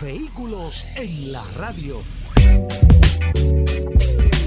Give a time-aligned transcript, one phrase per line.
[0.00, 2.04] Vehículos en la radio.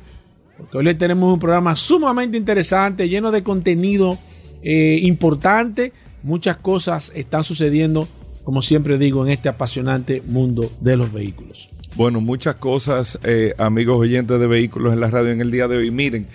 [0.56, 4.19] porque hoy les tenemos un programa sumamente interesante, lleno de contenido
[4.62, 5.93] eh, importante.
[6.22, 8.09] Muchas cosas están sucediendo,
[8.44, 11.70] como siempre digo, en este apasionante mundo de los vehículos.
[11.97, 15.76] Bueno, muchas cosas, eh, amigos oyentes de Vehículos en la Radio en el día de
[15.76, 15.93] hoy.
[15.93, 16.26] Miren,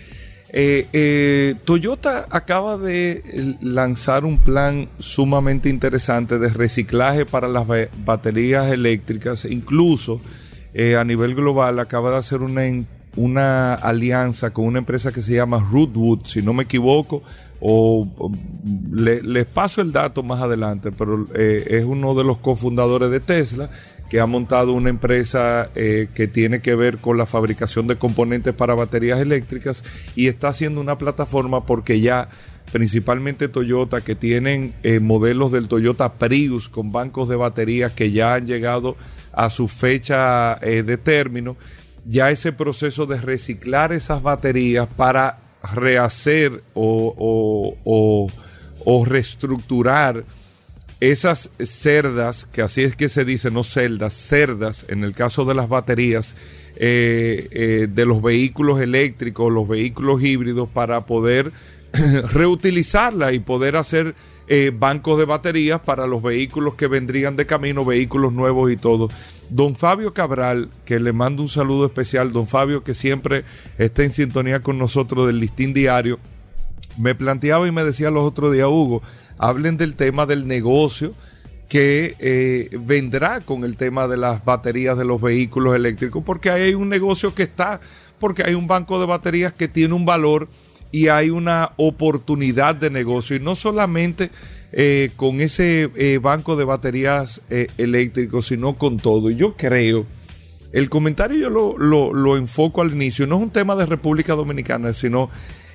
[0.51, 7.65] eh, eh, Toyota acaba de lanzar un plan sumamente interesante de reciclaje para las
[8.03, 9.45] baterías eléctricas.
[9.45, 10.21] Incluso
[10.73, 12.63] eh, a nivel global acaba de hacer una,
[13.15, 17.21] una alianza con una empresa que se llama Rootwood, si no me equivoco,
[17.61, 18.31] o,
[18.91, 23.69] les paso el dato más adelante, pero es uno de los cofundadores de Tesla
[24.09, 28.53] que ha montado una empresa eh, que tiene que ver con la fabricación de componentes
[28.55, 29.83] para baterías eléctricas
[30.15, 32.27] y está haciendo una plataforma porque ya
[32.71, 38.33] principalmente Toyota que tienen eh, modelos del Toyota Prius con bancos de baterías que ya
[38.33, 38.97] han llegado
[39.31, 41.55] a su fecha eh, de término,
[42.05, 45.39] ya ese proceso de reciclar esas baterías para
[45.75, 47.77] rehacer o,
[48.85, 50.23] o reestructurar
[50.99, 55.55] esas cerdas, que así es que se dice, no celdas, cerdas, en el caso de
[55.55, 56.35] las baterías,
[56.75, 61.51] eh, eh, de los vehículos eléctricos, los vehículos híbridos, para poder
[62.33, 64.15] reutilizarla y poder hacer
[64.47, 69.09] eh, bancos de baterías para los vehículos que vendrían de camino, vehículos nuevos y todo.
[69.49, 73.45] Don Fabio Cabral, que le mando un saludo especial, don Fabio que siempre
[73.77, 76.19] está en sintonía con nosotros del listín diario,
[76.97, 79.01] me planteaba y me decía los otros días, Hugo,
[79.39, 81.15] hablen del tema del negocio
[81.69, 86.73] que eh, vendrá con el tema de las baterías de los vehículos eléctricos, porque hay
[86.73, 87.79] un negocio que está,
[88.19, 90.49] porque hay un banco de baterías que tiene un valor
[90.91, 94.31] y hay una oportunidad de negocio, y no solamente
[94.71, 97.41] eh, con ese eh, banco de baterías
[97.77, 99.29] eléctricos, sino con todo.
[99.29, 100.07] Y yo creo,
[100.73, 104.33] el comentario yo lo, lo, lo enfoco al inicio, no es un tema de República
[104.33, 105.29] Dominicana, sino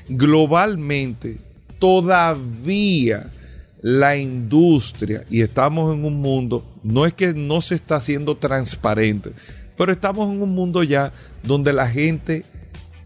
[0.08, 1.38] globalmente,
[1.78, 3.30] todavía
[3.84, 9.32] la industria, y estamos en un mundo, no es que no se está haciendo transparente,
[9.76, 12.46] pero estamos en un mundo ya donde la gente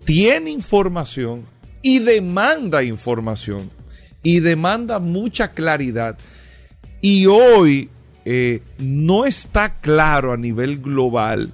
[0.05, 1.47] tiene información
[1.83, 3.73] y demanda información
[4.23, 6.17] y demanda mucha claridad.
[7.01, 7.91] Y hoy
[8.25, 11.53] eh, no está claro a nivel global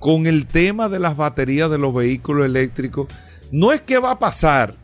[0.00, 3.06] con el tema de las baterías de los vehículos eléctricos.
[3.52, 4.74] No es que va a pasar,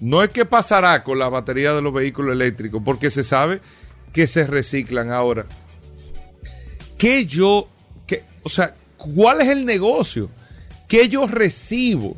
[0.00, 3.60] no es que pasará con la batería de los vehículos eléctricos, porque se sabe
[4.12, 5.46] que se reciclan ahora.
[6.96, 7.68] ¿Qué yo,
[8.42, 10.30] o sea, cuál es el negocio?
[10.88, 12.16] ¿Qué yo recibo?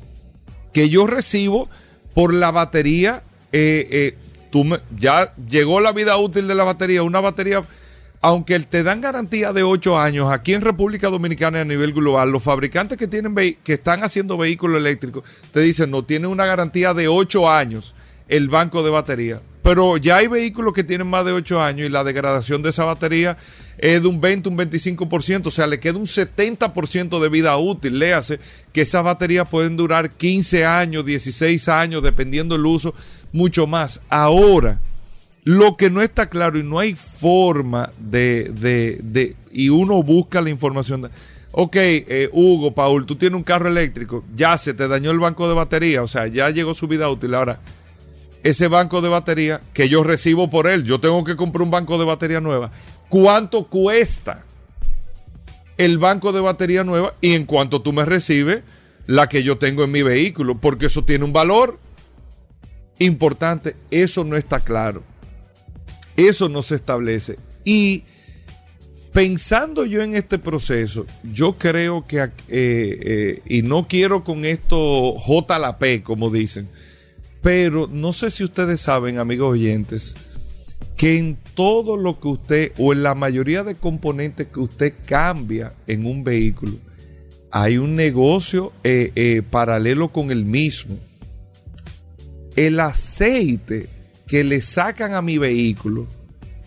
[0.73, 1.69] Que yo recibo
[2.15, 3.23] por la batería
[3.53, 4.17] eh, eh,
[4.51, 7.03] tú me- ya llegó la vida útil de la batería.
[7.03, 7.63] Una batería,
[8.23, 12.31] aunque te dan garantía de 8 años, aquí en República Dominicana y a nivel global,
[12.31, 16.93] los fabricantes que, tienen que están haciendo vehículos eléctricos te dicen, no, tienen una garantía
[16.93, 17.95] de 8 años
[18.29, 19.43] el banco de batería.
[19.63, 22.85] Pero ya hay vehículos que tienen más de 8 años y la degradación de esa
[22.85, 23.37] batería
[23.77, 27.99] es de un 20, un 25%, o sea, le queda un 70% de vida útil.
[27.99, 28.41] Le hace
[28.73, 32.95] que esas baterías pueden durar 15 años, 16 años, dependiendo del uso,
[33.33, 34.01] mucho más.
[34.09, 34.81] Ahora,
[35.45, 40.41] lo que no está claro y no hay forma de, de, de y uno busca
[40.41, 41.11] la información.
[41.53, 45.49] ok, eh, Hugo, Paul, tú tienes un carro eléctrico, ya se te dañó el banco
[45.49, 47.35] de batería, o sea, ya llegó su vida útil.
[47.35, 47.61] Ahora,
[48.43, 51.99] ese banco de batería que yo recibo por él, yo tengo que comprar un banco
[51.99, 52.71] de batería nueva.
[53.09, 54.45] ¿Cuánto cuesta
[55.77, 58.63] el banco de batería nueva y en cuanto tú me recibes
[59.07, 60.59] la que yo tengo en mi vehículo?
[60.59, 61.79] Porque eso tiene un valor
[62.99, 63.77] importante.
[63.91, 65.03] Eso no está claro.
[66.17, 67.39] Eso no se establece.
[67.65, 68.05] Y
[69.13, 75.15] pensando yo en este proceso, yo creo que, eh, eh, y no quiero con esto
[75.19, 76.69] J la P, como dicen,
[77.43, 80.15] pero no sé si ustedes saben, amigos oyentes,
[80.97, 85.75] que en todo lo que usted, o en la mayoría de componentes que usted cambia
[85.87, 86.77] en un vehículo,
[87.51, 90.99] hay un negocio eh, paralelo con el mismo.
[92.55, 93.89] El aceite
[94.31, 96.07] que le sacan a mi vehículo,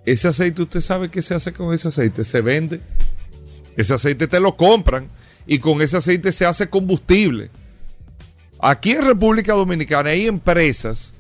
[0.06, 2.82] ese aceite, usted sabe qué se hace con ese aceite, se vende.
[3.78, 5.08] Ese aceite te lo compran
[5.48, 7.52] y con ese aceite se hace combustible.
[8.60, 11.14] Aquí en República Dominicana hay empresas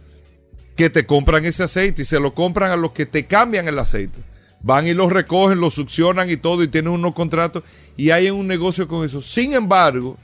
[0.75, 3.79] que te compran ese aceite y se lo compran a los que te cambian el
[3.79, 4.19] aceite.
[4.61, 7.63] Van y lo recogen, lo succionan y todo y tienen unos contratos
[7.95, 9.21] y hay un negocio con eso.
[9.21, 10.17] Sin embargo,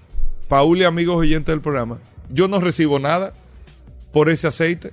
[0.50, 2.00] Paul y amigos oyentes del programa,
[2.30, 3.32] yo no recibo nada
[4.12, 4.92] por ese aceite.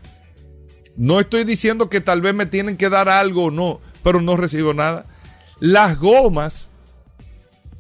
[0.97, 4.37] No estoy diciendo que tal vez me tienen que dar algo o no, pero no
[4.37, 5.07] recibo nada.
[5.61, 6.69] Las gomas,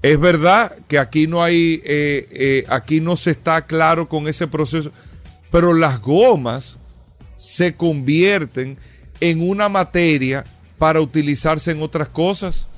[0.03, 4.47] es verdad que aquí no hay, eh, eh, aquí no se está claro con ese
[4.47, 4.91] proceso,
[5.51, 6.79] pero las gomas
[7.39, 8.79] se convierten
[9.21, 10.45] en una materia
[10.79, 12.69] para utilizarse en otras cosas,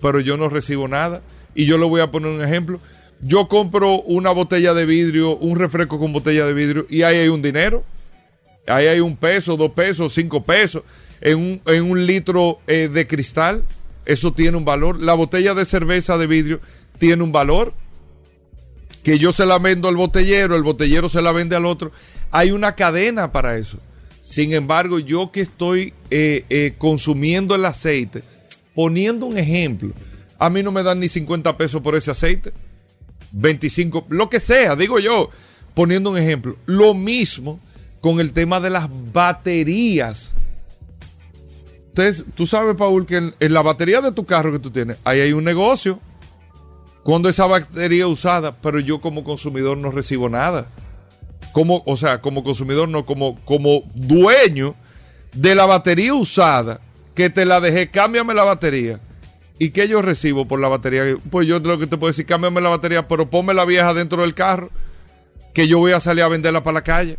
[0.00, 1.22] pero yo no recibo nada.
[1.54, 2.80] Y yo le voy a poner un ejemplo.
[3.20, 7.28] Yo compro una botella de vidrio, un refresco con botella de vidrio, y ahí hay
[7.28, 7.84] un dinero.
[8.68, 10.82] Ahí hay un peso, dos pesos, cinco pesos
[11.20, 13.64] en un, en un litro eh, de cristal.
[14.04, 15.02] Eso tiene un valor.
[15.02, 16.60] La botella de cerveza de vidrio
[16.98, 17.74] tiene un valor.
[19.02, 21.92] Que yo se la vendo al botellero, el botellero se la vende al otro.
[22.30, 23.78] Hay una cadena para eso.
[24.20, 28.22] Sin embargo, yo que estoy eh, eh, consumiendo el aceite,
[28.74, 29.94] poniendo un ejemplo,
[30.38, 32.52] a mí no me dan ni 50 pesos por ese aceite.
[33.32, 35.30] 25, lo que sea, digo yo,
[35.74, 36.56] poniendo un ejemplo.
[36.66, 37.60] Lo mismo
[38.00, 40.34] con el tema de las baterías.
[41.88, 45.20] Entonces, tú sabes, Paul, que en, la batería de tu carro que tú tienes, ahí
[45.20, 45.98] hay un negocio.
[47.02, 50.70] Cuando esa batería es usada, pero yo como consumidor no recibo nada.
[51.52, 54.76] Como, o sea, como consumidor, no, como, como dueño
[55.32, 56.80] de la batería usada,
[57.14, 59.00] que te la dejé, cámbiame la batería.
[59.58, 61.02] ¿Y qué yo recibo por la batería?
[61.30, 64.22] Pues yo lo que te puedo decir, cámbiame la batería, pero ponme la vieja dentro
[64.22, 64.70] del carro,
[65.52, 67.18] que yo voy a salir a venderla para la calle.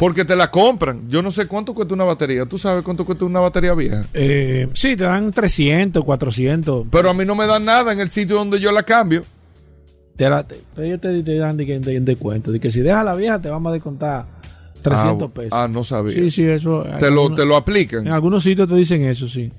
[0.00, 1.10] Porque te la compran.
[1.10, 2.46] Yo no sé cuánto cuesta una batería.
[2.46, 4.06] ¿Tú sabes cuánto cuesta una batería vieja?
[4.14, 6.86] Eh, sí, te dan 300, 400.
[6.90, 9.24] Pero a mí no me dan nada en el sitio donde yo la cambio.
[10.16, 12.50] Te la, te, ellos te, te, dan de, de, de, descuento.
[12.50, 14.26] De que si dejas la vieja te vamos a descontar
[14.80, 15.52] 300 ah, pesos.
[15.52, 16.14] Ah, no sabía.
[16.14, 16.82] Sí, sí, eso.
[16.98, 18.06] Te, algunos, lo, te lo aplican.
[18.06, 19.52] En algunos sitios te dicen eso, sí.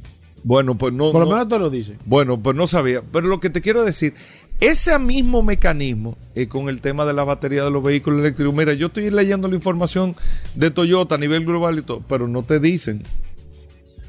[0.44, 1.12] Bueno, pues no.
[1.12, 1.98] Por lo no, menos te lo dicen.
[2.06, 3.02] Bueno, pues no sabía.
[3.12, 4.14] Pero lo que te quiero decir,
[4.60, 8.54] ese mismo mecanismo eh, con el tema de la batería de los vehículos eléctricos.
[8.54, 10.16] Mira, yo estoy leyendo la información
[10.56, 13.04] de Toyota a nivel global y todo, pero no te dicen.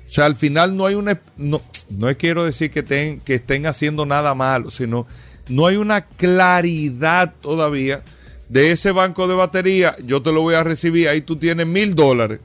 [0.06, 1.20] O sea, al final no hay una.
[1.36, 5.06] No, no quiero decir que, ten, que estén haciendo nada malo, sino
[5.48, 8.02] no hay una claridad todavía
[8.48, 9.96] de ese banco de batería.
[10.04, 12.40] Yo te lo voy a recibir, ahí tú tienes mil dólares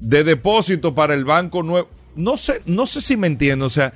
[0.00, 3.92] de depósito para el banco nuevo no sé, no sé si me entiendo, o sea,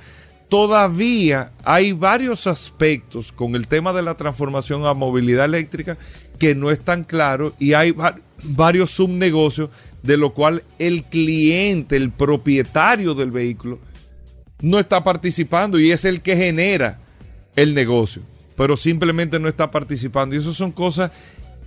[0.49, 5.97] todavía hay varios aspectos con el tema de la transformación a movilidad eléctrica
[6.39, 7.93] que no están claros y hay
[8.43, 9.69] varios subnegocios
[10.01, 13.79] de lo cual el cliente, el propietario del vehículo,
[14.61, 16.99] no está participando y es el que genera
[17.55, 18.23] el negocio,
[18.55, 20.35] pero simplemente no está participando.
[20.35, 21.11] Y eso son cosas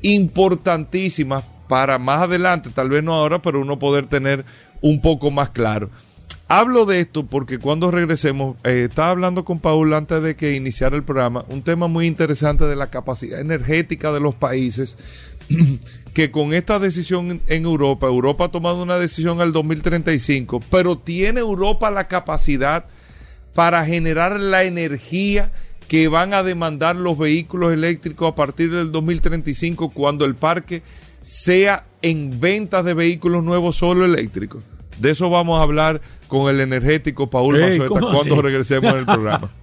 [0.03, 4.45] importantísimas para más adelante, tal vez no ahora, pero uno poder tener
[4.81, 5.91] un poco más claro.
[6.49, 10.97] Hablo de esto porque cuando regresemos, eh, estaba hablando con Paul antes de que iniciara
[10.97, 14.99] el programa, un tema muy interesante de la capacidad energética de los países,
[16.15, 21.41] que con esta decisión en Europa, Europa ha tomado una decisión al 2035, pero tiene
[21.41, 22.85] Europa la capacidad
[23.55, 25.53] para generar la energía
[25.89, 30.83] que van a demandar los vehículos eléctricos a partir del 2035 cuando el parque
[31.21, 34.65] sea en ventas de vehículos nuevos solo eléctricos.
[35.03, 38.43] De eso vamos a hablar con el energético Paul Ey, Mazueta ¿cómo cuando así?
[38.43, 39.51] regresemos en el programa.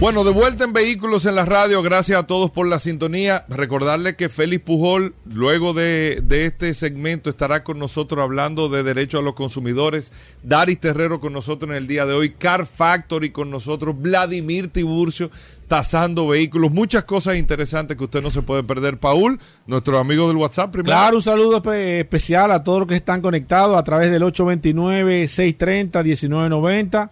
[0.00, 3.44] Bueno, de vuelta en Vehículos en la Radio, gracias a todos por la sintonía.
[3.50, 9.20] Recordarles que Félix Pujol, luego de, de este segmento, estará con nosotros hablando de derechos
[9.20, 10.10] a los consumidores.
[10.42, 12.30] Daris Terrero con nosotros en el día de hoy.
[12.30, 13.94] Car Factory con nosotros.
[14.00, 15.30] Vladimir Tiburcio
[15.68, 16.70] tasando vehículos.
[16.70, 18.96] Muchas cosas interesantes que usted no se puede perder.
[18.98, 20.94] Paul, nuestro amigo del WhatsApp, primero.
[20.96, 27.10] Claro, un saludo espe- especial a todos los que están conectados a través del 829-630-1990.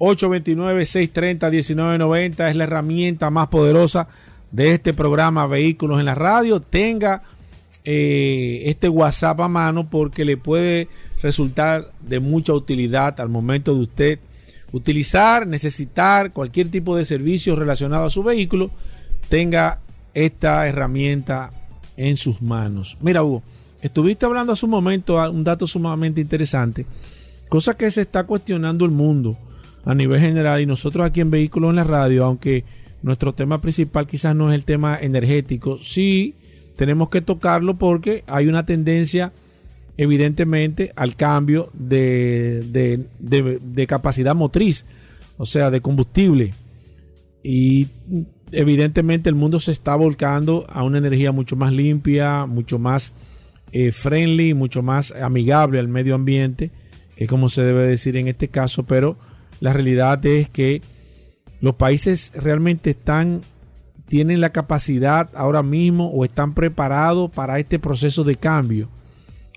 [0.00, 4.08] 829-630-1990 es la herramienta más poderosa
[4.50, 6.60] de este programa Vehículos en la Radio.
[6.60, 7.22] Tenga
[7.84, 10.88] eh, este WhatsApp a mano porque le puede
[11.22, 14.18] resultar de mucha utilidad al momento de usted
[14.72, 18.70] utilizar, necesitar cualquier tipo de servicio relacionado a su vehículo.
[19.28, 19.80] Tenga
[20.14, 21.50] esta herramienta
[21.96, 22.96] en sus manos.
[23.00, 23.42] Mira, Hugo,
[23.82, 26.86] estuviste hablando hace un momento a- un dato sumamente interesante,
[27.48, 29.36] cosa que se está cuestionando el mundo
[29.84, 32.64] a nivel general y nosotros aquí en Vehículos en la Radio, aunque
[33.02, 36.34] nuestro tema principal quizás no es el tema energético, sí
[36.76, 39.32] tenemos que tocarlo porque hay una tendencia
[39.96, 44.86] evidentemente al cambio de, de- de- capacidad motriz,
[45.36, 46.54] o sea, de combustible.
[47.42, 47.88] Y
[48.52, 53.12] evidentemente el mundo se está volcando a una energía mucho más limpia, mucho más
[53.72, 56.70] eh, friendly, mucho más amigable al medio ambiente,
[57.16, 59.16] que como se debe decir en este caso, pero
[59.60, 60.82] la realidad es que
[61.60, 63.42] los países realmente están
[64.08, 68.88] tienen la capacidad ahora mismo o están preparados para este proceso de cambio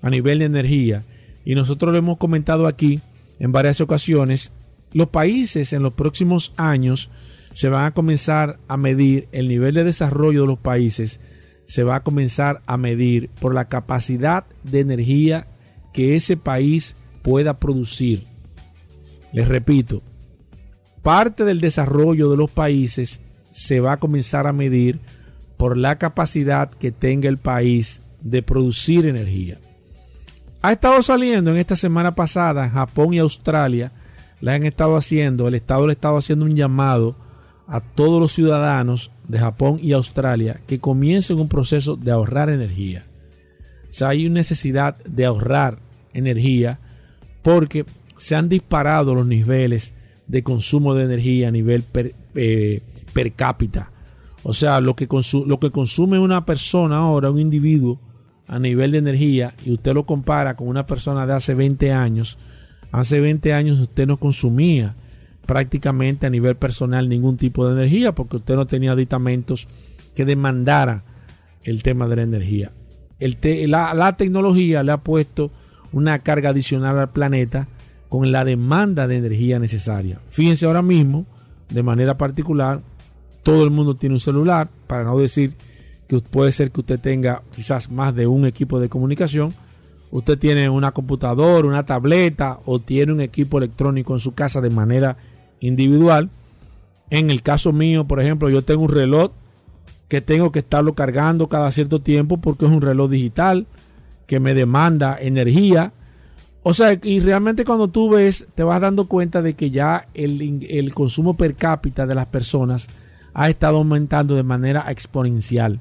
[0.04, 1.04] a nivel de energía.
[1.44, 3.02] Y nosotros lo hemos comentado aquí
[3.40, 4.52] en varias ocasiones.
[4.92, 7.10] Los países en los próximos años
[7.54, 11.20] se van a comenzar a medir el nivel de desarrollo de los países,
[11.66, 15.48] se va a comenzar a medir por la capacidad de energía
[15.94, 18.33] que ese país pueda producir.
[19.34, 20.02] Les repito,
[21.02, 23.20] parte del desarrollo de los países
[23.52, 25.00] se va a comenzar a medir
[25.58, 29.58] por la capacidad que tenga el país de producir energía.
[30.62, 33.92] Ha estado saliendo en esta semana pasada Japón y Australia,
[34.40, 37.16] la han estado haciendo, el Estado le ha estado haciendo un llamado
[37.68, 43.06] a todos los ciudadanos de Japón y Australia que comiencen un proceso de ahorrar energía.
[43.90, 45.80] O sea, hay una necesidad de ahorrar
[46.14, 46.80] energía
[47.42, 47.86] porque
[48.24, 49.94] se han disparado los niveles
[50.28, 53.92] de consumo de energía a nivel per, eh, per cápita.
[54.44, 55.10] O sea, lo que,
[55.46, 58.00] lo que consume una persona ahora, un individuo,
[58.48, 62.38] a nivel de energía, y usted lo compara con una persona de hace 20 años,
[62.94, 64.96] hace 20 años usted no consumía
[65.46, 69.68] prácticamente a nivel personal ningún tipo de energía porque usted no tenía aditamentos
[70.16, 71.04] que demandara
[71.66, 72.72] el tema de la energía.
[73.20, 75.52] La tecnología le ha puesto
[75.92, 77.68] una carga adicional al planeta
[78.14, 80.20] con la demanda de energía necesaria.
[80.30, 81.26] Fíjense ahora mismo,
[81.72, 82.80] de manera particular,
[83.42, 85.56] todo el mundo tiene un celular, para no decir
[86.08, 89.56] que puede ser que usted tenga quizás más de un equipo de comunicación.
[90.12, 94.70] Usted tiene una computadora, una tableta o tiene un equipo electrónico en su casa de
[94.70, 95.18] manera
[95.60, 96.30] individual.
[97.10, 99.32] En el caso mío, por ejemplo, yo tengo un reloj
[100.08, 103.66] que tengo que estarlo cargando cada cierto tiempo porque es un reloj digital
[104.28, 105.94] que me demanda energía.
[106.64, 110.66] O sea, y realmente cuando tú ves, te vas dando cuenta de que ya el,
[110.70, 112.88] el consumo per cápita de las personas
[113.34, 115.80] ha estado aumentando de manera exponencial.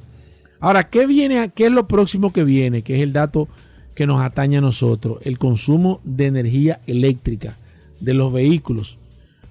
[0.59, 1.51] Ahora, ¿qué viene?
[1.55, 2.83] ¿Qué es lo próximo que viene?
[2.83, 3.49] Que es el dato
[3.95, 7.59] que nos atañe a nosotros, el consumo de energía eléctrica
[8.01, 8.99] de los vehículos.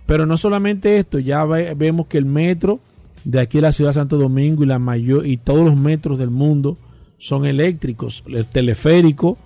[0.06, 2.80] Pero no solamente esto, ya ve- vemos que el metro
[3.24, 6.18] de aquí a la ciudad de Santo Domingo y la mayor y todos los metros
[6.18, 6.78] del mundo
[7.18, 8.24] son eléctricos.
[8.28, 9.38] El teleférico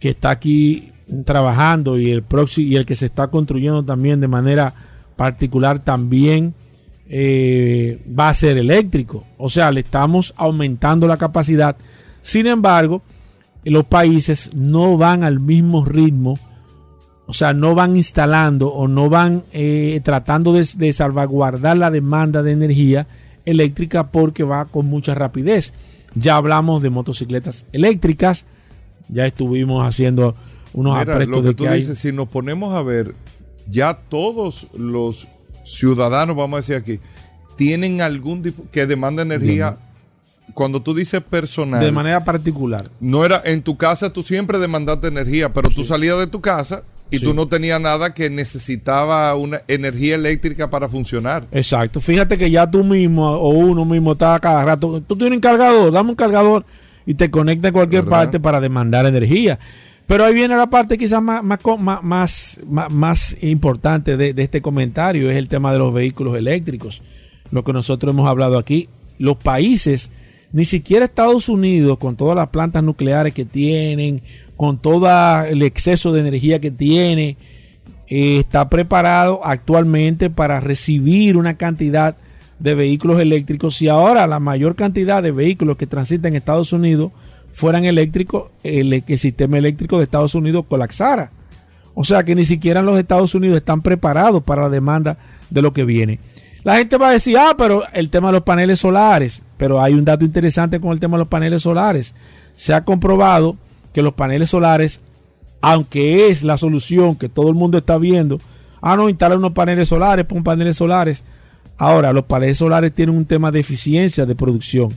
[0.00, 0.90] que está aquí
[1.24, 4.74] trabajando y el próximo y el que se está construyendo también de manera
[5.16, 6.54] particular también
[7.08, 9.24] eh, va a ser eléctrico.
[9.38, 11.76] O sea, le estamos aumentando la capacidad.
[12.22, 13.02] Sin embargo,
[13.64, 16.38] los países no van al mismo ritmo,
[17.26, 22.42] o sea, no van instalando o no van eh, tratando de, de salvaguardar la demanda
[22.42, 23.06] de energía
[23.44, 25.72] eléctrica porque va con mucha rapidez.
[26.14, 28.46] Ya hablamos de motocicletas eléctricas,
[29.08, 30.34] ya estuvimos haciendo
[30.72, 31.80] unos Mira, lo que de tú hay.
[31.80, 33.14] dices, si nos ponemos a ver,
[33.68, 35.28] ya todos los
[35.64, 37.00] ciudadanos, vamos a decir aquí,
[37.56, 39.78] tienen algún que demanda energía.
[40.54, 42.88] Cuando tú dices personal, de manera particular.
[43.00, 46.82] no era en tu casa, tú siempre demandaste energía, pero tú salías de tu casa
[47.10, 47.24] y Sí.
[47.24, 51.46] tú no tenías nada que necesitaba una energía eléctrica para funcionar.
[51.52, 52.00] Exacto.
[52.00, 55.02] Fíjate que ya tú mismo o uno mismo está cada rato.
[55.06, 56.64] Tú tienes un cargador, dame un cargador
[57.06, 58.18] y te conecta en cualquier ¿Verdad?
[58.18, 59.58] parte para demandar energía.
[60.08, 61.60] Pero ahí viene la parte quizás más, más,
[62.02, 62.60] más,
[62.90, 67.02] más, importante de, de este comentario, es el tema de los vehículos eléctricos.
[67.50, 68.88] Lo que nosotros hemos hablado aquí.
[69.18, 70.10] Los países,
[70.50, 74.22] ni siquiera Estados Unidos, con todas las plantas nucleares que tienen,
[74.56, 75.10] con todo
[75.44, 77.36] el exceso de energía que tiene,
[78.06, 82.16] eh, está preparado actualmente para recibir una cantidad
[82.58, 83.76] de vehículos eléctricos.
[83.76, 87.12] Si ahora la mayor cantidad de vehículos que transitan en Estados Unidos
[87.58, 91.32] fueran eléctricos, el, el sistema eléctrico de Estados Unidos colapsara.
[91.94, 95.18] O sea que ni siquiera los Estados Unidos están preparados para la demanda
[95.50, 96.20] de lo que viene.
[96.62, 99.42] La gente va a decir, ah, pero el tema de los paneles solares.
[99.56, 102.14] Pero hay un dato interesante con el tema de los paneles solares.
[102.54, 103.56] Se ha comprobado
[103.92, 105.00] que los paneles solares,
[105.60, 108.40] aunque es la solución que todo el mundo está viendo,
[108.80, 111.24] ah, no, instalar unos paneles solares, pon paneles solares.
[111.76, 114.94] Ahora, los paneles solares tienen un tema de eficiencia de producción.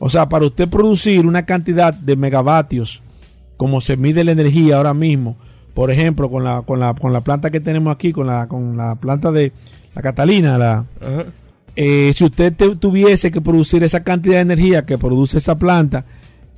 [0.00, 3.02] O sea, para usted producir una cantidad de megavatios,
[3.56, 5.36] como se mide la energía ahora mismo,
[5.74, 8.76] por ejemplo, con la, con la, con la planta que tenemos aquí, con la, con
[8.76, 9.52] la planta de
[9.94, 10.84] la Catalina, la,
[11.76, 16.04] eh, si usted te- tuviese que producir esa cantidad de energía que produce esa planta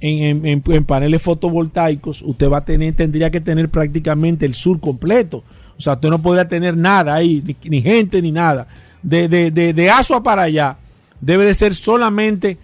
[0.01, 5.45] en, en- paneles fotovoltaicos, usted va a tener, tendría que tener prácticamente el sur completo.
[5.77, 8.67] O sea, usted no podría tener nada ahí, ni, ni gente ni nada.
[9.03, 10.77] De, de, de, de Asua para allá,
[11.21, 12.57] debe de ser solamente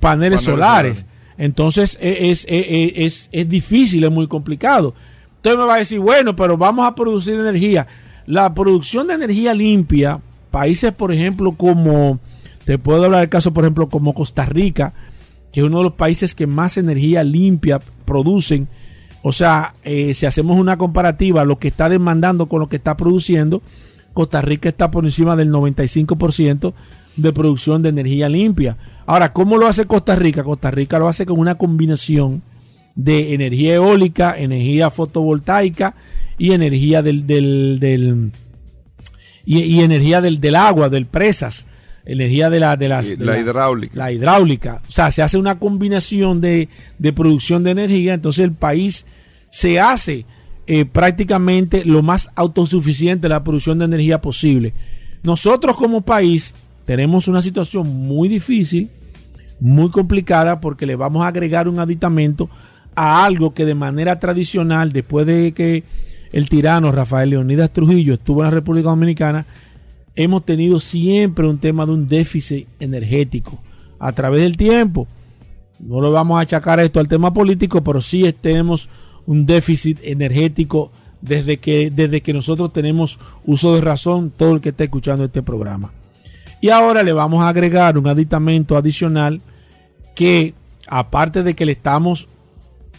[0.00, 0.98] paneles, Paneles solares.
[0.98, 1.06] solares.
[1.38, 4.94] Entonces e- es, es, es, es- es difícil, es muy complicado.
[5.36, 7.86] Usted me va a decir, bueno, pero vamos a producir energía.
[8.26, 12.18] La producción de energía limpia, países, por ejemplo, como,
[12.64, 14.92] te puedo hablar del caso, por ejemplo, como Costa Rica,
[15.52, 18.66] que es uno de los países que más energía limpia producen.
[19.22, 22.96] O sea, eh, si hacemos una comparativa, lo que está demandando con lo que está
[22.96, 23.62] produciendo,
[24.12, 26.72] Costa Rica está por encima del 95%
[27.16, 28.76] de producción de energía limpia.
[29.06, 30.44] Ahora, ¿cómo lo hace Costa Rica?
[30.44, 32.42] Costa Rica lo hace con una combinación
[32.94, 35.94] de energía eólica, energía fotovoltaica
[36.38, 38.32] y energía del, del, del-
[39.44, 41.66] y, y energía del, del agua, del presas,
[42.04, 43.96] energía de la de las de la las- hidráulica.
[43.96, 44.82] la hidráulica.
[44.88, 49.06] O sea, se hace una combinación de, de producción de energía, entonces el país
[49.50, 50.26] se hace
[50.66, 54.74] eh, prácticamente lo más autosuficiente en la producción de energía posible.
[55.22, 56.54] Nosotros como país
[56.86, 58.88] tenemos una situación muy difícil,
[59.60, 62.48] muy complicada, porque le vamos a agregar un aditamento
[62.94, 65.84] a algo que de manera tradicional, después de que
[66.32, 69.46] el tirano Rafael Leonidas Trujillo estuvo en la República Dominicana,
[70.14, 73.58] hemos tenido siempre un tema de un déficit energético
[73.98, 75.08] a través del tiempo.
[75.80, 78.88] No lo vamos a achacar esto al tema político, pero sí tenemos
[79.26, 84.68] un déficit energético desde que, desde que nosotros tenemos uso de razón, todo el que
[84.68, 85.92] está escuchando este programa.
[86.66, 89.40] Y ahora le vamos a agregar un aditamento adicional
[90.16, 90.52] que,
[90.88, 92.26] aparte de que le estamos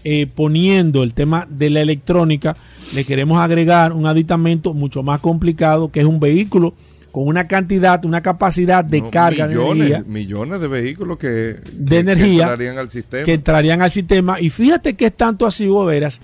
[0.06, 2.56] eh, poniendo el tema de la electrónica,
[2.96, 6.76] le queremos agregar un aditamento mucho más complicado, que es un vehículo
[7.12, 11.56] con una cantidad, una capacidad de No, carga de energía millones de vehículos que, de
[11.62, 13.24] que- que energía entrarían al sistema.
[13.26, 14.40] que entrarían al sistema.
[14.40, 16.22] Y fíjate que es tanto así, Goberas,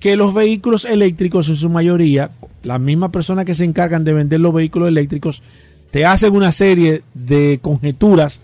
[0.00, 2.28] que los vehículos eléctricos en su mayoría,
[2.62, 5.42] las mismas personas que se encargan de vender los vehículos eléctricos,
[5.94, 8.40] te hacen una serie de conjeturas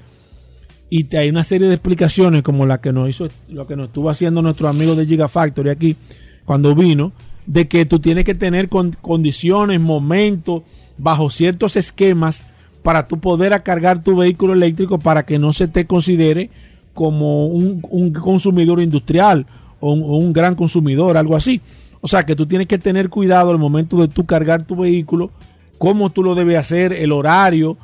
[0.89, 3.89] y te hay una serie de explicaciones como la que nos hizo, lo que nos
[3.89, 5.97] estuvo haciendo nuestro amigo de Gigafactory aquí
[6.45, 7.11] cuando vino,
[7.47, 10.63] de que tú tienes que tener con- condiciones, momentos,
[10.97, 12.45] bajo ciertos esquemas
[12.85, 16.51] para tú poder cargar tu vehículo eléctrico para que no se te considere
[16.95, 19.45] como un, un consumidor industrial
[19.81, 21.61] o un, o un gran consumidor, algo así.
[22.01, 25.33] O sea que tú tienes que tener cuidado al momento de tú cargar tu vehículo,
[25.81, 27.79] cómo tú lo debes hacer, el horario,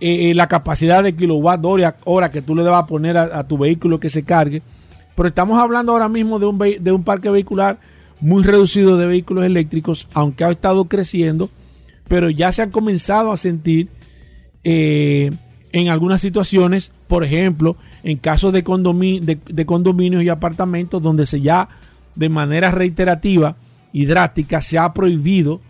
[0.00, 1.60] eh, eh, la capacidad de kilowatt
[2.04, 4.62] hora, que tú le debas poner a, tu vehículo que se cargue.
[5.16, 7.80] Pero estamos hablando ahora mismo de un, de un parque vehicular
[8.20, 11.50] muy reducido de vehículos eléctricos, aunque ha estado creciendo,
[12.06, 13.88] pero ya se han comenzado a sentir
[14.62, 15.32] eh,
[15.72, 21.68] en algunas situaciones, por ejemplo, en casos de, de condominios y apartamentos donde se ya
[22.14, 23.56] de manera reiterativa
[23.92, 25.60] y drástica se ha prohibido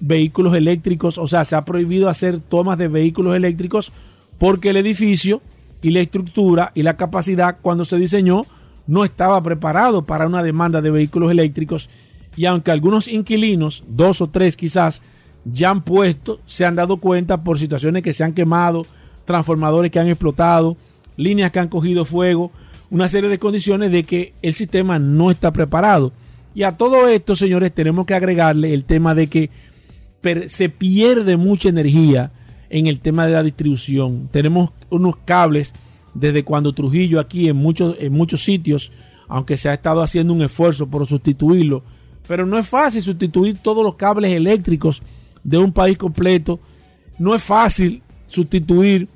[0.00, 3.92] vehículos eléctricos, o sea, se ha prohibido hacer tomas de vehículos eléctricos
[4.38, 5.42] porque el edificio
[5.82, 8.46] y la estructura y la capacidad cuando se diseñó
[8.86, 11.90] no estaba preparado para una demanda de vehículos eléctricos
[12.36, 15.02] Y aunque algunos inquilinos, dos o tres quizás,
[15.44, 18.86] ya han puesto, se han dado cuenta por situaciones que se han quemado,
[19.24, 20.76] transformadores que han explotado,
[21.16, 22.50] líneas que han cogido fuego,
[22.90, 26.12] una serie de condiciones de que el sistema no está preparado.
[26.54, 29.50] Y a todo esto, señores, tenemos que agregarle el tema de que
[30.46, 32.32] se pierde mucha energía
[32.70, 34.28] en el tema de la distribución.
[34.30, 35.72] Tenemos unos cables
[36.14, 38.92] desde cuando Trujillo aquí en muchos, en muchos sitios,
[39.28, 41.82] aunque se ha estado haciendo un esfuerzo por sustituirlo,
[42.26, 45.02] pero no es fácil sustituir todos los cables eléctricos
[45.42, 46.60] de un país completo.
[47.18, 49.08] No es fácil sustituir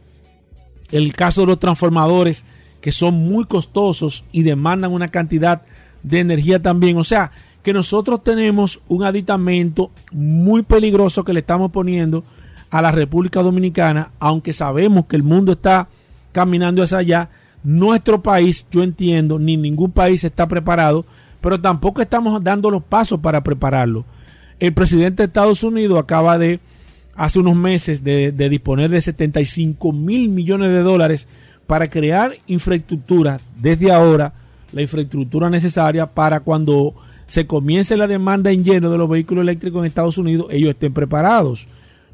[0.90, 2.44] el caso de los transformadores
[2.80, 5.62] que son muy costosos y demandan una cantidad
[6.02, 6.96] de energía también.
[6.96, 7.30] O sea,
[7.62, 12.25] que nosotros tenemos un aditamento muy peligroso que le estamos poniendo
[12.70, 15.88] a la República Dominicana, aunque sabemos que el mundo está
[16.33, 17.29] caminando hacia allá.
[17.62, 21.05] Nuestro país, yo entiendo, ni ningún país está preparado,
[21.40, 24.05] pero tampoco estamos dando los pasos para prepararlo.
[24.59, 26.61] El presidente de Estados Unidos acaba de,
[27.14, 31.29] hace unos meses, de, de disponer de 75 mil millones de dólares
[31.66, 34.33] para crear infraestructura desde ahora,
[34.72, 36.94] la infraestructura necesaria para cuando
[37.33, 40.92] se comience la demanda en lleno de los vehículos eléctricos en Estados Unidos, ellos estén
[40.92, 41.66] preparados.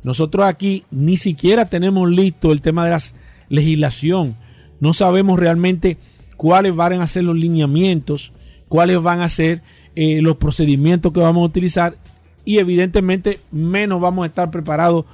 [0.05, 3.01] Nosotros aquí ni siquiera tenemos listo el tema de la
[3.49, 4.37] legislación.
[4.79, 5.97] No sabemos realmente
[6.37, 8.33] cuáles van a ser los lineamientos,
[8.69, 9.61] cuáles van a ser
[9.97, 11.97] eh, los procedimientos que vamos a utilizar
[12.45, 15.05] y evidentemente menos vamos a estar preparados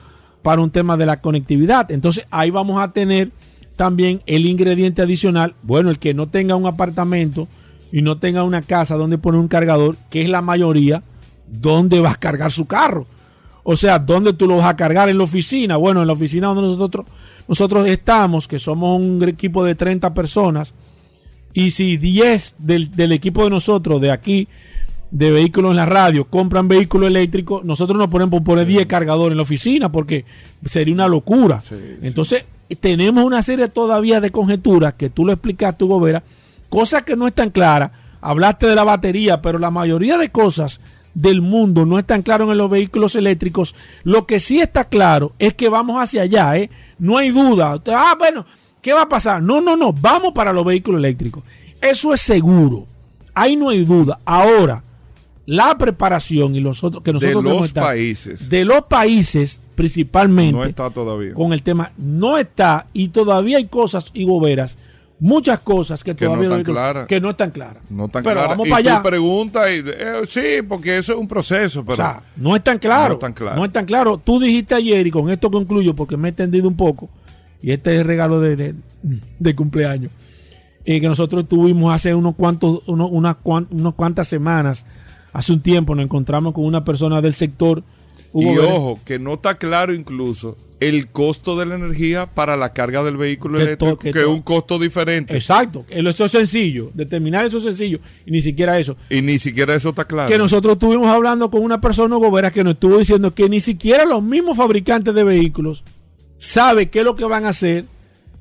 [0.42, 1.90] para un tema de la conectividad.
[1.90, 3.30] Entonces ahí vamos a tener
[3.74, 7.48] también el ingrediente adicional, bueno, el que no tenga un apartamento
[7.94, 11.04] y no tenga una casa donde poner un cargador, que es la mayoría,
[11.46, 13.06] ¿dónde vas a cargar su carro?
[13.62, 15.08] O sea, ¿dónde tú lo vas a cargar?
[15.08, 15.76] En la oficina.
[15.76, 17.06] Bueno, en la oficina donde nosotros,
[17.46, 20.74] nosotros estamos, que somos un equipo de 30 personas,
[21.52, 24.48] y si 10 del, del equipo de nosotros, de aquí,
[25.12, 29.36] de vehículos en la radio, compran vehículos eléctricos, nosotros nos ponemos poner 10 cargadores en
[29.36, 30.24] la oficina porque
[30.64, 31.62] sería una locura.
[32.02, 32.44] Entonces,
[32.80, 36.24] tenemos una serie todavía de conjeturas que tú lo explicaste, Gobera,
[36.74, 37.92] cosas que no están claras.
[38.20, 40.80] Hablaste de la batería, pero la mayoría de cosas
[41.14, 43.76] del mundo no están claras en los vehículos eléctricos.
[44.02, 46.70] Lo que sí está claro es que vamos hacia allá, ¿eh?
[46.98, 47.80] No hay duda.
[47.88, 48.44] Ah, bueno,
[48.82, 49.40] ¿qué va a pasar?
[49.40, 51.44] No, no, no, vamos para los vehículos eléctricos.
[51.80, 52.86] Eso es seguro.
[53.34, 54.18] Ahí no hay duda.
[54.24, 54.82] Ahora,
[55.46, 60.64] la preparación y los otros que nosotros de los países de los países principalmente no
[60.64, 64.78] está todavía con el tema no está y todavía hay cosas y boberas
[65.24, 67.82] muchas cosas que, todavía no están claras que no están claras.
[67.88, 68.96] No están pero claras vamos y para allá.
[68.96, 72.62] tú preguntas y eh, sí porque eso es un proceso pero o sea, no es
[72.62, 73.08] tan claro.
[73.08, 73.56] No es tan claro.
[73.56, 74.20] no es tan claro.
[74.22, 77.08] Tú dijiste ayer y con esto concluyo porque me he entendido un poco
[77.62, 78.74] y este es el regalo de, de,
[79.38, 80.12] de cumpleaños
[80.84, 84.84] eh, que nosotros tuvimos hace unos cuantos unos, unas, unas cuantas semanas
[85.32, 87.82] hace un tiempo nos encontramos con una persona del sector.
[88.34, 92.56] Hugo y Vélez, ojo, que no está claro incluso el costo de la energía para
[92.56, 95.34] la carga del vehículo que eléctrico, que, que es un costo diferente.
[95.34, 98.96] Exacto, eso es sencillo, determinar eso es sencillo, y ni siquiera eso.
[99.08, 100.28] Y ni siquiera eso está claro.
[100.28, 104.04] Que nosotros estuvimos hablando con una persona, Gobera, que nos estuvo diciendo que ni siquiera
[104.04, 105.84] los mismos fabricantes de vehículos
[106.36, 107.84] saben qué es lo que van a hacer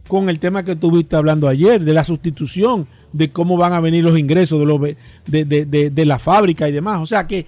[0.08, 4.04] con el tema que estuviste hablando ayer, de la sustitución de cómo van a venir
[4.04, 4.98] los ingresos de, los, de,
[5.46, 7.00] de, de, de la fábrica y demás.
[7.00, 7.46] O sea que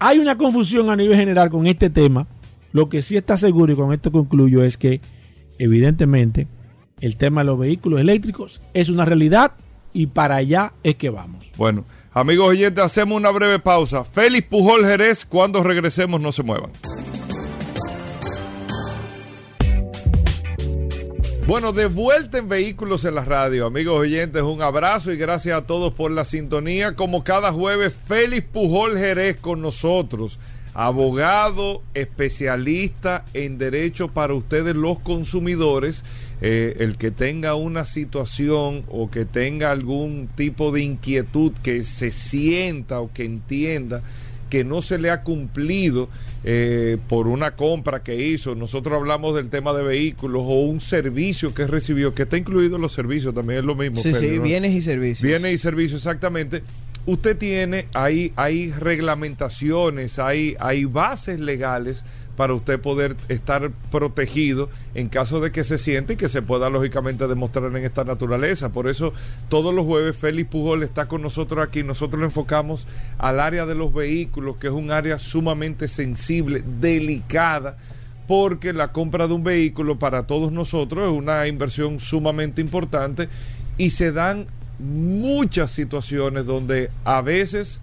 [0.00, 2.26] hay una confusión a nivel general con este tema.
[2.72, 5.00] Lo que sí está seguro, y con esto concluyo, es que
[5.58, 6.48] evidentemente
[7.00, 9.52] el tema de los vehículos eléctricos es una realidad
[9.92, 11.50] y para allá es que vamos.
[11.56, 14.04] Bueno, amigos oyentes, hacemos una breve pausa.
[14.04, 16.70] Félix Pujol Jerez, cuando regresemos no se muevan.
[21.50, 25.66] Bueno, de vuelta en Vehículos en la Radio, amigos oyentes, un abrazo y gracias a
[25.66, 26.94] todos por la sintonía.
[26.94, 30.38] Como cada jueves, Félix Pujol Jerez con nosotros,
[30.74, 36.04] abogado especialista en derecho para ustedes los consumidores.
[36.40, 42.12] Eh, el que tenga una situación o que tenga algún tipo de inquietud que se
[42.12, 44.04] sienta o que entienda
[44.50, 46.08] que no se le ha cumplido
[46.42, 48.54] eh, por una compra que hizo.
[48.54, 52.82] Nosotros hablamos del tema de vehículos o un servicio que recibió, que está incluido en
[52.82, 54.02] los servicios, también es lo mismo.
[54.02, 54.42] Sí, Pedro, sí, ¿no?
[54.42, 55.22] bienes y servicios.
[55.22, 56.62] Bienes y servicios, exactamente.
[57.06, 62.04] Usted tiene, hay, hay reglamentaciones, hay, hay bases legales
[62.40, 66.70] para usted poder estar protegido en caso de que se siente y que se pueda
[66.70, 68.72] lógicamente demostrar en esta naturaleza.
[68.72, 69.12] Por eso
[69.50, 71.82] todos los jueves Félix Pujol está con nosotros aquí.
[71.82, 72.86] Nosotros lo enfocamos
[73.18, 77.76] al área de los vehículos, que es un área sumamente sensible, delicada
[78.26, 83.28] porque la compra de un vehículo para todos nosotros es una inversión sumamente importante
[83.76, 84.46] y se dan
[84.78, 87.82] muchas situaciones donde a veces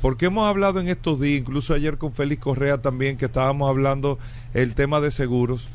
[0.00, 4.18] Porque hemos hablado en estos días, incluso ayer con Félix Correa también, que estábamos hablando
[4.54, 5.68] el tema de seguros.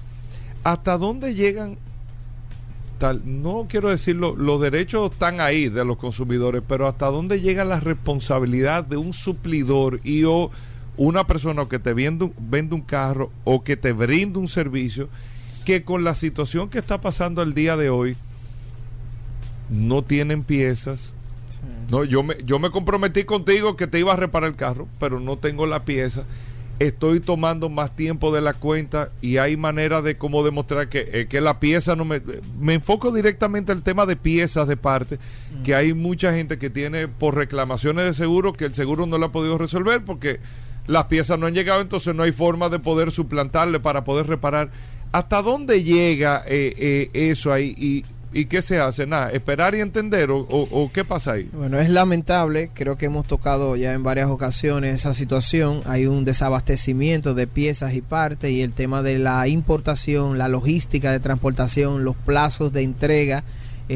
[0.64, 1.78] ¿Hasta dónde llegan
[3.24, 7.80] No quiero decirlo, los derechos están ahí de los consumidores, pero hasta dónde llega la
[7.80, 10.52] responsabilidad de un suplidor y o
[10.98, 15.10] una persona que te vende, vende un carro o que te brinda un servicio
[15.66, 18.18] que con la situación que está pasando el día de hoy
[19.70, 21.16] no tienen piezas.
[21.90, 25.20] No, yo me, yo me comprometí contigo que te iba a reparar el carro, pero
[25.20, 26.24] no tengo la pieza.
[26.82, 31.28] Estoy tomando más tiempo de la cuenta y hay manera de cómo demostrar que, eh,
[31.30, 32.24] que la pieza no me...
[32.60, 35.20] Me enfoco directamente al tema de piezas de parte,
[35.64, 39.28] que hay mucha gente que tiene por reclamaciones de seguro que el seguro no lo
[39.28, 40.40] ha podido resolver porque
[40.88, 44.72] las piezas no han llegado, entonces no hay forma de poder suplantarle para poder reparar.
[45.12, 47.76] ¿Hasta dónde llega eh, eh, eso ahí?
[47.78, 49.06] Y, ¿Y qué se hace?
[49.06, 51.50] Nada, esperar y entender o, o, qué pasa ahí.
[51.52, 56.24] Bueno, es lamentable, creo que hemos tocado ya en varias ocasiones esa situación, hay un
[56.24, 62.06] desabastecimiento de piezas y partes y el tema de la importación, la logística de transportación,
[62.06, 63.44] los plazos de entrega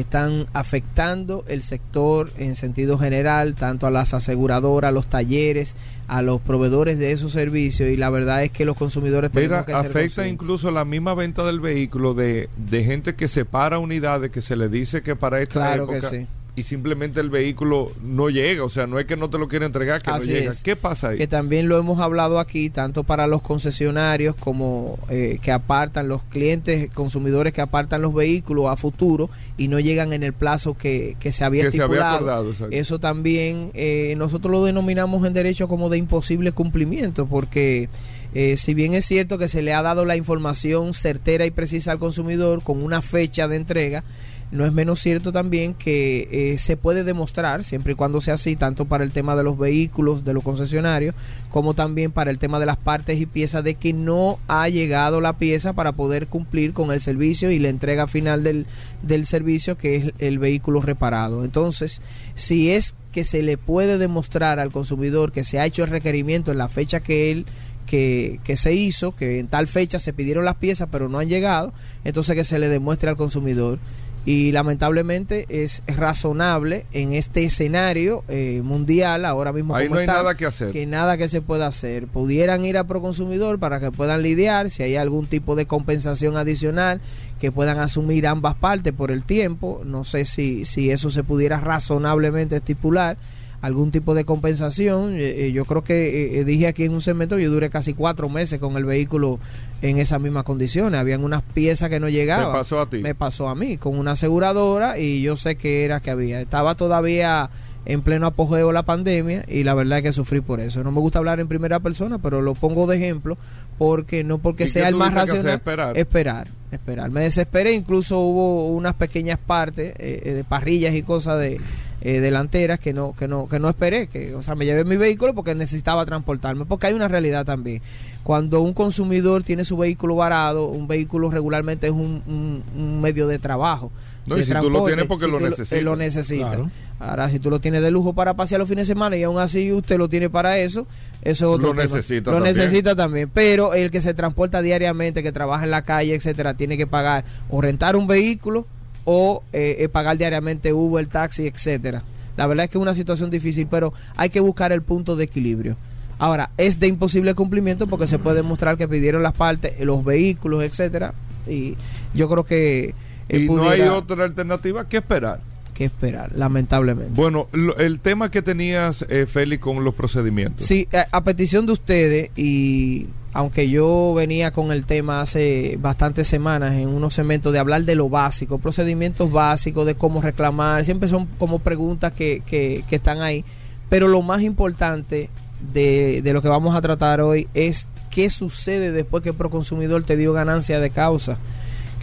[0.00, 5.76] están afectando el sector en sentido general, tanto a las aseguradoras, a los talleres,
[6.08, 9.72] a los proveedores de esos servicios y la verdad es que los consumidores Mira, que
[9.72, 14.56] afecta incluso la misma venta del vehículo de, de gente que separa unidades que se
[14.56, 18.64] le dice que para esta claro época que sí y simplemente el vehículo no llega,
[18.64, 20.50] o sea, no es que no te lo quiera entregar, que Así no llega.
[20.52, 20.62] es.
[20.62, 21.18] ¿Qué pasa ahí?
[21.18, 26.22] Que también lo hemos hablado aquí, tanto para los concesionarios como eh, que apartan los
[26.24, 31.16] clientes, consumidores que apartan los vehículos a futuro y no llegan en el plazo que,
[31.20, 32.16] que se había que se estipulado.
[32.16, 32.68] había acordado.
[32.70, 37.90] Eso también eh, nosotros lo denominamos en derecho como de imposible cumplimiento, porque
[38.32, 41.92] eh, si bien es cierto que se le ha dado la información certera y precisa
[41.92, 44.04] al consumidor con una fecha de entrega,
[44.50, 48.54] no es menos cierto también que eh, se puede demostrar, siempre y cuando sea así,
[48.54, 51.14] tanto para el tema de los vehículos, de los concesionarios,
[51.50, 55.20] como también para el tema de las partes y piezas, de que no ha llegado
[55.20, 58.66] la pieza para poder cumplir con el servicio y la entrega final del,
[59.02, 61.44] del servicio, que es el vehículo reparado.
[61.44, 62.00] Entonces,
[62.34, 66.52] si es que se le puede demostrar al consumidor que se ha hecho el requerimiento
[66.52, 67.46] en la fecha que él
[67.86, 71.28] que, que, se hizo, que en tal fecha se pidieron las piezas pero no han
[71.28, 71.72] llegado,
[72.04, 73.78] entonces que se le demuestre al consumidor.
[74.26, 80.14] Y lamentablemente es razonable en este escenario eh, mundial, ahora mismo Ahí no hay está,
[80.14, 80.72] nada que hacer.
[80.72, 82.08] que nada que se pueda hacer.
[82.08, 87.00] Pudieran ir a Proconsumidor para que puedan lidiar, si hay algún tipo de compensación adicional,
[87.40, 89.82] que puedan asumir ambas partes por el tiempo.
[89.84, 93.16] No sé si, si eso se pudiera razonablemente estipular
[93.60, 95.14] algún tipo de compensación.
[95.14, 98.28] Eh, eh, yo creo que eh, dije aquí en un segmento, yo duré casi cuatro
[98.28, 99.38] meses con el vehículo
[99.82, 101.00] en esas mismas condiciones.
[101.00, 102.46] Habían unas piezas que no llegaban.
[102.46, 102.98] ¿Te pasó a ti?
[102.98, 106.40] Me pasó a mí, con una aseguradora y yo sé que era que había.
[106.40, 107.50] Estaba todavía
[107.86, 110.82] en pleno apogeo la pandemia y la verdad es que sufrí por eso.
[110.82, 113.38] No me gusta hablar en primera persona, pero lo pongo de ejemplo
[113.78, 115.54] porque no porque ¿Y sea qué el más racional.
[115.54, 115.96] Esperar.
[115.96, 117.10] esperar, esperar.
[117.10, 121.60] Me desesperé, incluso hubo unas pequeñas partes eh, eh, de parrillas y cosas de
[122.02, 124.96] eh, delanteras que no que no que no esperé, que o sea, me llevé mi
[124.96, 127.80] vehículo porque necesitaba transportarme, porque hay una realidad también.
[128.22, 133.26] Cuando un consumidor tiene su vehículo varado, un vehículo regularmente es un, un- un medio
[133.28, 133.92] de trabajo.
[134.26, 135.72] No, de y si tú lo tienes porque si lo tú necesitas.
[135.78, 136.48] eh, lo necesitas.
[136.48, 136.70] Claro.
[136.98, 139.38] Ahora, si tú lo tienes de lujo para pasear los fines de semana y aún
[139.38, 140.88] así usted lo tiene para eso,
[141.22, 141.94] eso es otro Lo tema.
[141.94, 142.56] necesita Lo también.
[142.56, 143.30] necesita también.
[143.32, 147.24] Pero el que se transporta diariamente, que trabaja en la calle, etcétera, tiene que pagar
[147.48, 148.66] o rentar un vehículo
[149.06, 152.02] o eh, eh, pagar diariamente Uber, taxi, etcétera.
[152.36, 155.24] La verdad es que es una situación difícil, pero hay que buscar el punto de
[155.24, 155.76] equilibrio.
[156.18, 160.62] Ahora, es de imposible cumplimiento porque se puede demostrar que pidieron las partes, los vehículos,
[160.64, 161.14] etcétera,
[161.48, 161.76] y
[162.14, 162.94] yo creo que
[163.28, 165.40] él Y no hay pudiera- otra alternativa que esperar.
[165.74, 167.12] que esperar, lamentablemente.
[167.14, 170.64] Bueno, lo- el tema que tenías, eh, Félix, con los procedimientos.
[170.64, 176.26] Sí, a, a petición de ustedes y aunque yo venía con el tema hace bastantes
[176.26, 181.06] semanas en unos segmentos de hablar de lo básico, procedimientos básicos, de cómo reclamar, siempre
[181.06, 183.44] son como preguntas que, que, que están ahí,
[183.90, 185.28] pero lo más importante
[185.72, 190.02] de, de lo que vamos a tratar hoy es qué sucede después que el proconsumidor
[190.04, 191.36] te dio ganancia de causa.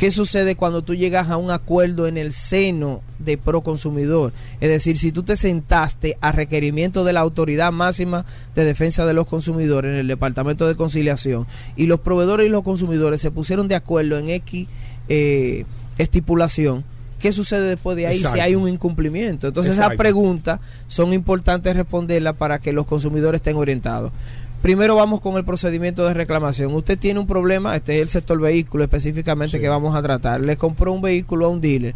[0.03, 4.33] ¿Qué sucede cuando tú llegas a un acuerdo en el seno de Proconsumidor?
[4.59, 9.13] Es decir, si tú te sentaste a requerimiento de la Autoridad Máxima de Defensa de
[9.13, 13.69] los Consumidores en el Departamento de Conciliación y los proveedores y los consumidores se pusieron
[13.69, 14.67] de acuerdo en X
[15.07, 15.63] eh,
[15.97, 16.83] estipulación,
[17.17, 19.47] ¿qué sucede después de ahí si hay un incumplimiento?
[19.47, 24.11] Entonces esas preguntas son importantes responderlas para que los consumidores estén orientados.
[24.63, 26.73] Primero vamos con el procedimiento de reclamación.
[26.73, 29.61] Usted tiene un problema, este es el sector vehículo específicamente Sí.
[29.61, 30.39] que vamos a tratar.
[30.39, 31.93] Le compró un vehículo a un dealer.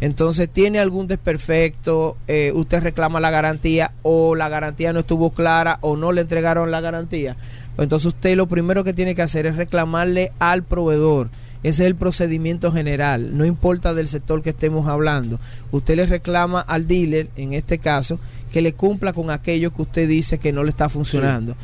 [0.00, 5.78] Entonces tiene algún desperfecto, eh, usted reclama la garantía o la garantía no estuvo clara
[5.80, 7.36] o no le entregaron la garantía.
[7.76, 11.28] Pues entonces usted lo primero que tiene que hacer es reclamarle al proveedor.
[11.62, 15.38] Ese es el procedimiento general, no importa del sector que estemos hablando.
[15.70, 18.18] Usted le reclama al dealer, en este caso,
[18.52, 21.54] que le cumpla con aquello que usted dice que no le está funcionando.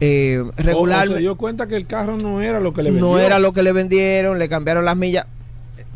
[0.00, 3.06] Eh, O- o se dio cuenta que el carro no era lo que le vendió.
[3.08, 5.26] no era lo que le vendieron, le cambiaron las millas,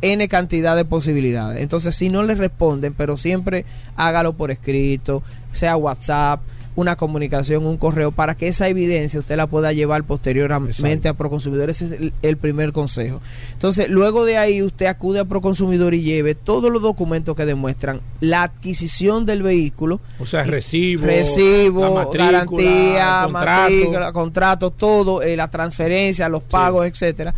[0.02, 1.62] N cantidad de posibilidades.
[1.62, 3.64] Entonces, si no le responden, pero siempre
[3.96, 6.40] hágalo por escrito, sea WhatsApp,
[6.76, 11.08] una comunicación, un correo, para que esa evidencia usted la pueda llevar posteriormente Exacto.
[11.08, 11.70] a Proconsumidor.
[11.70, 13.20] Ese es el, el primer consejo.
[13.52, 18.00] Entonces, luego de ahí, usted acude a Proconsumidor y lleve todos los documentos que demuestran
[18.20, 23.32] la adquisición del vehículo, O sea, recibo, recibo, matrícula, garantía, contrato.
[23.32, 27.34] matrícula, contrato, todo, eh, la transferencia, los pagos, etcétera,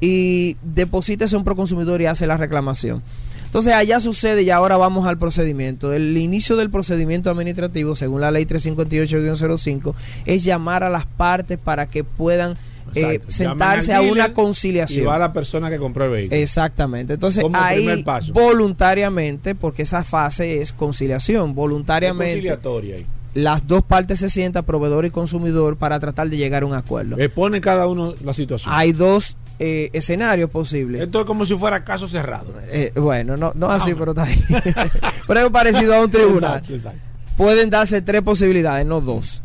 [0.00, 3.02] y deposita eso en Proconsumidor y hace la reclamación.
[3.50, 5.92] Entonces allá sucede y ahora vamos al procedimiento.
[5.92, 9.92] El inicio del procedimiento administrativo, según la ley 358-05,
[10.24, 12.56] es llamar a las partes para que puedan
[12.94, 15.02] eh, sentarse a una conciliación.
[15.02, 16.40] Y va la persona que compró el vehículo.
[16.40, 17.14] Exactamente.
[17.14, 18.32] Entonces Como ahí paso.
[18.32, 23.06] voluntariamente, porque esa fase es conciliación, voluntariamente conciliatoria ahí.
[23.34, 27.18] las dos partes se sientan, proveedor y consumidor, para tratar de llegar a un acuerdo.
[27.18, 28.72] Expone cada uno la situación.
[28.72, 31.02] Hay dos eh, escenarios posibles.
[31.02, 32.54] Esto es como si fuera caso cerrado.
[32.70, 34.42] Eh, bueno, no, no así, pero está bien.
[35.26, 36.52] pero es parecido a un tribunal.
[36.54, 37.00] Exacto, exacto.
[37.36, 39.42] Pueden darse tres posibilidades, no dos.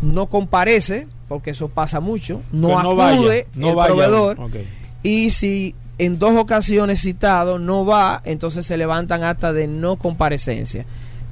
[0.00, 2.40] No comparece, porque eso pasa mucho.
[2.50, 3.86] No acude vaya, no el vaya.
[3.88, 4.38] proveedor.
[5.02, 10.86] Y si en dos ocasiones citado no va, entonces se levantan actas de no comparecencia.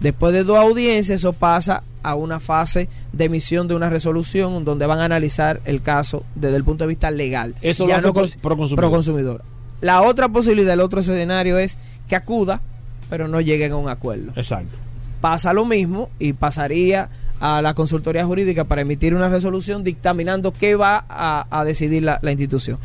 [0.05, 4.85] Después de dos audiencias, eso pasa a una fase de emisión de una resolución donde
[4.85, 7.55] van a analizar el caso desde el punto de vista legal.
[7.63, 8.77] Eso lo hace no pro- cons- Proconsumidor.
[8.77, 9.43] Proconsumidor.
[9.81, 12.61] La otra posibilidad, el otro escenario es que acuda,
[13.09, 14.77] pero no lleguen a un acuerdo Exacto.
[15.23, 17.09] pasa lo mismo y pasaría
[17.41, 22.19] a la consultoría jurídica para emitir una resolución dictaminando qué va a, a decidir la,
[22.23, 22.79] la institución.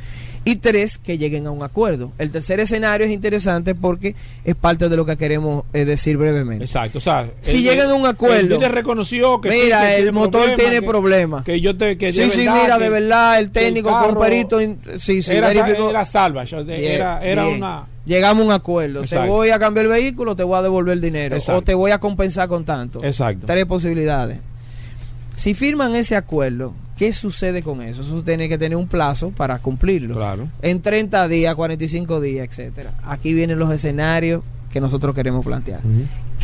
[0.49, 2.11] Y tres, que lleguen a un acuerdo.
[2.17, 6.65] El tercer escenario es interesante porque es parte de lo que queremos eh, decir brevemente.
[6.65, 6.97] Exacto.
[6.97, 10.11] O sea, Si el- llegan a un acuerdo- El reconoció que sí, Mira, que el
[10.11, 11.43] motor problema, tiene que- problemas.
[11.43, 11.97] Que yo te.
[11.97, 14.59] Que Sí, de sí, verdad, mira, que- de verdad, el que el técnico con perito,
[14.99, 17.57] sí, sí, era, era Bien, Era, era bien.
[17.57, 17.85] una.
[18.05, 19.03] Llegamos a un acuerdo.
[19.03, 21.35] Te voy a cambiar el vehículo, te voy a devolver el dinero.
[21.35, 21.59] Exacto.
[21.59, 23.03] O te voy a compensar con tanto.
[23.03, 23.45] Exacto.
[23.45, 24.39] Tres posibilidades.
[25.35, 28.01] Si firman ese acuerdo, ¿qué sucede con eso?
[28.01, 30.15] Eso tiene que tener un plazo para cumplirlo.
[30.15, 30.49] Claro.
[30.61, 32.93] En 30 días, 45 días, etcétera.
[33.05, 35.79] Aquí vienen los escenarios que nosotros queremos plantear.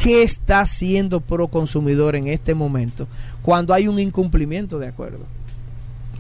[0.02, 3.06] ¿Qué está haciendo Proconsumidor en este momento
[3.42, 5.20] cuando hay un incumplimiento de acuerdo?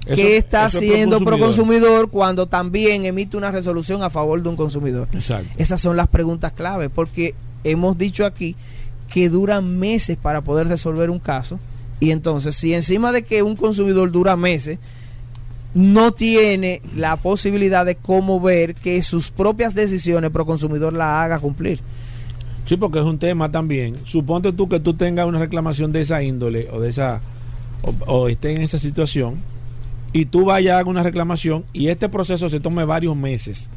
[0.05, 1.25] Eso- ¿Qué está haciendo Proconsumidor.
[1.39, 5.07] Proconsumidor cuando también emite una resolución a favor de un consumidor?
[5.13, 5.49] Exacto.
[5.57, 8.55] Esas son las preguntas clave, porque hemos dicho aquí
[9.11, 11.57] que duran meses para poder resolver un caso.
[11.99, 14.79] Y entonces, si encima de que un consumidor dura meses,
[15.73, 21.39] no tiene la posibilidad de cómo ver que sus propias decisiones pro consumidor la haga
[21.39, 21.81] cumplir.
[22.63, 23.97] Sí, porque es un tema también.
[24.05, 27.21] Suponte tú que tú tengas una reclamación de esa índole o de esa
[27.81, 29.35] o, o esté en esa situación
[30.13, 33.69] y tú vayas a una reclamación y este proceso se tome varios meses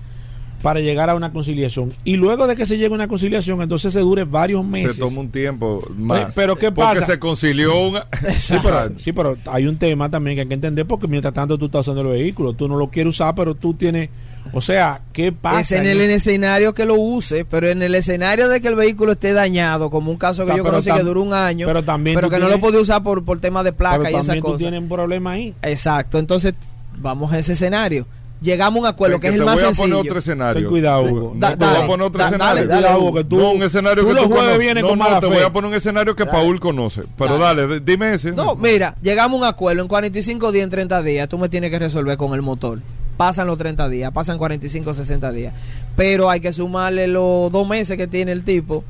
[0.62, 3.92] para llegar a una conciliación y luego de que se llegue a una conciliación entonces
[3.92, 4.96] se dure varios meses.
[4.96, 6.32] Se toma un tiempo más.
[6.34, 7.06] pero ¿qué Porque pasa?
[7.06, 8.06] se concilió una.
[8.38, 11.56] Sí pero, sí, pero hay un tema también que hay que entender porque mientras tanto
[11.59, 14.11] tú estás usando el vehículo, tú no lo quieres usar, pero tú tienes,
[14.52, 15.61] o sea, ¿qué pasa?
[15.61, 19.12] Es en el escenario que lo use, pero en el escenario de que el vehículo
[19.12, 21.66] esté dañado, como un caso que Ta- yo pero conocí tam- que duró un año,
[21.66, 24.14] pero también pero que no lo podía usar por, por temas de pero placa y
[24.14, 24.59] esas también tú cosas.
[24.59, 25.54] tienes un problema ahí.
[25.62, 26.54] Exacto, entonces
[26.96, 28.06] vamos a ese escenario.
[28.41, 29.89] Llegamos a un acuerdo que, es el te más voy a sencillo.
[29.97, 30.61] poner otro escenario.
[30.62, 31.32] Ten cuidado, Hugo.
[31.36, 32.55] Da- No, te voy dale, a poner otro da- escenario.
[32.55, 33.14] dale, dale, Cuidado, Hugo.
[33.14, 34.59] que tú, no, un escenario tú que los tú jueves conoces.
[34.64, 35.34] vienes No, con no, mala te fe.
[35.34, 37.03] voy a poner un escenario que Paul conoce.
[37.16, 38.32] Pero dale, dime ese.
[38.32, 41.70] No, mira, llegamos a un acuerdo en 45 días, en 30 días, tú me tienes
[41.70, 42.80] que resolver con el motor.
[43.16, 45.53] Pasan los 30 días, pasan 45, 60 días.
[45.97, 48.84] Pero hay que sumarle los dos meses que tiene el tipo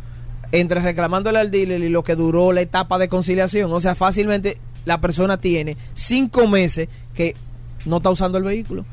[0.52, 3.72] entre reclamándole al dealer y lo que duró la etapa de conciliación.
[3.72, 7.36] O sea, fácilmente la persona tiene cinco meses que
[7.86, 8.84] no está usando el vehículo.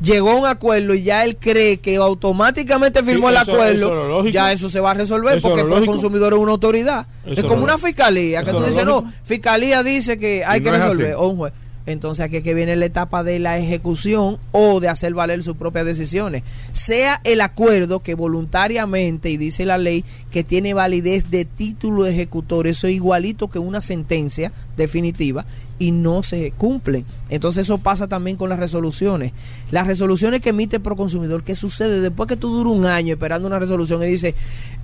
[0.00, 4.20] Llegó a un acuerdo y ya él cree que automáticamente Sí, firmó el eso- acuerdo,
[4.20, 7.06] eso ya eso se va a resolver Eso es porque el consumidor es una autoridad.
[7.24, 10.76] Es como una fiscalía que tú dices, no, fiscalía dice que hay Y que no
[10.76, 11.14] resolver, así.
[11.18, 11.52] o un juez.
[11.86, 15.56] Entonces aquí es que viene la etapa de la ejecución o de hacer valer sus
[15.56, 16.42] propias decisiones.
[16.72, 22.66] Sea el acuerdo que voluntariamente, y dice la ley, que tiene validez de título ejecutor,
[22.66, 25.46] eso es igualito que una sentencia definitiva
[25.78, 27.04] y no se cumplen.
[27.28, 29.32] Entonces eso pasa también con las resoluciones.
[29.70, 32.00] Las resoluciones que emite el Proconsumidor, ¿qué sucede?
[32.00, 34.34] Después que tú duras un año esperando una resolución y dice,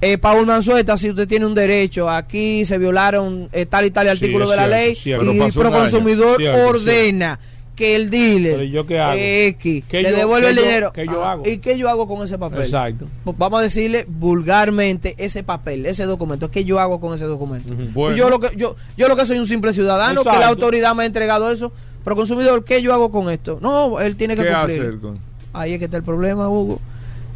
[0.01, 4.09] eh, Paul Manzueta, si usted tiene un derecho, aquí se violaron eh, tal y tal
[4.09, 5.32] artículo de la cierto, ley cierto.
[5.32, 5.53] y el.
[5.53, 7.38] Proconsumidor Cierto, ordena
[7.75, 9.14] que el Pero dealer ¿yo qué hago?
[9.18, 10.93] X ¿Qué le yo- devuelve qué el yo- dinero.
[10.93, 11.43] qué yo Ah, hago?
[11.49, 12.61] ¿Y qué yo hago con ese papel?
[12.62, 13.07] Exacto.
[13.25, 16.51] Pues Vamos a decirle vulgarmente ese papel, ese documento.
[16.51, 17.75] ¿Qué yo hago con ese documento?
[17.95, 18.16] Bueno.
[18.16, 21.05] Yo lo que yo, yo lo que soy un simple ciudadano, que la autoridad me
[21.05, 21.73] ha entregado eso.
[22.05, 23.59] Pero consumidor, ¿qué yo hago con esto?
[23.62, 24.81] No, él tiene que ¿Qué cumplir.
[24.81, 25.18] hacer con?
[25.53, 26.81] Ahí es que está el problema, Hugo.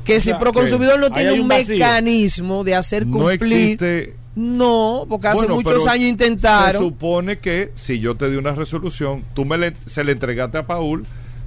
[0.04, 3.52] Que si sea, Proconsumidor no tiene un, mecanismo de hacer No cumplir.
[3.52, 4.15] existe.
[4.36, 6.82] No, porque hace Bueno, muchos años Se intentaron.
[6.82, 10.66] supone que si yo te di una resolución, tú me le- se le entregaste a
[10.66, 11.04] Paul,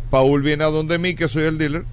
[0.09, 1.85] Paul viene a donde mí, que soy el dealer.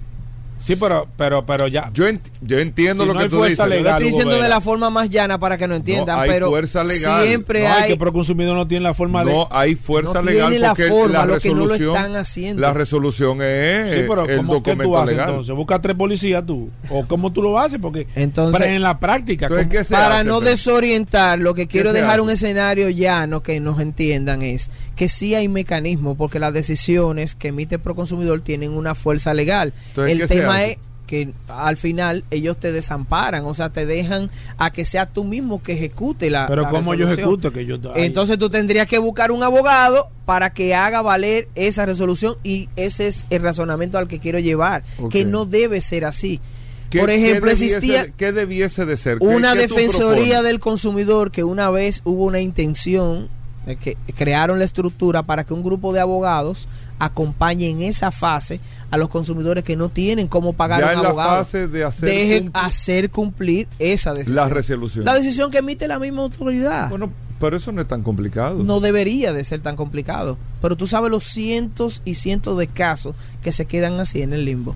[0.59, 1.89] Sí, pero, pero, pero ya.
[1.93, 3.77] Yo, ent- yo entiendo Si lo no que hay tú fuerza dices.
[3.79, 6.29] Lo legal, estoy Hugo diciendo de la forma más llana para que no entiendan, hay
[6.29, 7.23] pero fuerza legal.
[7.25, 9.31] siempre No, hay que Proconsumidor no tiene la forma de.
[9.33, 11.95] No hay fuerza No legal tiene la porque forma, la lo que no lo resolución,
[11.95, 12.61] están haciendo.
[12.61, 15.29] la resolución es Sí, pero el ¿cómo, ¿qué documento tú haces legal.
[15.29, 15.55] entonces?
[15.55, 16.69] ¿Busca tres policías tú?
[16.89, 17.79] ¿O cómo tú lo haces?
[17.81, 21.53] Porque Entonces- pero en la práctica, Entonces, ¿cómo- ¿qué se para hace, no desorientar, lo
[21.53, 22.21] que quiero dejar hace?
[22.21, 27.49] un escenario llano que nos entiendan es que sí hay mecanismos porque las decisiones que
[27.49, 29.73] emite el Proconsumidor tienen una fuerza legal.
[29.89, 30.71] Entonces, el ¿qué se tema hace?
[30.71, 30.77] es
[31.07, 35.61] que al final ellos te desamparan, o sea, te dejan a que sea tú mismo
[35.63, 37.19] que ejecute la pero la ¿cómo yo resolución.
[37.19, 37.53] ejecuto?
[37.53, 41.85] Que yo, ay, Entonces tú tendrías que buscar un abogado para que haga valer esa
[41.85, 46.41] resolución y ese es el razonamiento al que quiero llevar, que no debe ser así.
[46.89, 49.19] ¿Qué- Por ejemplo, qué debiese existía de- ¿Qué debiese de ser?
[49.19, 53.29] ¿Qué- una defensoría del consumidor que una vez hubo una intención
[53.65, 56.67] de que crearon la estructura para que un grupo de abogados
[56.99, 61.03] acompañe en esa fase a los consumidores que no tienen cómo pagar Ya un en
[61.03, 61.29] la abogado.
[61.37, 64.35] fase de hacer Deje cumplir hacer cumplir esa decisión.
[64.35, 65.05] la resolución.
[65.05, 66.89] La decisión que emite la misma autoridad.
[66.89, 68.63] Bueno, pero eso no es tan complicado.
[68.63, 70.37] no debería de ser tan complicado.
[70.61, 74.45] Pero tú sabes los cientos y cientos de casos que se quedan así en el
[74.45, 74.75] limbo.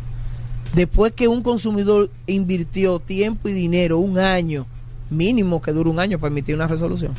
[0.76, 4.68] Después que un consumidor invirtió tiempo y dinero, un año,
[5.10, 7.14] mínimo que dure un año para emitir una resolución.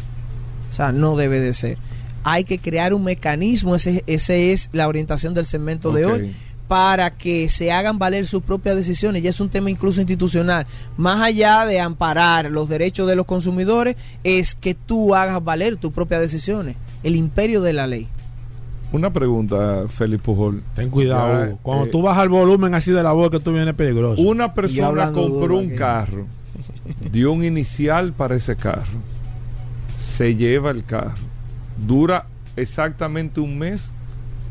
[0.70, 1.76] O sea, no debe de ser.
[2.24, 6.34] Hay que crear un mecanismo, ese, ese es la orientación del segmento de hoy,
[6.68, 9.22] para que se hagan valer sus propias decisiones.
[9.22, 10.66] Ya es un tema incluso institucional.
[10.96, 15.92] Más allá de amparar los derechos de los consumidores, es que tú hagas valer tus
[15.92, 16.76] propias decisiones.
[17.02, 18.08] El imperio de la ley.
[18.92, 20.62] Una pregunta, Félix Pujol.
[20.74, 21.56] Ten cuidado, Ya.
[21.62, 24.20] Cuando eh, tú bajas el volumen así de la voz que tú vienes peligroso.
[24.20, 26.26] Una persona compró un carro,
[27.10, 29.00] dio un inicial para ese carro,
[29.96, 31.24] se lleva el carro,
[31.87, 32.26] dura
[32.57, 33.91] exactamente un mes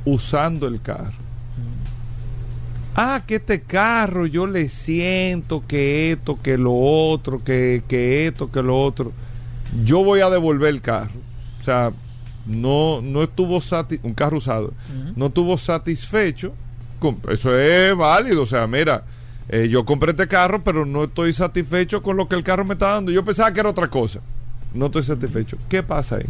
[0.06, 1.14] usando el carro.
[2.94, 8.52] Ah, que este carro yo le siento que esto, que lo otro, que, que esto,
[8.52, 9.14] que lo otro.
[9.86, 11.14] Yo voy a devolver el carro.
[11.60, 11.94] O sea,
[12.46, 14.74] no, no estuvo sati un carro usado,
[15.16, 16.54] no estuvo satisfecho.
[17.00, 18.42] con- eso es válido.
[18.42, 19.06] O sea, mira,
[19.48, 22.74] eh, yo compré este carro, pero no estoy satisfecho con lo que el carro me
[22.74, 23.12] está dando.
[23.12, 24.20] Yo pensaba que era otra cosa.
[24.74, 25.58] No estoy satisfecho.
[25.70, 26.26] ¿Qué pasa ahí?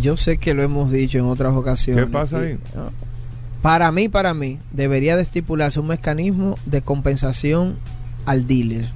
[0.00, 2.06] Yo sé que lo hemos dicho en otras ocasiones.
[2.06, 2.52] ¿Qué pasa ahí?
[2.52, 2.90] Y, ah,
[3.62, 7.76] Para mí, para mí, debería de estipularse un mecanismo de compensación
[8.24, 8.88] al dealer.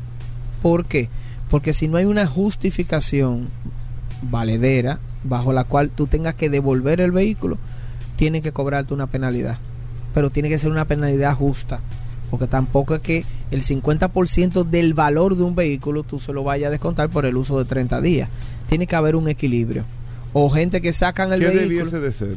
[0.62, 1.08] ¿Por qué?
[1.50, 3.48] Porque si no hay una justificación
[4.22, 7.58] valedera bajo la cual tú tengas que devolver el vehículo,
[8.16, 9.58] tiene que cobrarte una penalidad.
[10.14, 11.80] Pero tiene que ser una penalidad justa.
[12.30, 16.68] Porque tampoco es que el 50% del valor de un vehículo tú se lo vayas
[16.68, 18.28] a descontar por el uso de 30 días.
[18.68, 19.84] Tiene que haber un equilibrio.
[20.34, 21.68] O gente que sacan el ¿Qué vehículo.
[21.68, 22.36] debiese de ser?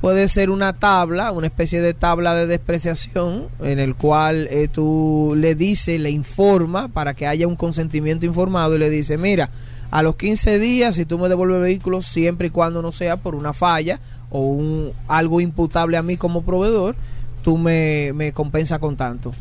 [0.00, 5.34] Puede ser una tabla, una especie de tabla de despreciación en el cual eh, tú
[5.36, 9.48] le dices, le informa para que haya un consentimiento informado y le dice, mira,
[9.92, 13.16] a los 15 días si tú me devuelves el vehículo siempre y cuando no sea
[13.18, 16.96] por una falla o un algo imputable a mí como proveedor,
[17.44, 19.32] tú me, me compensas con tanto.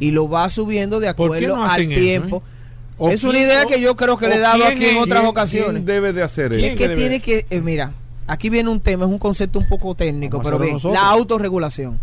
[0.00, 2.36] Y lo vas subiendo de ¿Por qué acuerdo no al eso, tiempo.
[2.46, 2.57] eh?
[2.98, 5.20] ¿O Es una idea o- que yo creo que le he dado aquí en otras
[5.20, 5.72] ¿Quién- ocasiones.
[5.72, 6.72] ¿Quién debe de hacer ¿Quién eso?
[6.74, 7.92] Es que debe- tiene que, eh, mira,
[8.26, 11.00] aquí viene un tema, es un concepto un poco técnico, pero bien, nosotros.
[11.00, 11.98] la autorregulación.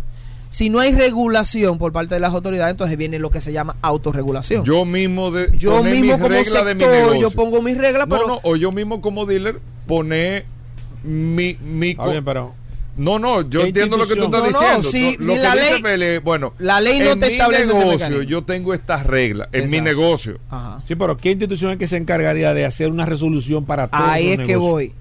[0.48, 3.76] Si no hay regulación por parte de las autoridades, entonces viene lo que se llama
[3.82, 4.64] autorregulación.
[4.64, 7.20] Yo mismo de Yo mismo mis como reglas de mi sector, negocio.
[7.20, 10.46] yo pongo mis reglas, No, pero no, o yo mismo como dealer poner
[11.04, 12.54] mi, mi bien, pero
[12.96, 14.70] No, no, yo ¿Qué entiendo lo que tú estás institución?
[14.70, 15.18] No, no, diciendo.
[15.20, 18.22] sí, lo que la dice ley- bueno, la ley no en te mi establece negocio
[18.22, 20.38] yo tengo estas reglas en mi negocio.
[20.50, 20.80] Ajá.
[20.84, 24.28] sí, pero ¿qué institución es que se encargaría de hacer una resolución para todos ahí
[24.28, 24.92] es que voy.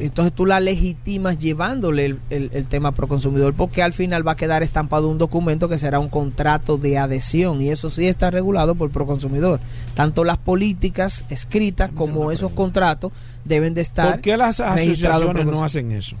[0.00, 4.32] Entonces tú la legitimas llevándole el, el- el tema pro consumidor porque al final va
[4.32, 8.30] a quedar estampado un documento que será un contrato de adhesión y eso sí está
[8.30, 9.58] regulado por pro consumidor.
[9.94, 13.10] Tanto las políticas escritas como esos contratos
[13.44, 16.14] deben de estar ¿Por qué las asociaciones no hacen eso?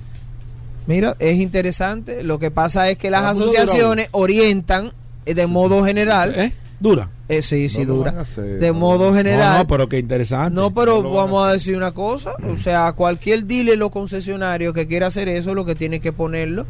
[0.86, 2.22] Mira, es interesante.
[2.22, 4.92] Lo que pasa es que las Vamos asociaciones orientan
[5.26, 6.34] eh, de modo general.
[6.36, 6.52] ¿Eh?
[6.80, 7.08] ¿Dura?
[7.28, 8.20] eh, sí, sí, No dura.
[8.20, 9.58] hacer, de no modo general.
[9.60, 10.54] No, pero qué interesante.
[10.54, 14.74] No, pero van a vamos a decir una cosa, o sea, cualquier dealer o concesionario
[14.74, 16.66] que quiera hacer eso, lo que tiene que ponerlo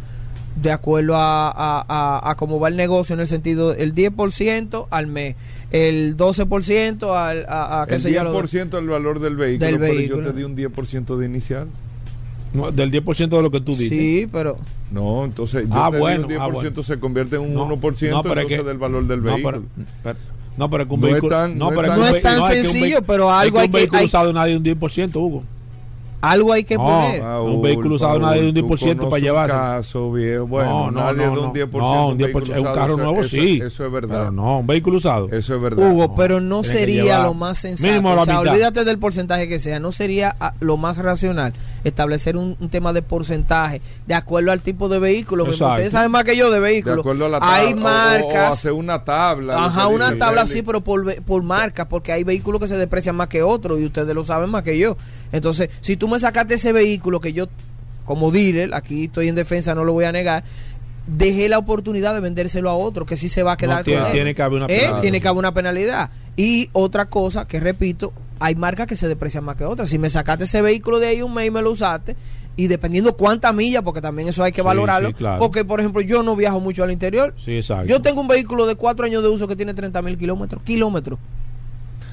[0.54, 4.86] de acuerdo a, a, a- a cómo va el negocio en el sentido el 10%
[4.90, 5.34] al mes,
[5.72, 9.92] el 12% al, a, a qué El lo- 10% del valor del vehículo, Del pero
[9.94, 10.22] vehículo.
[10.22, 11.66] yo te di un 10% de inicial.
[12.54, 13.88] No, del 10% de lo que tú dices.
[13.90, 14.56] Sí, pero
[14.90, 16.82] No, entonces yo Ah, te bueno, di un ah, 10% bueno.
[16.84, 19.34] se convierte en un No, 1% no, pero entonces es que- del valor del no,
[19.34, 19.62] vehículo.
[19.74, 20.18] pero, pero-
[20.56, 21.36] no, pero es que un No es vehículo.
[21.36, 21.98] tan- no es pero tan-
[22.38, 25.18] un un sencillo, pero algo que hay un que- vehículo hay- usado nadie un 10%,
[25.20, 25.42] Hugo.
[26.20, 27.20] algo hay que No, poner.
[27.20, 29.54] Paul, un vehículo usado nadie de un Paul, 10% tú para llevarse.
[29.56, 30.46] Un caso, viejo.
[30.46, 32.60] Bueno, no, no, nadie no, de un 10% No, un de un 10%, vehículo un
[32.60, 33.60] usado, carro eso- nuevo eso- sí.
[33.62, 34.18] Eso es verdad.
[34.20, 35.28] Pero no, un vehículo usado.
[35.30, 35.90] Eso es verdad.
[35.90, 37.88] Hugo, No, pero no sería lo más sensato.
[37.92, 38.52] mínimo o sea, mitad.
[38.52, 39.80] olvídate del porcentaje que sea.
[39.80, 41.52] No sería ah, lo más racional
[41.84, 45.44] establecer un, un tema de porcentaje de acuerdo al tipo de vehículo.
[45.44, 45.62] Porque.
[45.62, 46.98] Ustedes saben más que yo de De vehículos.
[47.00, 47.54] acuerdo a la tabla.
[47.56, 48.50] Hay o- o- marcas.
[48.50, 49.64] O, hacer una tabla.
[49.66, 52.76] Ajá, una dice tabla así, pero por, ve- por marca, porque hay vehículos que se
[52.76, 54.96] deprecian más que otros y ustedes lo saben más que yo.
[55.32, 57.46] Entonces, si tú me sacaste ese vehículo que yo,
[58.04, 60.44] como dealer, aquí estoy en defensa, no lo voy a negar,
[61.06, 64.00] dejé la oportunidad de vendérselo a otro que sí se va a quedar No, tiene-
[64.00, 64.12] con él.
[64.14, 64.90] tiene que haber una ¿Eh?
[65.00, 66.10] Tiene que haber una penalidad.
[66.36, 68.12] Y otra cosa que repito,
[68.44, 69.88] hay marcas que se deprecian más que otras.
[69.88, 72.14] Si me sacaste ese vehículo de ahí un mes y me lo usaste,
[72.56, 75.38] y dependiendo cuánta milla, porque también eso hay que Sí, valorarlo, sí, claro.
[75.38, 77.86] porque por ejemplo yo no viajo mucho al interior, Sí, exacto.
[77.86, 80.62] yo tengo un vehículo de cuatro años de uso que tiene 30 mil kilómetros.
[80.62, 81.18] Kilómetros.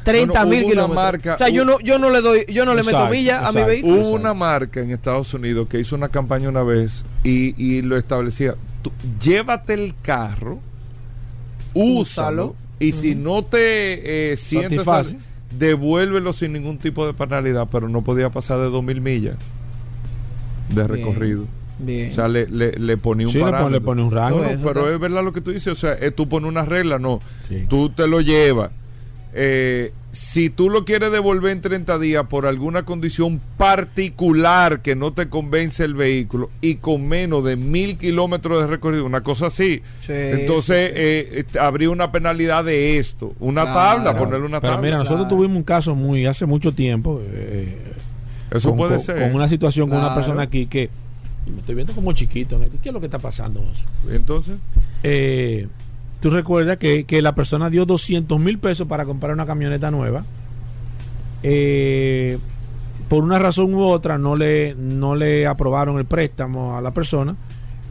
[0.03, 0.95] 30 mil Bueno, kilómetros.
[0.95, 3.43] marca- o sea, yo no, yo no le doy, yo no le meto Exacto, millas
[3.43, 4.01] a mi vehículo.
[4.01, 7.97] Hubo una marca en Estados Unidos que hizo una campaña una vez y, y lo
[7.97, 8.55] establecía.
[8.81, 10.59] Tú, llévate el carro,
[11.73, 11.91] úsalo,
[12.47, 12.55] Úsalo.
[12.79, 15.17] y si no te eh, sientes, Satisface.
[15.57, 19.35] Devuélvelo sin ningún tipo de penalidad, pero no podía pasar de 2.000 millas
[20.69, 21.45] de recorrido.
[21.79, 22.11] Bien.
[22.11, 23.79] O sea, le, le, le ponía un Sí, le pone- parámetro.
[23.79, 24.37] le pone un rango.
[24.37, 25.73] No, no, Eso pero es verdad lo que tú dices.
[25.73, 27.21] O sea, eh, tú pones una regla, no.
[27.49, 27.65] Sí.
[27.67, 28.71] Tú te lo llevas.
[29.33, 35.13] Eh, si tú lo quieres devolver en 30 días por alguna condición particular que no
[35.13, 39.81] te convence el vehículo y con menos de mil kilómetros de recorrido, una cosa así,
[40.01, 44.03] Sí, entonces sí, eh, eh, habría una penalidad de esto, una Claro.
[44.03, 44.85] tabla, ponerle una Pero tabla.
[44.85, 45.37] mira, nosotros Claro.
[45.37, 47.21] tuvimos un caso muy hace mucho tiempo.
[47.23, 47.77] eh,
[48.51, 49.17] Eso con, puede con- ser.
[49.19, 50.89] Con una situación con una persona aquí que
[51.47, 52.59] y me estoy viendo como chiquito.
[52.83, 53.63] ¿Qué es lo que está pasando?
[54.11, 54.55] Entonces,
[55.03, 55.67] Eh,
[56.21, 60.23] Tú recuerdas que, que la persona dio 200 mil pesos para comprar una camioneta nueva.
[61.43, 62.37] Eh,
[63.09, 67.35] por una razón u otra no le, no le aprobaron el préstamo a la persona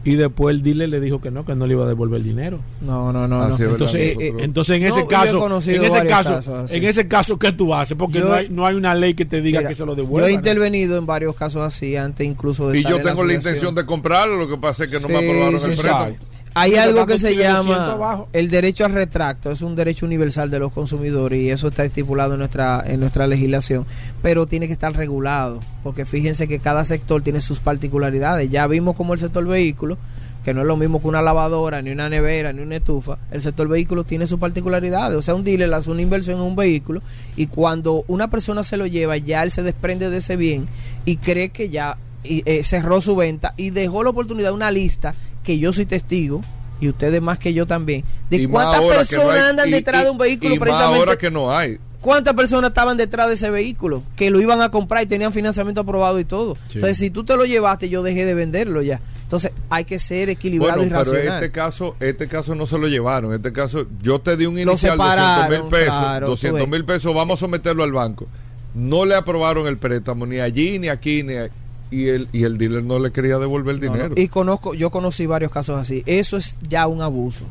[0.03, 2.23] y después el dealer le dijo que no, que no le iba a devolver el
[2.23, 2.59] dinero.
[2.81, 3.55] No, no, no.
[3.55, 7.37] Entonces, Eh, entonces en ese yo he caso, en ese caso, casos en ese caso,
[7.37, 7.95] ¿qué tú haces?
[7.95, 9.91] Porque Yo- no, hay, no hay una ley que te diga Mira, que se lo
[9.91, 10.27] Yo devuelva.
[10.27, 10.37] he ¿no?
[10.37, 13.85] intervenido en varios casos así, antes incluso de y yo la tengo la intención de
[13.85, 16.15] comprarlo, lo que pasa es que no me aprobaron sí, el préstamo.
[16.53, 20.49] Hay algo que se tiene 200 llama el derecho al retracto, es un derecho universal
[20.49, 23.85] de los consumidores y eso está estipulado en nuestra en nuestra legislación,
[24.21, 28.49] pero tiene que estar regulado, porque fíjense que cada sector tiene sus particularidades.
[28.49, 29.97] Ya vimos como el sector vehículo,
[30.43, 33.41] que no es lo mismo que una lavadora, ni una nevera, ni una estufa, el
[33.41, 35.17] sector vehículo tiene sus particularidades.
[35.17, 37.01] O sea, un dealer hace una inversión en un vehículo
[37.35, 40.67] y cuando una persona se lo lleva, ya él se desprende de ese bien
[41.05, 45.15] y cree que ya y, eh, cerró su venta y dejó la oportunidad, una lista
[45.43, 46.41] que yo soy testigo
[46.79, 50.01] y ustedes más que yo también, de Y cuántas personas no hay- andan y- detrás
[50.01, 50.99] y- de un vehículo y precisamente.
[50.99, 51.77] ahora que no hay.
[51.99, 54.01] ¿Cuántas personas estaban detrás de ese vehículo?
[54.15, 56.55] Que lo iban a comprar y tenían financiamiento aprobado y todo.
[56.67, 56.75] Sí.
[56.79, 58.99] Entonces, si tú te lo llevaste, yo dejé de venderlo ya.
[59.21, 61.35] Entonces, hay que ser equilibrado Bueno, y pero racional.
[61.43, 63.31] este caso, este caso no se lo llevaron.
[63.33, 65.95] Este caso, yo te di un inicial de 200 separaron, mil pesos.
[65.99, 66.69] claro, tú 200 ves.
[66.69, 68.27] mil pesos, vamos a someterlo al banco.
[68.73, 71.49] No le aprobaron el préstamo ni allí, ni aquí, ni ahí.
[71.91, 73.93] Y el, y el dealer no le quería devolver el No, no.
[73.93, 74.13] dinero.
[74.17, 76.01] Y conozco, yo conocí varios casos así.
[76.07, 77.45] Eso es ya un abuso.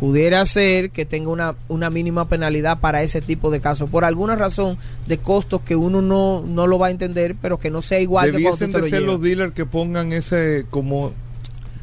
[0.00, 4.36] Pudiera ser que tenga una, una mínima penalidad para ese tipo de casos, por alguna
[4.36, 4.76] razón
[5.06, 8.26] de costos que uno no, no lo va a entender, pero que no sea igual
[8.26, 11.14] que cuando Debiesen tú te de lo ser los dealers que pongan ese como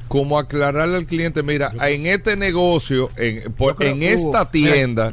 [0.10, 5.12] como aclararle al cliente, mira, en este negocio, en, por- creo en esta tienda,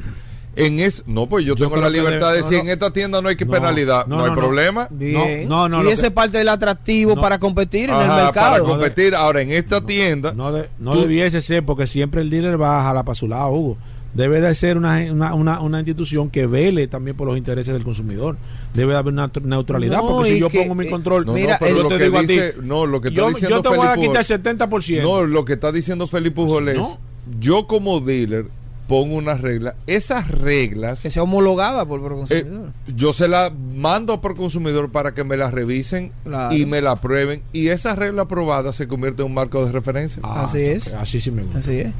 [0.57, 2.65] en es, no, pues yo, Yo tengo la libertad de- decir, no.
[2.65, 4.89] en esta tienda no hay que No, penalidad, no, no, hay problema.
[4.91, 5.49] Bien.
[5.49, 7.21] No, no, y que- es parte del atractivo No.
[7.23, 8.33] para competir en el mercado.
[8.33, 9.15] para No, de- competir.
[9.15, 12.81] Ahora, en esta tienda, No, de- no Tú- debiese ser porque siempre el dealer va
[12.81, 13.77] a jalar para su lado, Hugo.
[14.13, 17.85] Debe de ser una, una, una, una institución que vele también por los intereses del
[17.85, 18.37] consumidor.
[18.75, 21.27] Debe de haber una tr- neutralidad No, porque si yo que, pongo mi eh, control,
[21.27, 23.09] no, Mira, no, pero el- lo te que digo a dice, ti, no, lo que
[23.11, 25.03] está yo, diciendo yo te voy a quitar el Pujol- 70%.
[25.03, 26.99] No, lo que está diciendo Felipe Pujol es, No.
[27.39, 28.47] yo como dealer
[28.91, 32.70] pongo unas reglas, esas reglas que sea homologada por Eh, Proconsumidor.
[32.97, 36.53] yo se la mando por consumidor para que me la revisen Claro.
[36.57, 40.20] y me la aprueben y esa regla aprobada se convierte en un marco de referencia.
[40.24, 40.93] Ah, Así ok, es.
[40.95, 41.61] Así sí me gusta.
[41.61, 41.93] Así es.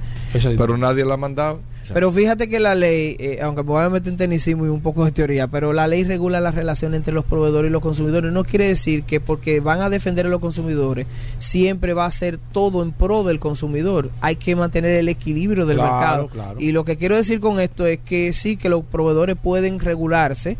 [0.59, 1.61] Pero nadie la ha mandado.
[1.95, 4.80] Pero fíjate que la ley, eh, aunque me voy a meter en tecnicismo y un
[4.80, 8.32] poco de teoría, pero la ley regula la relación entre los proveedores y los consumidores.
[8.32, 11.07] No quiere decir que porque van a defender a los consumidores,
[11.38, 14.11] siempre va a ser todo en pro del consumidor.
[14.20, 16.28] Hay que mantener el equilibrio del Claro, mercado.
[16.28, 16.61] claro.
[16.61, 20.57] Y lo que quiero decir con esto es que sí, que los proveedores pueden regularse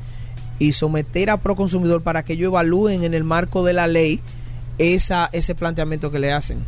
[0.58, 4.20] y someter a Proconsumidor para que ellos evalúen en el marco de la ley
[4.78, 6.58] esa, ese planteamiento que le hacen.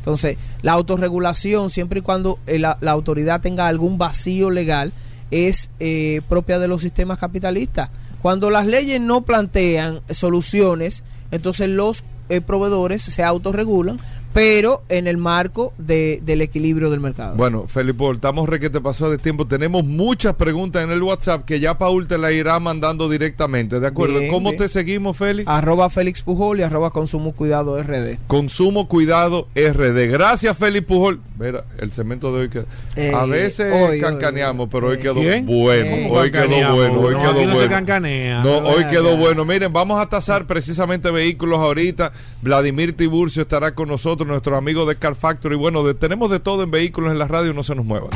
[0.00, 4.94] Entonces, la autorregulación, siempre y cuando eh, la, autoridad tenga algún vacío legal,
[5.30, 7.90] es eh, propia de los sistemas capitalistas.
[8.22, 13.98] Cuando las leyes no plantean soluciones, entonces los eh, proveedores se autorregulan,
[14.32, 17.34] pero en el marco de- del equilibrio del mercado.
[17.36, 19.46] Bueno, Felipe, estamos re que te pasó de tiempo.
[19.46, 23.86] Tenemos muchas preguntas en el WhatsApp que ya Paul te la irá mandando directamente, ¿de
[23.86, 24.18] acuerdo?
[24.20, 24.58] Bien, ¿Cómo bien.
[24.58, 25.48] te seguimos, Félix?
[25.48, 28.18] Arroba Félix Pujol y arroba Consumo Cuidado RD.
[28.26, 30.08] Consumo Cuidado RD.
[30.10, 31.20] Gracias, Félix Pujol.
[31.38, 32.64] Mira, el cemento de hoy que
[32.96, 35.46] Eh, a veces hoy, hoy, cancaneamos, pero hoy eh, quedó ¿quién?
[35.46, 35.86] bueno.
[35.90, 37.70] Eh, Hoy quedó bueno, hoy No, quedó aquí no se bueno.
[37.70, 38.42] cancanea.
[38.44, 39.44] No, hoy quedó bueno.
[39.44, 42.12] Miren, vamos a tasar precisamente vehículos ahorita.
[42.42, 45.56] Vladimir Tiburcio estará con nosotros, nuestro amigo de Car Factory.
[45.56, 48.10] Bueno, de- tenemos de todo en vehículos en la radio, no se nos muevan.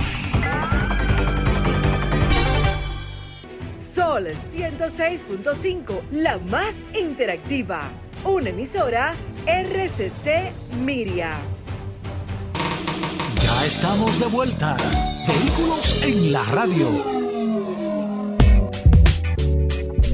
[3.77, 7.91] Sol 106.5, la más interactiva.
[8.25, 9.15] Una emisora
[9.47, 10.53] RCC
[10.85, 11.33] Miria.
[13.43, 14.77] Ya estamos de vuelta.
[15.27, 17.24] Vehículos en la radio.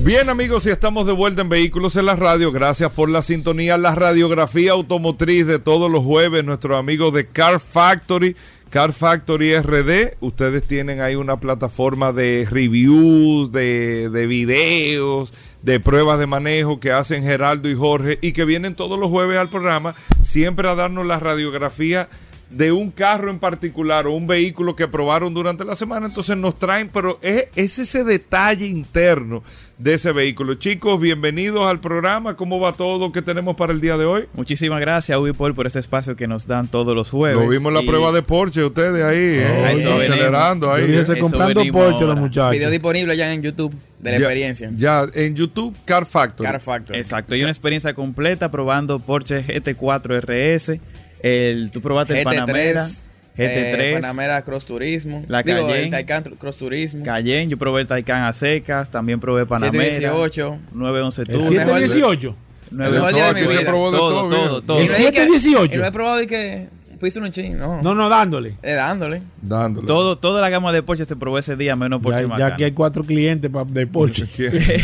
[0.02, 2.50] Bien amigos, y estamos de vuelta en Vehículos en la Radio.
[2.52, 6.42] Gracias por la sintonía, la radiografía automotriz de todos los jueves.
[6.42, 8.34] Nuestros amigos de Car Factory,
[8.70, 10.16] Car Factory RD.
[10.20, 16.92] Ustedes tienen ahí una plataforma de reviews, de, de videos, de pruebas de manejo que
[16.92, 21.06] hacen Geraldo y Jorge y que vienen todos los jueves al programa, siempre a darnos
[21.06, 22.08] la radiografía
[22.50, 26.58] de un carro en particular o un vehículo que probaron durante la semana, entonces nos
[26.58, 29.44] traen, pero es, es ese detalle interno
[29.78, 30.54] de ese vehículo.
[30.54, 32.36] Chicos, bienvenidos al programa.
[32.36, 34.24] ¿Cómo va todo que tenemos para el día de hoy?
[34.34, 37.38] Muchísimas gracias, Ubi Paul, por este espacio que nos dan todos los jueves.
[37.40, 40.84] Lo vimos la Y prueba de Porsche, ustedes ahí, eh, a eso acelerando ahí.
[40.92, 41.18] eh.
[41.20, 42.50] comprando Porsche los muchachos.
[42.50, 44.70] Video disponible ya en YouTube de la Ya- experiencia.
[44.76, 46.50] Ya, en YouTube, Car Factory.
[46.50, 46.96] Car Factor.
[46.96, 50.80] Exacto, y una experiencia completa probando Porsche GT4 RS.
[51.22, 52.96] El, tú probaste el Panamera, GT3,
[53.36, 55.24] eh, Panamera Cross Turismo.
[55.28, 55.84] La Digo, Cayenne.
[55.84, 57.04] el Taycan Cross Turismo.
[57.04, 60.58] Cayenne, yo probé el Taycan a secas, también probé Panamera, 718.
[60.72, 62.36] 911 El Turbo, mejor- 718.
[62.72, 63.70] El mejor día de mi Aquí se vida.
[63.70, 64.78] probó de todo, todo, todo, todo.
[64.78, 65.74] El Y no es que- 718.
[65.74, 66.68] y no he probado de que
[67.00, 67.80] piso un chin, no.
[67.82, 68.56] No, no, dándole.
[68.62, 69.22] Eh, dándole.
[69.40, 69.86] Dándole.
[69.86, 72.50] todo, toda la gama de Porsche se probó ese día, menos Porsche Ya, Macan.
[72.50, 74.28] ya que hay cuatro clientes de Porsche.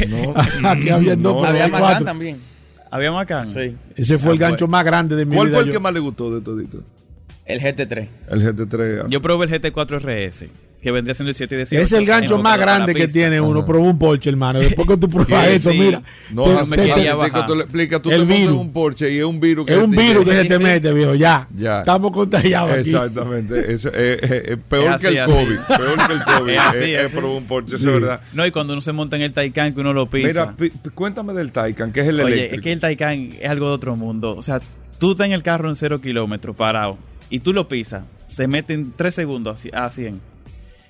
[0.08, 0.34] No.
[0.70, 2.04] Aquí había dos, pero Había Macan cuatro.
[2.06, 2.38] también.
[2.90, 3.50] ¿Había Macan?
[3.50, 3.76] Sí.
[3.94, 4.70] Ese fue el Ah, gancho pues.
[4.70, 5.56] más grande de mi ¿Cuál vida.
[5.58, 5.72] fue el yo.
[5.72, 6.82] que más le gustó de todito?
[7.44, 8.08] El GT3.
[8.30, 9.08] El GT3.
[9.08, 10.48] Yo probé el GT4 RS,
[10.86, 11.82] que vendría siendo el 7 y 18.
[11.82, 13.58] Es el gancho más grande que tiene uno.
[13.58, 13.66] Ajá.
[13.66, 14.60] Probó un Porsche, hermano.
[14.60, 15.78] Después que tú pruebas Sí, eso, sí.
[15.80, 16.00] mira.
[16.30, 17.16] No, te- no me te- quería.
[17.44, 18.52] Tú le explicas, tú El te virus.
[18.52, 20.92] un Porsche y es un virus que Es un te- virus que se te mete,
[20.92, 21.14] viejo.
[21.16, 21.48] Ya.
[21.56, 21.80] Ya.
[21.80, 22.90] Estamos contagiados aquí.
[22.90, 23.72] Exactamente.
[23.74, 25.44] Eso, eh, eh, eh, peor Es que el así, así.
[25.44, 25.58] COVID.
[25.76, 26.52] Peor que el COVID.
[26.52, 27.14] Es así, Eh, eh, así.
[27.16, 27.86] pero un Porsche, Sí.
[27.86, 28.20] es verdad.
[28.32, 30.54] No, y cuando uno se monta en el Taycan que uno lo pisa.
[30.56, 32.54] Mira, cuéntame del Taycan, que es el Oye, eléctrico.
[32.54, 34.36] es que el Taycan es algo de otro mundo.
[34.36, 34.60] O sea,
[34.98, 36.96] tú estás en el carro en cero kilómetros parado
[37.28, 40.20] y tú lo pisas, se mete en tres segundos a ci- a 100.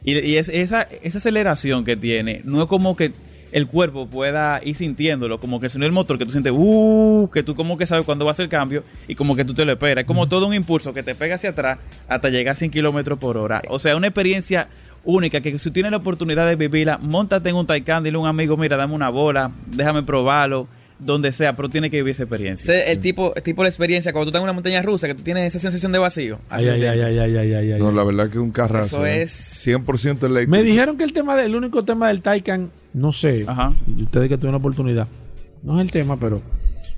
[0.07, 3.13] Y, y es, esa, esa aceleración que tiene, no es como que
[3.53, 7.31] el cuerpo pueda ir sintiéndolo, como que el sonido del motor, que tú sientes, uh,
[7.33, 9.55] que tú como que sabes cuándo va a ser el cambio y como que tú
[9.55, 10.03] te lo esperas.
[10.03, 11.79] Es como todo un impulso que te pega hacia atrás
[12.09, 13.63] hasta llegar a 100 kilómetros por hora.
[13.69, 14.69] O sea, una experiencia
[15.05, 18.27] única que si tienes la oportunidad de vivirla, montate en un Taycan, dile a un
[18.27, 20.69] amigo, mira, dame una bola, déjame probarlo.
[20.99, 22.85] Donde sea, pero tiene que vivir esa experiencia.
[22.87, 25.23] El tipo, el tipo de experiencia cuando tú estás en una montaña rusa, que tú
[25.23, 26.39] tienes esa sensación de vacío.
[26.49, 27.79] Ay, Así ay, ay, ay, ay, ay, ay, ay.
[27.79, 28.97] No, la verdad que es un carrazo.
[29.05, 29.23] Eso ¿eh?
[29.23, 30.51] es- 100% eléctrico.
[30.51, 33.73] Me dijeron que el tema del el único tema del Taycan, no sé, Ajá.
[33.87, 35.07] y ustedes que tuvieron la oportunidad,
[35.63, 36.41] no es el tema, pero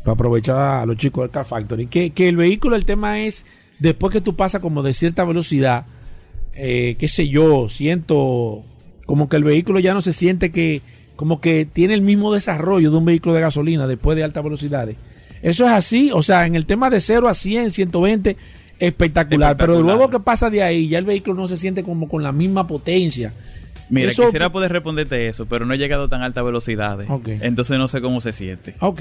[0.05, 3.44] para aprovechar a los chicos del Car Factory, que, que el vehículo, el tema es,
[3.80, 5.86] después que tú pasas como de cierta velocidad,
[6.55, 8.64] eh, qué sé yo, siento
[9.07, 10.82] como que el vehículo ya no se siente que,
[11.19, 14.97] como que tiene el mismo desarrollo de un vehículo de gasolina después de altas velocidades.
[15.43, 18.37] Eso es así, o sea, en el tema de 0 a 100, 120,
[18.79, 19.97] espectacular, pero Espectacular.
[19.99, 22.69] luego que pasa de ahí, ya el vehículo no se siente como con la misma
[22.69, 23.33] potencia.
[23.91, 27.09] Mira, Eso- quisiera poder responderte eso, pero no he llegado a tan altas velocidades.
[27.41, 28.77] Entonces no sé cómo se siente.
[28.79, 29.01] Ok.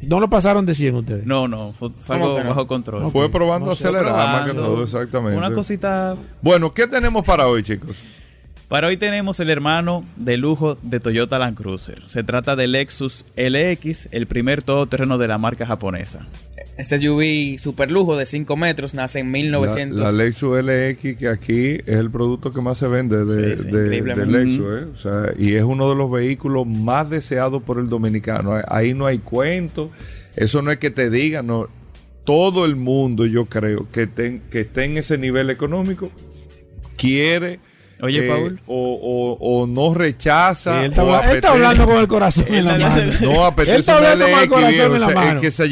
[0.00, 1.26] ¿No lo pasaron de 100 ustedes?
[1.26, 3.10] No, no, fue, fue ¿Cómo algo bajo control.
[3.12, 5.36] Fue probando No acelerar más que todo, exactamente.
[5.36, 6.16] Una cosita.
[6.40, 7.94] Bueno, ¿qué tenemos para hoy, chicos?
[8.68, 12.02] Para hoy tenemos el hermano de lujo de Toyota Land Cruiser.
[12.06, 16.26] Se trata del Lexus LX, el primer todoterreno de la marca japonesa.
[16.76, 19.98] Este SUV super lujo de 5 metros nace en 1900.
[19.98, 23.62] La, la Lexus LX, que aquí es el producto que más se vende de, Sí,
[23.64, 24.32] sí, de- increíblemente.
[24.38, 24.86] de Lexus, ¿eh?
[24.92, 28.52] O sea, y es uno de los vehículos más deseados por el dominicano.
[28.52, 29.90] Ahí- Ahí no hay cuento,
[30.36, 31.68] eso no es que te digan, no.
[32.24, 36.10] Todo el mundo, yo creo, que, ten- que esté en ese nivel económico,
[36.98, 37.60] quiere...
[38.00, 38.60] Oye, eh, Paul.
[38.66, 40.78] O, o- o no rechaza.
[40.78, 42.80] Sí, él, está, o habla- él está apetece- hablando con el corazón en la Él-
[42.82, 43.12] mano.
[43.20, 45.32] No Él apetece está una hablando con el corazón viejo, en la mano.
[45.36, 45.64] Es que esa.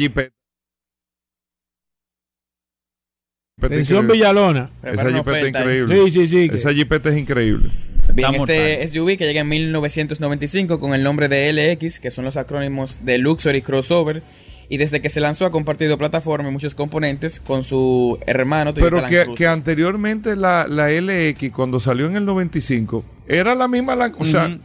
[3.59, 4.69] Atención Villalona.
[4.83, 5.95] Esa jipeta es increíble.
[5.95, 6.49] Sí, sí, sí.
[6.49, 7.69] que- Esa jipeta es increíble.
[8.13, 12.23] Bien, Está este SUV que llega en 1995 con el nombre de LX, que son
[12.25, 14.21] los acrónimos de Luxury Crossover,
[14.69, 18.85] y desde que se lanzó ha compartido plataforma y muchos componentes con su hermano Toyota
[18.89, 19.35] Pero Land que, Cruiser.
[19.37, 24.25] que anteriormente la, la LX, cuando salió en el 95, era la misma Land O
[24.25, 24.57] sea,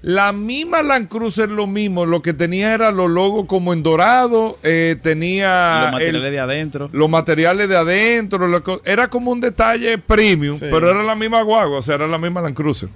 [0.00, 2.04] la misma Land Cruiser, lo mismo.
[2.06, 6.40] Lo que tenía era los logos como en dorado, eh, tenía Los materiales el- de
[6.40, 6.90] adentro.
[6.92, 8.80] los materiales de adentro.
[8.84, 10.66] era como un detalle premium, Sí.
[10.70, 12.88] pero era la misma guagua, o sea, era la misma Land Cruiser.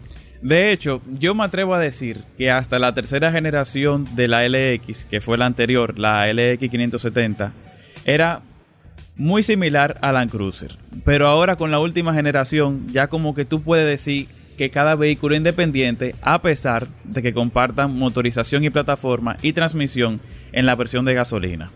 [0.42, 5.06] De hecho, yo me atrevo a decir que hasta la tercera generación de la LX,
[5.06, 7.52] que fue la anterior, la LX 570,
[8.04, 8.42] era
[9.16, 10.76] muy similar a Land Cruiser.
[11.04, 15.34] Pero ahora con la última generación, ya como que tú puedes decir que cada vehículo
[15.34, 20.20] independiente, a pesar de que compartan motorización y plataforma y transmisión
[20.52, 21.70] en la versión de gasolina.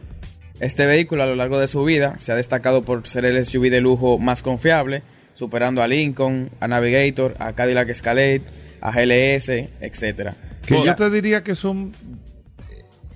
[0.61, 3.71] Este vehículo a lo largo de su vida se ha destacado por ser el SUV
[3.71, 5.03] de lujo más confiable,
[5.41, 8.43] superando a Lincoln, a Navigator, a Cadillac Escalade,
[8.81, 9.49] a GLS,
[9.81, 10.37] etcétera.
[10.65, 11.93] Que yo te diría que son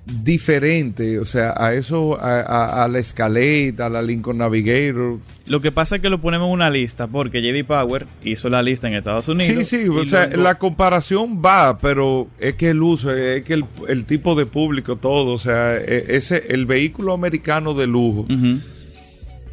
[0.07, 5.17] diferentes, o sea, a eso, a, a- a la Escalade, a la Lincoln Navigator.
[5.47, 8.61] Lo que pasa es que lo ponemos en una lista porque JD Power hizo la
[8.61, 9.65] lista en Estados Unidos.
[9.67, 13.53] Sí, sí, o sea, luego- la comparación va, pero es que el uso, es que
[13.55, 18.21] el, el tipo de público, todo, o sea, e- ese, el vehículo americano de lujo
[18.29, 18.59] Ujú.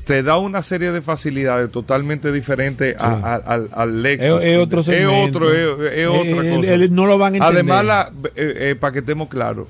[0.05, 4.43] Te da una serie de facilidades totalmente diferentes a- a- al, al Lexus.
[4.43, 5.39] Es, es otro Es segmento.
[5.39, 6.77] otro, es, es otra cosa.
[6.91, 7.55] no lo van a entender.
[7.75, 9.69] Además, la, eh, eh, para que estemos claros,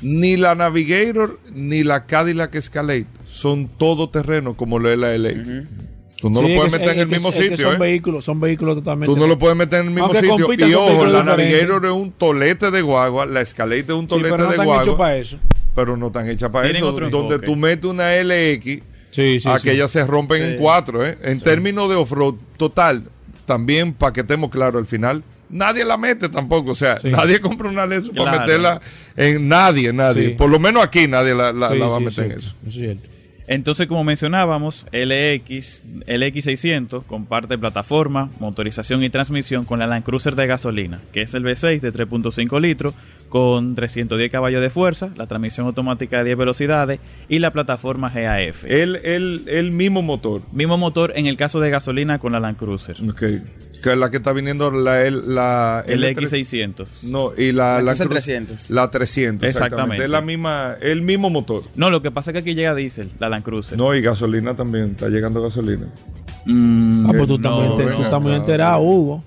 [0.00, 5.68] ni la Navigator ni la Cadillac Escalade son todo terreno como lo es la LX.
[6.20, 7.78] Tú no Sí, lo es puedes meter en es el mismo es sitio, Son ¿eh?
[7.78, 9.12] vehículos, son vehículos totalmente.
[9.12, 10.68] Tú no lo puedes meter en el mismo Aunque sitio.
[10.68, 11.24] Y ojo, la.
[11.24, 14.50] Navigator es un tolete de guagua, la Escalade es un Sí, tolete pero no de
[14.52, 15.38] están guagua, hechos para eso.
[15.74, 16.92] pero no están hechas para Tienen eso.
[16.92, 17.46] Donde enfoque.
[17.46, 18.82] tú metes una LX,
[19.12, 20.48] Sí, sí, aquellas se rompen Sí.
[20.54, 21.16] en cuatro, ¿eh?
[21.22, 23.04] En términos de off-road, total,
[23.46, 26.72] también para que estemos claros al final, nadie la mete tampoco.
[26.72, 27.10] O sea, Sí.
[27.10, 28.80] nadie compra una Lexus para meterla
[29.16, 30.30] en nadie, nadie.
[30.30, 30.34] Sí.
[30.36, 32.54] Por lo menos aquí nadie la, la- Sí, la va a meter sí, en eso.
[32.66, 33.08] es cierto.
[33.48, 40.46] Entonces, como mencionábamos, LX, LX600 comparte plataforma, motorización y transmisión con la Land Cruiser de
[40.46, 42.94] gasolina, que es el V6 de 3.5 litros
[43.32, 48.64] con 310 caballos de fuerza, la transmisión automática de 10 velocidades y la plataforma GAF.
[48.66, 50.42] El, el, el mismo motor.
[50.52, 52.96] Mismo motor en el caso de gasolina con la Land Cruiser.
[53.08, 53.22] Ok.
[53.82, 56.14] Que es la que está viniendo la, el- la El L3.
[56.14, 56.86] X600.
[57.04, 58.70] No, y la, La la Cruiser Cruz- 300.
[58.70, 59.48] La 300, exactamente.
[59.48, 60.04] Exactamente.
[60.04, 61.62] Es la misma, el mismo motor.
[61.74, 63.78] No, lo que pasa es que aquí llega diésel, la Land Cruiser.
[63.78, 65.86] No, y gasolina también, está llegando gasolina.
[66.44, 69.24] Mm, Ah, pues tú estás, no, tú estás muy enterado, Hugo.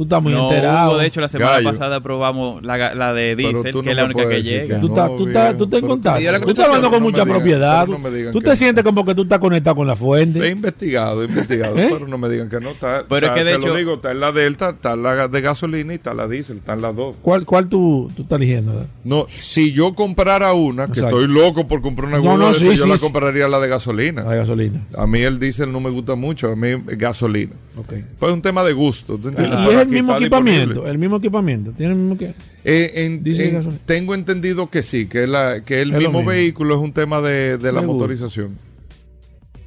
[0.00, 0.92] Tú estás muy no, enterado.
[0.92, 1.70] Hugo, de hecho, la semana Gallo.
[1.72, 4.76] pasada probamos la, la de diésel, tú que es la única que llega.
[4.76, 7.22] que Tú no, estás, tú estás, tú estás en pero- Tú estás hablando con mucha
[7.22, 7.86] digan- propiedad.
[8.32, 8.56] tú te no.
[8.56, 10.48] sientes como que tú estás conectado con la He fuente.
[10.48, 11.88] investigado, he investigado, ¿Eh?
[11.92, 12.70] pero no me digan que no.
[12.70, 15.02] Está, Pero es está- que de lo hecho- digo, está en la Delta, está en
[15.02, 17.16] la de gasolina y está en la diésel, están las dos.
[17.20, 18.86] ¿Cuál, cuál tú, tú estás eligiendo?
[19.04, 21.20] No, si yo comprara una, que Exacto.
[21.20, 23.60] estoy loco por comprar una No, no, de sí, esas, yo sí, la compraría la
[23.60, 24.22] de gasolina.
[24.22, 24.80] La de gasolina.
[24.96, 27.52] A mí el diésel no me gusta mucho, a mí gasolina.
[27.76, 27.94] Ok.
[28.18, 29.58] Pues es un tema de gusto, ¿tú entiendes?
[29.90, 30.86] Mismo equipamiento.
[30.86, 31.72] El mismo equipamiento.
[31.72, 32.34] Tiene el mismo que.
[32.64, 36.30] Eh, en- Dice en- tengo entendido que sí, que, la, que el Es mismo mismo.
[36.30, 38.56] vehículo es un tema de, de la motorización.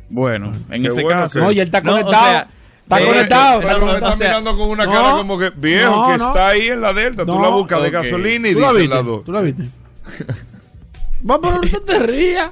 [0.09, 1.39] Bueno, en Qué ese bueno caso.
[1.39, 2.23] que- Oye, él está No, o conectado.
[2.31, 2.47] sea,
[2.83, 3.59] está eh, conectado.
[3.61, 5.89] Pero no, me no, está o sea, mirando con una no, cara como que, viejo,
[5.91, 6.27] no, que no.
[6.27, 7.25] está ahí en la delta.
[7.25, 7.93] Tú No, la buscas de ok.
[7.93, 8.95] gasolina y ¿Tú la dices viste?
[8.95, 9.23] la dos.
[9.23, 9.63] ¿Tú la viste?
[11.29, 12.51] Va, pero no te rías.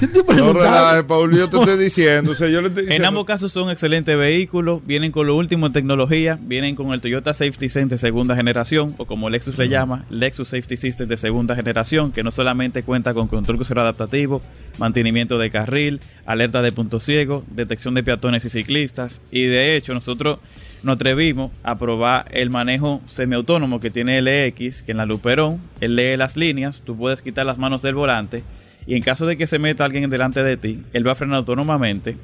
[0.00, 2.32] ¿Qué te No relajes, Paul, yo te estoy diciendo.
[2.32, 5.36] O sea, yo le estoy En diciendo- ambos casos son excelentes vehículos, vienen con lo
[5.36, 9.58] último en tecnología, vienen con el Toyota Safety Sense de segunda generación, o como Lexus
[9.58, 13.80] le llama, Lexus Safety System de segunda generación, que no solamente cuenta con control crucero
[13.82, 14.42] adaptativo,
[14.78, 19.94] mantenimiento de carril, alerta de punto ciego, detección de peatones y ciclistas, y de hecho
[19.94, 20.38] nosotros
[20.82, 25.94] nos atrevimos a probar el manejo semiautónomo que tiene LX, que en la Luperón, él
[25.94, 28.42] lee las líneas, tú puedes quitar las manos del volante,
[28.86, 31.36] y en caso de que se meta alguien delante de ti, él va a frenar
[31.36, 32.16] autónomamente.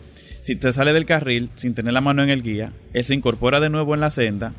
[0.42, 3.60] Si te sale del carril sin tener la mano en el guía, él se incorpora
[3.60, 4.52] de nuevo en la senda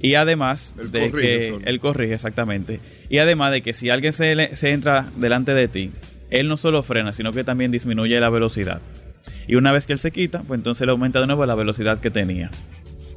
[0.00, 1.62] y además Él de corrige que solo.
[1.64, 2.80] él corrige exactamente.
[3.08, 5.90] Y además de que si alguien se, se entra delante de ti,
[6.30, 8.80] él no solo frena, sino que también disminuye la velocidad.
[9.46, 12.00] Y una vez que él se quita, pues entonces le aumenta de nuevo la velocidad
[12.00, 12.50] que tenía.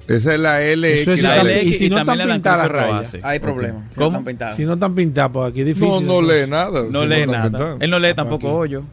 [0.08, 0.86] Esa es la LX.
[1.02, 1.66] Eso es La la la LX.
[1.66, 3.18] Y si no también están la pintadas rayas.
[3.24, 3.84] Hay problemas.
[3.94, 4.12] si ¿Cómo?
[4.12, 4.56] no están pintadas.
[4.56, 5.90] Si no están pintados, pues aquí es difícil.
[5.90, 6.42] No, no entonces.
[6.46, 6.84] lee nada.
[6.92, 7.78] No si lee nada.
[7.80, 8.16] Él no lee Aquí.
[8.16, 8.84] tampoco hoyo.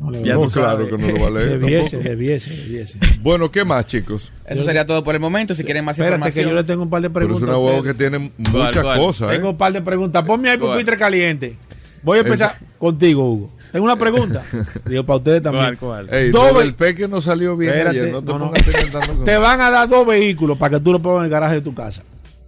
[0.00, 1.60] No No, claro que no lo va a leer.
[1.60, 2.98] Debiese, debiese, debiese.
[3.20, 4.32] Bueno, ¿qué más, chicos?
[4.46, 5.54] Eso sería todo por el momento.
[5.54, 6.48] Si quieren más Espérate, que información.
[6.50, 7.48] yo le tengo un par de Pero es preguntas.
[7.48, 9.36] una huevo que tiene muchas cosas, ¿eh?
[9.36, 10.24] Tengo un par de preguntas.
[10.24, 11.56] Ponme ahí pupitre caliente.
[12.02, 13.50] Voy a empezar contigo, Hugo.
[13.72, 14.42] Tengo una pregunta.
[14.84, 15.76] Digo, para ustedes también.
[15.76, 16.14] ¿Cuál, cuál?
[16.14, 18.12] Ey, Dos del peque no salió bien Espérate, ayer.
[18.12, 18.44] No te no, no.
[18.46, 21.24] pongas inventando con- Te van a dar dos vehículos para que tú lo pongas en
[21.24, 22.02] el garaje de tu casa.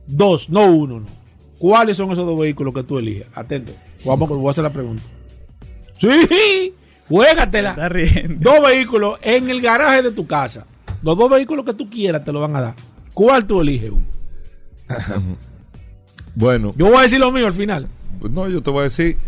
[0.07, 1.07] Dos, no uno, no.
[1.59, 3.27] ¿Cuáles son esos dos vehículos que tú eliges?
[3.35, 3.72] Atento.
[4.05, 5.03] Vamos, voy a hacer la pregunta.
[5.99, 6.75] Sí,
[7.09, 7.70] juégatela.
[7.70, 8.51] Está riendo.
[8.51, 10.66] Dos vehículos en el garaje de tu casa.
[11.03, 12.75] Los dos vehículos que tú quieras te lo van a dar.
[13.14, 13.91] ¿Cuál tú eliges?
[13.91, 14.03] Hugo?
[16.35, 17.89] Bueno, Yo voy a decir lo mío al final.
[18.31, 19.18] no, yo te voy a decir,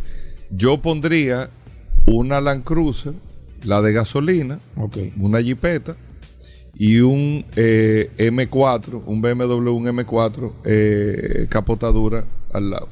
[0.50, 1.50] yo pondría
[2.06, 3.14] una Land Cruiser,
[3.64, 4.58] la de gasolina,
[5.18, 5.96] una Jeepeta
[6.78, 12.88] y un eh, M4, un BMW, un M4 eh, capotadura al lado.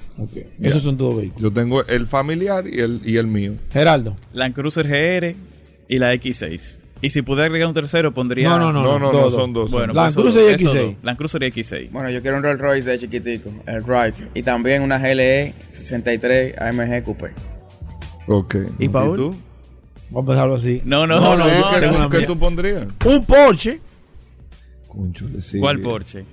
[0.60, 1.42] Esos son todos vehículos.
[1.42, 3.54] Yo tengo el familiar y el, y el mío.
[3.70, 4.16] Geraldo.
[4.32, 5.34] Land Cruiser GR
[5.88, 6.78] y la X6.
[7.02, 8.48] Y si pudiera agregar un tercero, pondría.
[8.48, 8.98] No, no, no.
[8.98, 9.70] No, no, son dos.
[9.70, 10.82] Bueno, Land pues eso- Cruiser y eso X6.
[10.86, 10.94] dos.
[11.02, 11.90] Land Cruiser y X6.
[11.90, 14.14] Bueno, yo quiero un Rolls Royce de chiquitico, el Wright.
[14.34, 17.30] Y también una GLE 63 AMG Coupé.
[18.26, 18.56] Ok.
[18.78, 19.16] ¿Y Paul?
[19.16, 19.36] tú?
[20.10, 20.80] Vamos a dejarlo así.
[20.84, 22.86] No, no, No, ¿qué tú pondrías?
[23.04, 23.80] Un Porsche.
[25.40, 25.80] Sí, ¿Cuál.
[25.80, 26.24] Porsche?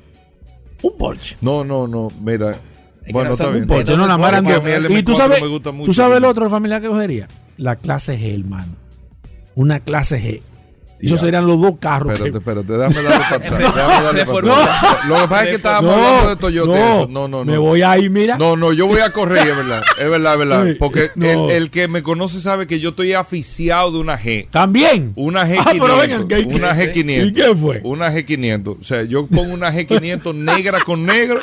[0.84, 1.38] Un Porsche.
[1.42, 2.58] No, no, no, mira.
[3.12, 3.64] Bueno, no está bien.
[3.64, 4.90] Un Porsche, no, nada más eran Porque a dos.
[4.90, 5.86] mí el Y tú M4 sabes, me gusta mucho.
[5.88, 7.28] tú sabes el otro familiar que cogería.
[7.58, 8.74] La clase G, hermano.
[9.56, 10.42] Una clase G.
[11.02, 12.14] Esos serían los dos carros.
[12.14, 13.60] Espérate, espérate, déjame darle para atrás.
[13.76, 14.64] Déjame darle para Reformula.
[14.64, 15.06] atrás.
[15.08, 16.78] Lo que pasa es que estábamos No, hablando de Toyota.
[16.78, 17.08] eso.
[17.10, 17.52] No, no, no.
[17.52, 18.38] Me voy ahí, mira.
[18.38, 19.82] No, no, yo voy a correr, es verdad.
[20.00, 20.66] Es verdad, es verdad.
[20.80, 21.50] Porque no.
[21.50, 24.48] el, el que me conoce sabe que yo estoy aficiado de una G.
[24.52, 25.14] También.
[25.16, 25.80] Una Ah, G500.
[25.82, 27.28] pero vengan, ¿qué- qué- una G500.
[27.28, 27.80] ¿Y qué fue?
[27.84, 28.78] Una G500.
[28.80, 31.40] O sea, yo pongo una G500 negra con negro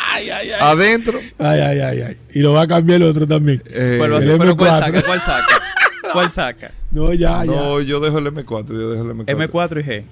[0.60, 1.20] adentro.
[1.38, 2.16] Ay, ay, ay, ay.
[2.34, 3.62] Y lo va a cambiar el otro también.
[3.66, 3.98] Eh.
[4.00, 4.78] ¿Pero cuál M4.
[4.84, 5.02] saca?
[5.02, 5.46] ¿Cuál saca?
[6.12, 6.72] ¿Cuál saca?
[6.90, 8.68] No, ya, no, yo dejo el M4.
[8.72, 9.26] Yo dejo el M4.
[9.50, 10.04] M4 y G.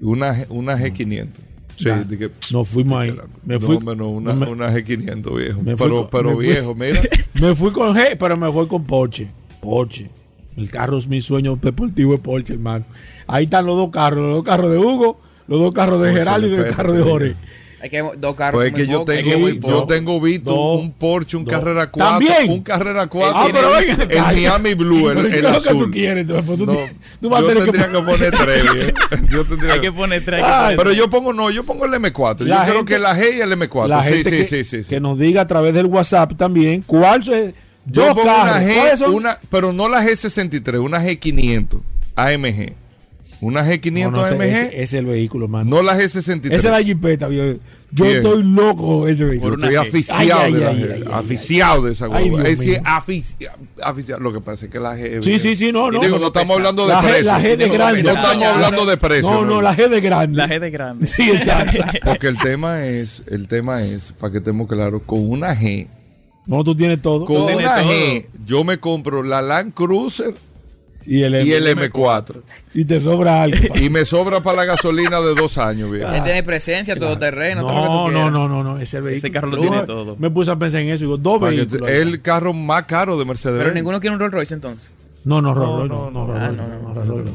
[0.00, 1.28] Una, G- una G500.
[1.76, 2.04] Sí, Ya.
[2.04, 2.32] de que- ya.
[2.52, 3.16] Nos fuimos ahí.
[3.44, 5.62] Me no, fui, menos una, me, una G500, viejo.
[5.62, 7.00] me fui Pero, con- pero me fui- viejo, mira.
[7.40, 9.28] me fui con G, pero me fui con Porsche.
[9.60, 10.10] Porsche.
[10.56, 12.84] El carro es mi sueño deportivo de Porsche, hermano.
[13.26, 14.24] Ahí están los dos carros.
[14.26, 17.34] Los dos carros de Hugo, los dos carros de Geraldo y el carro de Jorge.
[17.82, 18.60] Hay que dos carros.
[18.60, 20.80] Pues es que yo tengo, muy yo tengo visto Dos.
[20.82, 21.52] un Porsche, un Dos.
[21.52, 22.50] Carrera 4, ¿También?
[22.52, 24.32] un Carrera 4, Ah, pero venga, el calla.
[24.32, 25.84] Miami Blue, el, el ¿qué es lo que azul.
[25.86, 26.26] tú quieres?
[26.28, 26.78] Pues, tú, No,
[27.20, 29.26] tú vas a yo tener tendría que, que poner tres, viejo.
[29.30, 30.42] Yo tendría Hay que poner tres.
[30.44, 32.38] Ay, Pero yo pongo, no, yo pongo el M4.
[32.38, 33.88] Yo La creo gente- que la G y el M4.
[33.88, 34.88] la sí, gente sí, que, sí, sí, sí.
[34.88, 37.52] que nos diga a través del WhatsApp también cuál es.
[37.86, 38.62] Yo pongo carros.
[38.62, 41.80] una ¿Cuáles G, una, pero no la G63, una G500
[42.14, 42.74] AMG.
[43.42, 45.68] Una G500 No, no, ese, AMG, ese- ese es el vehículo, mano.
[45.68, 46.46] no la G63.
[46.46, 47.28] Esa es la jipeta.
[47.28, 48.16] Yo Bien.
[48.16, 49.50] estoy loco con ese Yo vehículo.
[49.50, 50.92] Por una estoy aficiado Ay, de ay, la ay, G.
[50.94, 52.42] ay, ay, aficiado de esa hueva.
[52.48, 52.80] Es decir,
[53.82, 54.22] aficiado.
[54.22, 55.22] Lo que pasa es que la G.
[55.22, 56.00] Sí, sí, sí, no, no.
[56.00, 57.24] Digo, no estamos hablando de precio.
[57.24, 58.02] la G de No, grande.
[58.04, 59.30] No estamos hablando de precio.
[59.30, 60.36] No, no, la G de grande.
[60.36, 61.06] La G de grande.
[61.06, 61.78] Sí, exacto.
[62.04, 65.88] Porque el tema es, el tema es, para que estemos claros, con una G,
[66.46, 67.24] no, tú tienes todo.
[67.24, 67.90] con una todo.
[67.90, 70.34] G, yo me compro la Land Cruiser
[71.06, 71.90] y el, y el M.
[71.90, 72.42] M4.
[72.74, 73.58] Y te sobra algo.
[73.74, 76.10] Y me sobra para la gasolina de dos años, viejo.
[76.12, 78.78] Él tiene presencia, todo lo que tú No, no, no, no, no.
[78.78, 79.16] Ese vehículo.
[79.18, 80.16] Ese carro lo tiene todo.
[80.18, 81.04] Me puse a pensar en eso.
[81.04, 81.86] Digo, dos vehículos.
[81.88, 83.58] te- el carro más caro de Mercedes.
[83.58, 84.92] Pero ninguno quiere un Rolls Royce entonces.
[85.24, 87.32] No, no, Rolls No, Royce no, no, no, no, Rolls Royce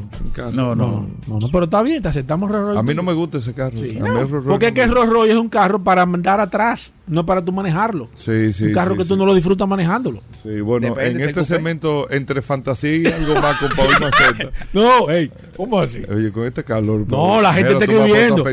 [1.26, 2.78] no, pero está bien, te aceptamos Rolls Royce.
[2.78, 3.78] A mí no me gusta ese carro.
[3.78, 5.82] Sí, a no, mí el Rolls Royce porque es que Rolls Royce es un carro
[5.82, 8.08] para andar atrás, no para tú manejarlo.
[8.14, 8.66] Sí, sí.
[8.66, 10.20] un carro sí, que tú no lo disfrutas manejándolo.
[10.42, 11.54] Sí, bueno, Depende, en ¿es el este coupé?
[11.54, 14.50] segmento entre fantasía y algo más con Paul Maceta.
[14.74, 16.02] No, hey, ¿cómo así?
[16.10, 17.06] Oye, con este calor.
[17.08, 18.44] No, la gente está escribiendo.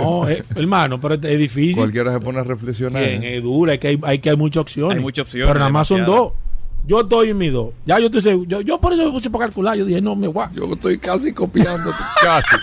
[0.00, 1.76] No, eh, hermano, pero es difícil.
[1.76, 3.02] Cualquiera se pone a reflexionar.
[3.02, 4.96] Bien, es dura, hay que hay, hay que hay muchas opciones.
[4.96, 6.32] Hay muchas opciones, Pero nada más son dos.
[6.86, 7.74] Yo estoy en mi dos.
[7.86, 8.48] Ya yo estoy seguro.
[8.48, 9.76] Yo, yo por eso me puse para calcular.
[9.76, 10.46] Yo dije, no, me voy.
[10.54, 11.90] Yo estoy casi copiando.
[12.22, 12.56] casi.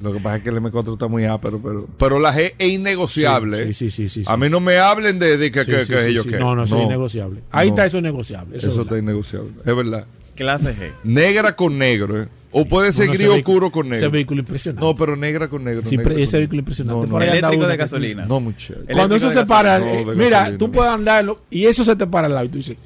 [0.00, 2.68] Lo que pasa es que el M4 está muy ápero, pero, pero la G es
[2.70, 3.66] innegociable.
[3.66, 4.50] Sí, sí, sí, sí, sí, a mí sí.
[4.52, 6.30] no me hablen de, de que, Sí, que, sí, que sí, ellos sí.
[6.30, 6.38] que.
[6.40, 7.40] No, no, eso es innegociable.
[7.52, 7.74] Ahí No.
[7.74, 8.56] está eso negociable.
[8.56, 9.52] Eso, Eso es está innegociable.
[9.64, 10.06] Es verdad.
[10.34, 10.90] Clase G.
[11.04, 12.28] Negra con negro, ¿eh?
[12.50, 14.10] O puede ser No, gris ese oscuro con Ese negro.
[14.10, 14.84] vehículo impresionante.
[14.84, 15.82] No, pero negra con negro.
[15.84, 17.06] Sí, negra pero con ese vehículo impresionante.
[17.06, 18.24] No, no, Eléctrico de gasolina.
[18.26, 18.74] no, muchacho.
[18.92, 22.26] Cuando eso se para, eh, mira, gasolina, tú puedes andarlo y eso se te para
[22.26, 22.76] al lado y tú dices.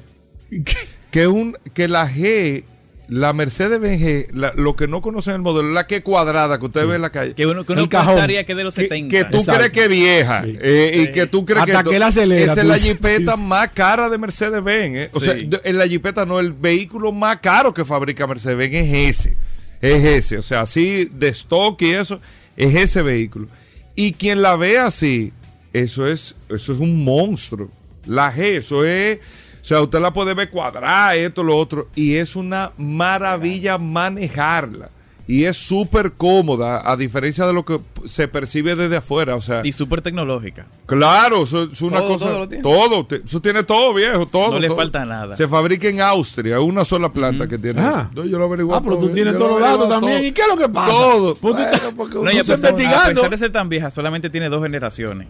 [1.11, 2.63] Que un que la G,
[3.07, 6.85] la Mercedes Benz la- lo que no conocen el modelo, la que cuadrada que usted
[6.87, 7.33] ve en la calle.
[7.33, 8.15] Que uno, que uno El cajón.
[8.15, 9.15] pensaría que es de los que, 70.
[9.17, 9.59] que tú Exacto.
[9.59, 10.57] crees que es vieja Sí.
[10.61, 13.69] eh, y que tú crees Hasta que, que él acelera, esa es la jipeta más
[13.69, 15.09] cara de Mercedes Benz eh.
[15.13, 15.25] o Sí.
[15.25, 19.37] sea en la jipeta no el vehículo más caro que fabrica Mercedes Benz es ese
[19.81, 22.19] es ese o sea así de stock y eso
[22.57, 23.47] es ese vehículo
[23.95, 25.31] y quien la ve así
[25.71, 27.69] eso es eso es un monstruo
[28.05, 29.19] la G eso es
[29.67, 34.89] sea, usted la puede ver cuadrada, esto, lo otro, y es una maravilla manejarla.
[35.29, 39.35] Y es súper cómoda, a diferencia de lo que se percibe desde afuera.
[39.35, 40.67] O sea, Y súper tecnológica.
[40.85, 42.25] claro, eso es una Todo, cosa.
[42.27, 42.63] todo lo tiene.
[42.63, 44.51] todo, eso tiene todo, viejo, todo.
[44.53, 44.77] No le todo.
[44.77, 45.35] falta nada.
[45.35, 47.81] Se fabrica en Austria, una sola planta que tiene.
[47.81, 48.09] Ah.
[48.15, 50.23] Yo lo averiguo Ah, pero tú tienes todos lo los datos también.
[50.23, 50.91] ¿Y qué es lo que pasa?
[50.93, 51.35] Todo.
[51.35, 52.97] Pues Bueno, porque No, ya, se investigando.
[52.97, 55.27] a pesar de ser tan vieja, solamente tiene dos generaciones.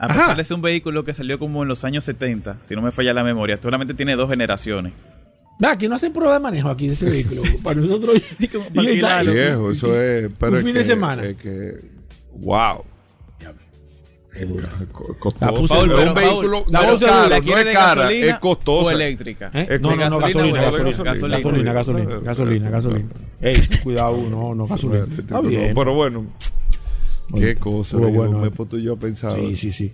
[0.00, 0.14] A Ajá.
[0.14, 2.90] pesar de ser un vehículo que salió como en los años 70, si no me
[2.90, 4.92] falla la memoria, solamente tiene dos generaciones.
[5.62, 7.42] Aquí no hacen prueba de manejo aquí de ese vehículo.
[7.62, 8.20] para nosotros.
[8.72, 10.30] Viejo, eso es.
[10.38, 11.22] Pero un es fin que- de semana.
[11.24, 11.72] Es que.
[12.32, 12.84] ¡Wow!
[14.92, 15.44] Co- Costoso.
[15.44, 18.38] La puse- Es Paul, un vehículo Paul, no es caro, ¿La no es cara, es
[18.38, 18.86] costosa.
[18.86, 19.50] o eléctrica?
[19.52, 19.66] ¿Eh?
[19.70, 21.72] Es No, no, no, gasolina gasolina, gasolina, gasolina?
[21.72, 22.20] gasolina, gasolina, Gasolina.
[22.22, 23.08] gasolina, gasolina.
[23.40, 25.04] Ey, cuidado, no, no, gasolina.
[25.18, 25.74] Está bien.
[25.74, 26.26] Pero bueno,
[27.34, 27.98] qué cosa.
[27.98, 28.52] Yo bueno, me he eh.
[28.52, 29.34] puesto yo a pensar.
[29.36, 29.92] Sí, sí, sí.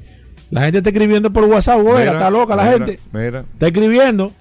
[0.51, 1.99] La gente está escribiendo por WhatsApp, güey.
[2.01, 3.01] Mira, Está loca la mira, gente.
[3.12, 4.32] Mira, Está escribiendo.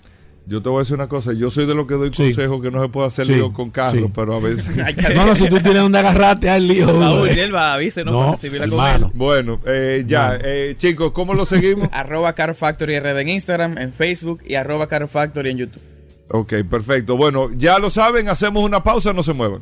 [0.46, 1.34] yo te voy a decir una cosa.
[1.34, 2.24] Yo soy de los que doy Sí.
[2.26, 4.12] consejos que no se puede hacer Sí, lío con carros, sí.
[4.14, 4.76] pero a veces.
[5.16, 6.93] No, no, si tú tienes donde agarrarte al lío.
[7.20, 7.39] Güey.
[7.39, 9.08] él va, avísenos No, con hermano.
[9.08, 9.12] él.
[9.16, 11.89] bueno, eh, ya, eh, chicos, ¿cómo lo seguimos?
[11.91, 15.82] Arroba Car Factory RD en Instagram, en Facebook y arroba Car Factory en YouTube.
[16.30, 17.18] ok, perfecto.
[17.18, 19.62] Bueno, ya lo saben, hacemos una pausa, no se muevan.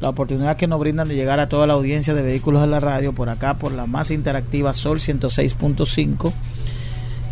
[0.00, 2.80] la oportunidad que nos brindan de llegar a toda la audiencia de vehículos en la
[2.80, 6.32] radio por acá, por la más interactiva Sol 106.5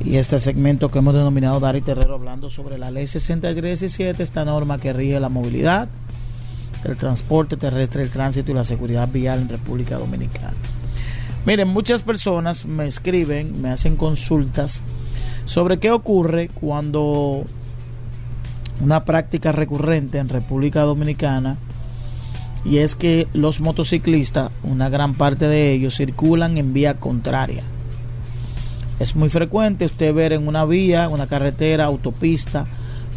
[0.05, 4.79] y este segmento que hemos denominado Dari Terrero hablando sobre la ley 6317, esta norma
[4.79, 5.89] que rige la movilidad,
[6.85, 10.55] el transporte terrestre, el tránsito y la seguridad vial en República Dominicana.
[11.47, 14.83] Miren, muchas personas me escriben, me hacen consultas
[15.47, 17.45] sobre qué ocurre cuando
[18.81, 21.57] una práctica recurrente en República Dominicana
[22.65, 27.63] y es que los motociclistas, una gran parte de ellos, circulan en vía contraria.
[28.99, 32.67] Es muy frecuente usted ver en una vía, una carretera, autopista,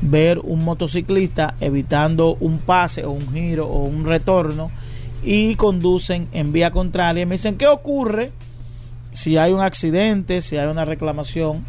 [0.01, 4.71] ver un motociclista evitando un pase o un giro o un retorno
[5.23, 7.25] y conducen en vía contraria.
[7.25, 8.31] Me dicen, ¿qué ocurre
[9.11, 11.65] si hay un accidente, si hay una reclamación?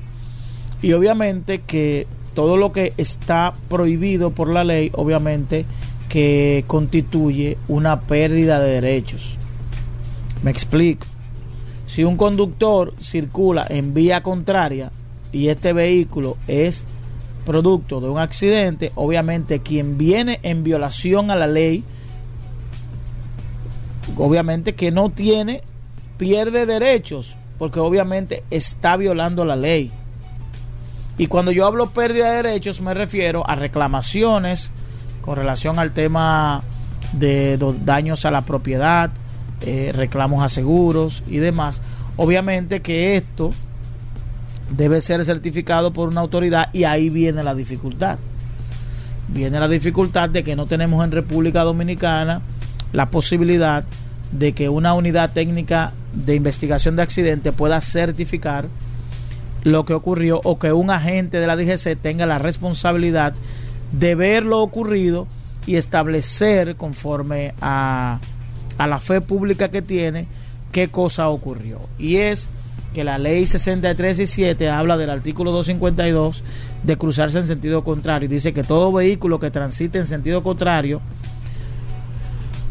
[0.83, 5.65] Y obviamente que todo lo que está prohibido por la ley, obviamente
[6.13, 9.39] que constituye una pérdida de derechos.
[10.43, 11.07] Me explico.
[11.87, 14.93] Si un conductor circula en vía contraria
[15.33, 16.85] y este vehículo es
[17.47, 21.83] producto de un accidente, obviamente quien viene en violación a la ley,
[24.19, 25.63] obviamente que no tiene,
[26.19, 29.91] pierde derechos, porque obviamente está violando la ley.
[31.17, 34.71] Y cuando yo hablo pérdida de derechos me refiero a reclamaciones
[35.23, 36.63] con relación al tema
[37.13, 39.11] de daños a la propiedad,
[39.63, 41.81] eh, reclamos a seguros y demás.
[42.17, 43.53] Obviamente que esto
[44.71, 48.19] debe ser certificado por una autoridad y ahí viene la dificultad.
[49.29, 52.43] Viene la dificultad de que no tenemos en República Dominicana
[52.93, 53.85] la posibilidad
[54.33, 58.67] de que una unidad técnica de investigación de accidente pueda certificar
[59.63, 63.35] lo que ocurrió o que un agente de la DGC tenga la responsabilidad
[63.93, 65.27] de ver lo ocurrido
[65.67, 68.19] y establecer conforme a,
[68.79, 70.27] a la fe pública que tiene
[70.73, 71.79] qué cosa ocurrió.
[71.99, 72.49] Y es
[72.95, 76.43] que la ley 63 y 7 habla del artículo 252
[76.83, 78.29] de cruzarse en sentido contrario.
[78.29, 81.01] Dice que todo vehículo que transite en sentido contrario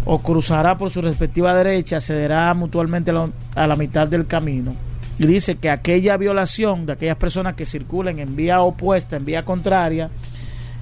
[0.06, 4.74] o cruzará por su respectiva derecha cederá mutuamente a la, a la mitad del camino.
[5.18, 9.46] Y dice que aquella violación de aquellas personas que circulen en vía opuesta, en vía
[9.46, 10.10] contraria,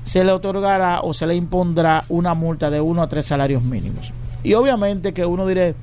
[0.10, 4.12] se le otorgará o se le impondrá una multa de uno a tres salarios mínimos.
[4.44, 5.76] Y obviamente que uno diré,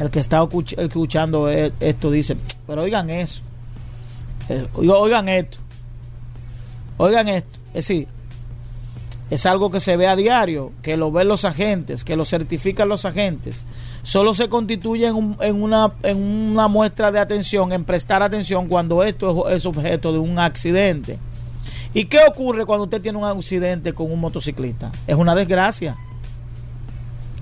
[0.00, 2.36] el que está escuch- escuchando e- esto dice,
[2.66, 3.42] pero oigan eso,
[4.48, 5.58] Eh, oigan esto,
[6.96, 7.58] oigan esto.
[7.68, 8.08] Es decir,
[9.30, 12.88] es algo que se ve a diario, que lo ven los agentes, que lo certifican
[12.88, 13.64] los agentes.
[14.02, 18.66] Solo se constituye en, un- en una, en una muestra de atención, en prestar atención
[18.68, 21.18] cuando esto es, es objeto de un accidente.
[21.98, 24.92] ¿Y qué ocurre cuando usted tiene un accidente con un motociclista?
[25.08, 25.96] Es una desgracia.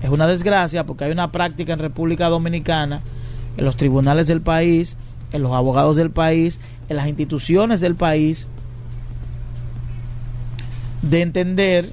[0.01, 3.01] Es una desgracia porque hay una práctica en República Dominicana,
[3.55, 4.97] en los tribunales del país,
[5.31, 8.47] en los abogados del país, en las instituciones del país,
[11.01, 11.91] de entender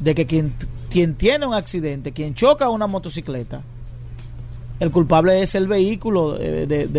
[0.00, 0.52] de que quien,
[0.90, 3.62] quien tiene un accidente, quien choca una motocicleta,
[4.80, 6.36] el culpable es el vehículo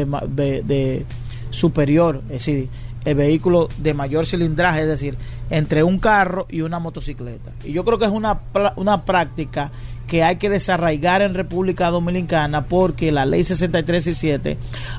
[0.08, 1.06] ma- de- de
[1.50, 2.70] superior, es decir,
[3.06, 5.18] el vehículo de mayor cilindraje, es decir,
[5.50, 7.52] entre un carro y una motocicleta.
[7.64, 8.40] Y yo creo que es una,
[8.76, 9.72] una práctica
[10.08, 14.58] que hay que desarraigar en República Dominicana porque la ley 63 y 7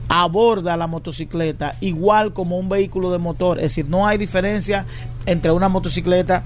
[0.08, 4.86] aborda la motocicleta igual como un vehículo de motor, es decir, no hay diferencia
[5.26, 6.44] entre una motocicleta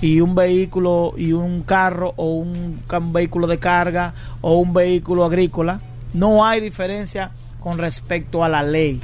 [0.00, 5.24] y un vehículo y un carro o un, un vehículo de carga o un vehículo
[5.24, 5.80] agrícola.
[6.12, 9.00] No hay diferencia con respecto a la ley.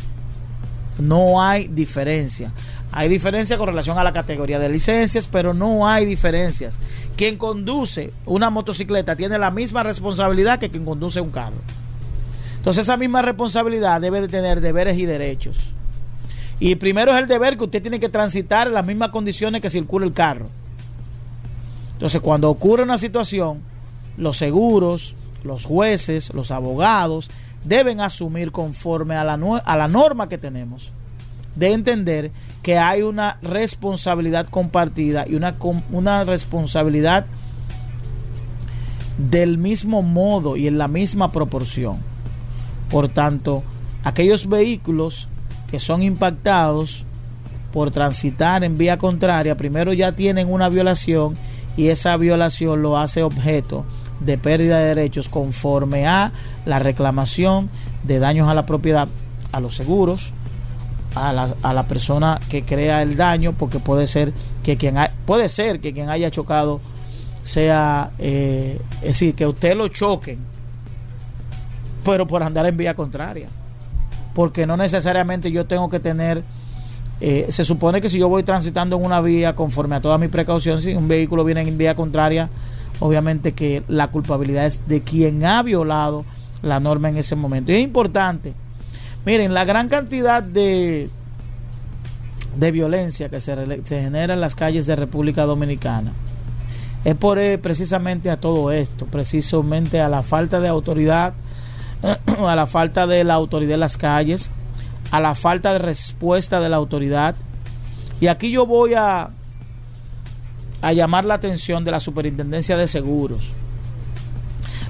[0.99, 2.53] No hay diferencia.
[2.91, 6.79] Hay diferencia con relación a la categoría de licencias, pero no hay diferencias.
[7.17, 11.57] Quien conduce una motocicleta tiene la misma responsabilidad que quien conduce un carro.
[12.57, 15.73] Entonces esa misma responsabilidad debe de tener deberes y derechos.
[16.61, 19.71] Y primero es el deber que usted tiene que transitar en las mismas condiciones que
[19.71, 20.49] circula el carro.
[21.95, 23.63] Entonces, cuando ocurre una situación,
[24.17, 27.31] los seguros, los jueces, los abogados
[27.65, 29.35] deben asumir conforme a la,
[29.65, 30.93] a la norma que tenemos
[31.55, 32.31] de entender
[32.63, 35.57] que hay una responsabilidad compartida y una,
[35.91, 37.27] una responsabilidad
[39.19, 41.99] del mismo modo y en la misma proporción.
[42.91, 43.63] Por tanto,
[44.05, 45.29] aquellos vehículos
[45.71, 47.05] que son impactados
[47.73, 51.37] por transitar en vía contraria, primero ya tienen una violación
[51.77, 53.85] y esa violación lo hace objeto
[54.25, 56.33] de pérdida de derechos conforme a
[56.67, 57.69] la reclamación
[58.05, 59.09] de daños a la propiedad,
[59.53, 60.33] a los seguros,
[61.15, 65.11] a la, a la persona que crea el daño, porque puede ser que quien ha-
[65.27, 66.81] puede ser que quien haya chocado
[67.43, 70.39] sea, eh, es decir, que usted lo choquen,
[72.05, 73.47] pero por andar en vía contraria,
[74.35, 76.43] porque no necesariamente yo tengo que tener
[77.21, 80.29] eh, se supone que si yo voy transitando en una vía conforme a todas mis
[80.29, 82.49] precauciones, si un vehículo viene en vía contraria,
[83.01, 86.25] obviamente que la culpabilidad es de quien ha violado
[86.63, 87.73] la norma en ese momento.
[87.73, 88.55] Y es importante,
[89.25, 91.09] miren, la gran cantidad de,
[92.57, 96.13] de violencia que se, se genera en las calles de República Dominicana
[97.05, 101.35] es por eh, precisamente a todo esto, precisamente a la falta de autoridad,
[102.47, 104.51] a la falta de la autoridad en las calles,
[105.11, 107.35] a la falta de respuesta de la autoridad.
[108.21, 109.31] Y aquí yo voy a,
[110.83, 113.53] a llamar la atención de la Superintendencia de Seguros.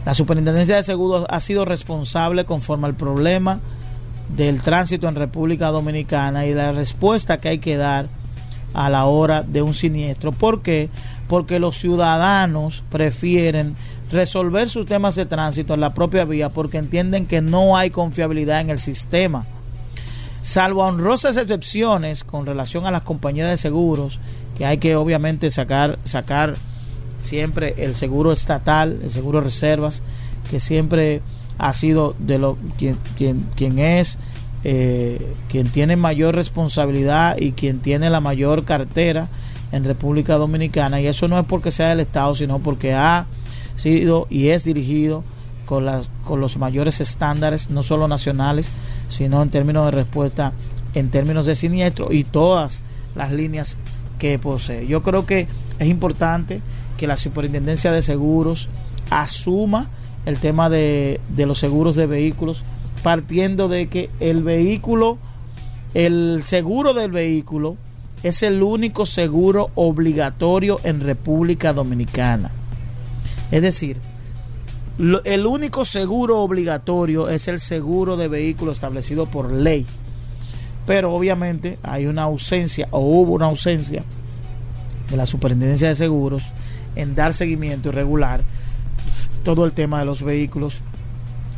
[0.05, 3.61] La Superintendencia de Seguros ha sido responsable conforme al problema
[4.35, 8.09] del tránsito en República Dominicana y la respuesta que hay que dar
[8.75, 10.33] a la hora de un siniestro.
[10.33, 10.89] ¿Por qué?
[11.29, 13.77] Porque los ciudadanos prefieren
[14.11, 18.61] resolver sus temas de tránsito en la propia vía porque entienden que no hay confiabilidad
[18.61, 19.47] en el sistema.
[20.43, 24.21] Salvo honrosas excepciones con relación a las compañías de seguros,
[24.65, 26.57] hay que obviamente sacar, sacar
[27.21, 30.03] siempre el seguro estatal, el seguro reservas,
[30.51, 31.23] que siempre
[31.59, 34.19] ha sido de lo quien, quien, quien es
[34.65, 39.29] eh, quien tiene mayor responsabilidad y quien tiene la mayor cartera
[39.73, 41.01] en República Dominicana.
[41.01, 43.27] Y eso no es porque sea del Estado sino porque ha
[43.77, 45.25] sido y es dirigido
[45.67, 48.71] con, las, con los mayores estándares, no solo nacionales,
[49.09, 50.53] sino en términos de respuesta,
[50.95, 52.81] en términos de siniestro y todas
[53.17, 53.77] las líneas
[54.23, 54.87] que posee.
[54.87, 55.49] Yo creo que
[55.81, 56.61] es importante
[56.97, 58.69] que la Superintendencia de Seguros
[59.11, 59.91] asuma
[60.27, 62.63] el tema de, de los seguros de vehículos,
[63.03, 65.19] partiendo de que el vehículo,
[65.95, 67.77] el seguro del vehículo,
[68.23, 72.53] es el único seguro obligatorio en República Dominicana.
[73.51, 73.97] Es decir,
[75.25, 79.85] el único seguro obligatorio es el seguro de vehículo establecido por ley.
[80.87, 84.05] Pero obviamente hay una ausencia o hubo una ausencia
[85.11, 86.51] de la Superintendencia de Seguros
[86.97, 88.43] en dar seguimiento y regular
[89.45, 90.83] todo el tema de los vehículos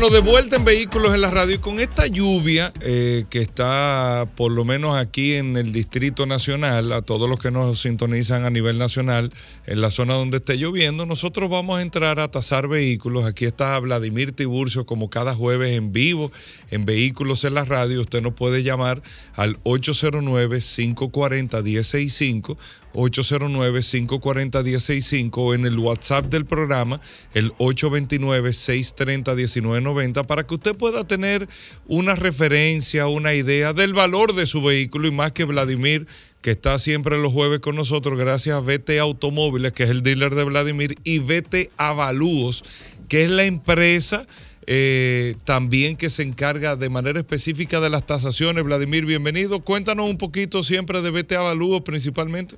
[0.00, 4.28] Bueno, de vuelta en Vehículos en la Radio y con esta lluvia eh, que está
[4.36, 8.50] por lo menos aquí en el Distrito Nacional, a todos los que nos sintonizan a
[8.50, 9.32] nivel nacional,
[9.66, 13.24] en la zona donde esté lloviendo, nosotros vamos a entrar a tasar vehículos.
[13.24, 16.30] Aquí está Vladimir Tiburcio como cada jueves en vivo
[16.70, 18.00] en Vehículos en la Radio.
[18.00, 19.02] Usted nos puede llamar
[19.34, 22.56] al 809-540-1065.
[22.94, 27.00] 809-540-1065 o en el WhatsApp del programa,
[27.34, 31.48] el 829-630-1990, para que usted pueda tener
[31.86, 36.06] una referencia, una idea del valor de su vehículo y más que Vladimir,
[36.40, 40.34] que está siempre los jueves con nosotros, gracias a VT Automóviles, que es el dealer
[40.34, 42.64] de Vladimir, y VT Avalúos,
[43.08, 44.26] que es la empresa
[44.70, 48.62] eh, también que se encarga de manera específica de las tasaciones.
[48.64, 49.60] Vladimir, bienvenido.
[49.60, 52.56] Cuéntanos un poquito siempre de VT Avalúos principalmente.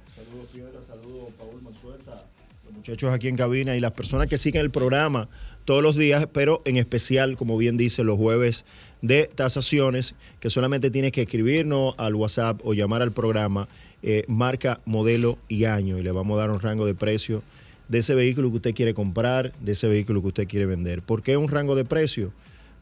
[2.90, 5.28] Muchachos aquí en cabina y las personas que siguen el programa
[5.64, 8.64] todos los días, pero en especial, como bien dice, los jueves
[9.00, 13.68] de tasaciones, que solamente tienes que escribirnos al WhatsApp o llamar al programa,
[14.02, 17.44] eh, marca, modelo y año, y le vamos a dar un rango de precio
[17.88, 21.00] de ese vehículo que usted quiere comprar, de ese vehículo que usted quiere vender.
[21.00, 22.32] ¿Por qué un rango de precio?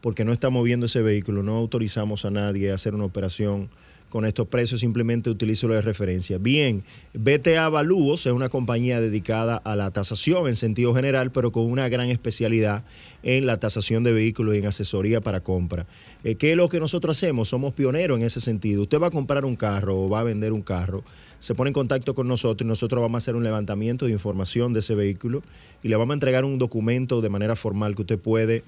[0.00, 3.68] Porque no estamos viendo ese vehículo, no autorizamos a nadie a hacer una operación
[4.08, 6.38] con estos precios, simplemente utilízalo de referencia.
[6.38, 11.64] Bien, BTA Valúos es una compañía dedicada a la tasación en sentido general, pero con
[11.64, 12.84] una gran especialidad
[13.22, 15.86] en la tasación de vehículos y en asesoría para compra.
[16.24, 17.48] Eh, ¿Qué es lo que nosotros hacemos?
[17.48, 18.82] Somos pioneros en ese sentido.
[18.82, 21.04] Usted va a comprar un carro o va a vender un carro,
[21.38, 24.72] se pone en contacto con nosotros y nosotros vamos a hacer un levantamiento de información
[24.72, 25.42] de ese vehículo
[25.82, 28.64] y le vamos a entregar un documento de manera formal que usted puede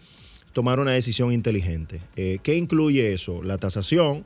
[0.53, 2.01] tomar una decisión inteligente.
[2.17, 3.43] Eh, ¿Qué incluye eso?
[3.43, 4.25] La tasación,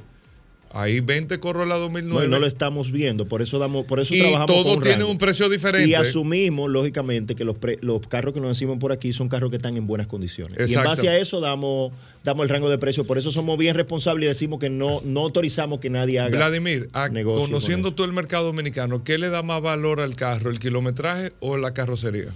[0.72, 2.26] Hay 20 Corolla No, 2009.
[2.26, 4.98] y no lo estamos viendo, por eso damos, por eso y trabajamos todo con tiene
[4.98, 5.10] rango.
[5.10, 5.88] un precio diferente.
[5.88, 9.50] Y asumimos, lógicamente, que los, pre- los carros que nos decimos por aquí son carros
[9.50, 10.70] que están en buenas condiciones.
[10.70, 11.90] Y en base a eso damos,
[12.22, 13.04] damos el rango de precio.
[13.04, 16.36] Por eso somos bien responsables y decimos que no, no autorizamos que nadie haga.
[16.36, 17.94] Vladimir, a- negocio con conociendo eso.
[17.96, 21.74] tú el mercado dominicano, ¿qué le da más valor al carro, el kilometraje o la
[21.74, 22.28] carrocería?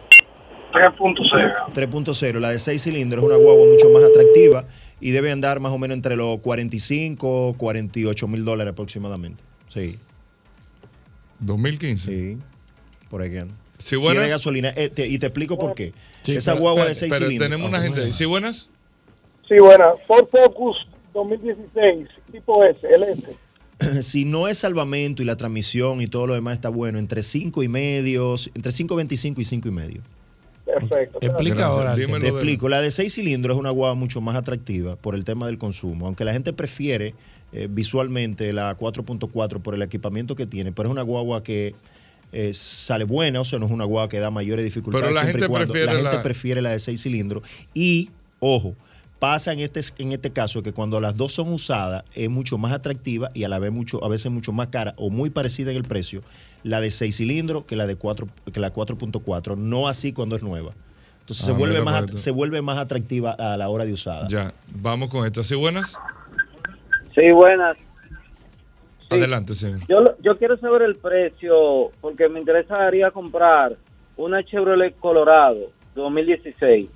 [0.73, 1.73] 3.0.
[1.73, 4.65] 3.0, la de 6 cilindros es una guagua mucho más atractiva
[5.01, 9.43] y debe andar más o menos entre los 45, 48 mil dólares aproximadamente.
[9.69, 9.99] Sí.
[11.41, 12.11] 2015.
[12.11, 12.39] Sí,
[13.11, 13.31] por ahí
[13.79, 14.29] Si buenas.
[14.29, 14.71] gasolina.
[14.77, 15.93] Eh, te- y te explico por qué.
[16.23, 17.51] Sí, Esa pero- guagua de espérate, 6 pero cilindros.
[17.51, 18.13] tenemos una gente ahí.
[18.13, 18.71] ¿Sí, buenas?
[19.49, 19.93] Sí, buena.
[20.07, 24.03] Ford Focus 2016, tipo S, LS.
[24.03, 27.63] si no es salvamento y la transmisión y todo lo demás está bueno, entre 5
[27.63, 30.01] y medio, entre 5.25 y 5 y medio.
[30.65, 31.19] Perfecto.
[31.21, 31.95] Explica ahora.
[31.95, 35.15] Dímelo Te de- explico, la de 6 cilindros es una guagua mucho más atractiva por
[35.15, 37.15] el tema del consumo, aunque la gente prefiere
[37.53, 41.75] eh, visualmente la 4.4 por el equipamiento que tiene, pero es una guagua que
[42.33, 45.05] eh, sale buena, o sea, no es una guagua que da mayores dificultades.
[45.07, 47.43] Pero la siempre y gente cuando- prefiere la gente la- prefiere la de 6 cilindros
[47.75, 48.11] y,
[48.41, 48.75] ojo,
[49.19, 52.73] pasa en este, en este caso que cuando las dos son usadas es mucho más
[52.73, 55.77] atractiva y a la vez mucho, a veces mucho más cara o muy parecida en
[55.77, 56.23] el precio
[56.63, 60.43] la de 6 cilindros que la de 4 que la 4.4, no así cuando es
[60.43, 60.73] nueva.
[61.21, 62.17] Entonces Ah, se, vuelve mira más, esto.
[62.19, 64.27] se vuelve más atractiva a la hora de usada.
[64.29, 65.43] Ya, vamos con esta.
[65.43, 65.97] ¿Sí, buenas?
[67.15, 67.77] Sí, buenas.
[69.11, 69.81] Adelante, señor.
[69.89, 73.77] Yo, yo quiero saber el precio porque me interesaría comprar
[74.17, 76.89] una Chevrolet Colorado 2016.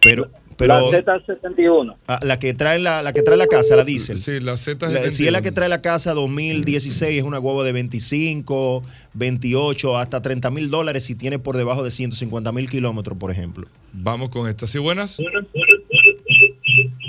[0.00, 0.28] Pero,
[0.60, 1.96] pero la Z71.
[2.06, 4.18] ah, la que trae la, la que trae la casa, la diésel.
[4.18, 7.64] Sí, la Z La- si es la que trae la casa 2016, es una guagua
[7.64, 8.82] de 25,
[9.14, 13.66] 28, hasta 30 mil dólares si tiene por debajo de 150 mil kilómetros, por ejemplo.
[13.92, 14.66] Vamos con esta.
[14.66, 15.18] ¿Sí, buenas?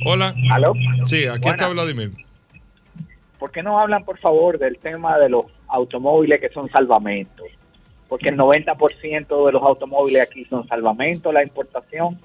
[0.06, 0.34] Hola.
[0.52, 0.74] ¿Aló?
[1.06, 1.68] Sí, aquí está.
[1.68, 2.12] Vladimir.
[3.38, 7.48] ¿Por qué no hablan, por favor, del tema de los automóviles que son salvamentos?
[8.08, 12.20] Porque el 90% de los automóviles aquí son salvamentos, la importación.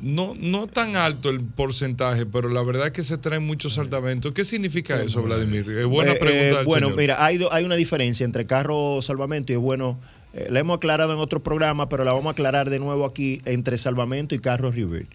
[0.00, 4.32] No, no tan alto el porcentaje, pero la verdad es que se traen muchos saltamentos.
[4.32, 5.60] ¿Qué significa eso, Vladimir?
[5.60, 6.46] Es buena Eh, pregunta.
[6.46, 6.98] eh, del bueno, señor.
[7.00, 9.98] mira, hay, hay una diferencia entre carro salvamento y es bueno,
[10.34, 13.42] eh, la hemos aclarado en otro programa, pero la vamos a aclarar de nuevo aquí
[13.44, 15.10] entre salvamento y carro reverse.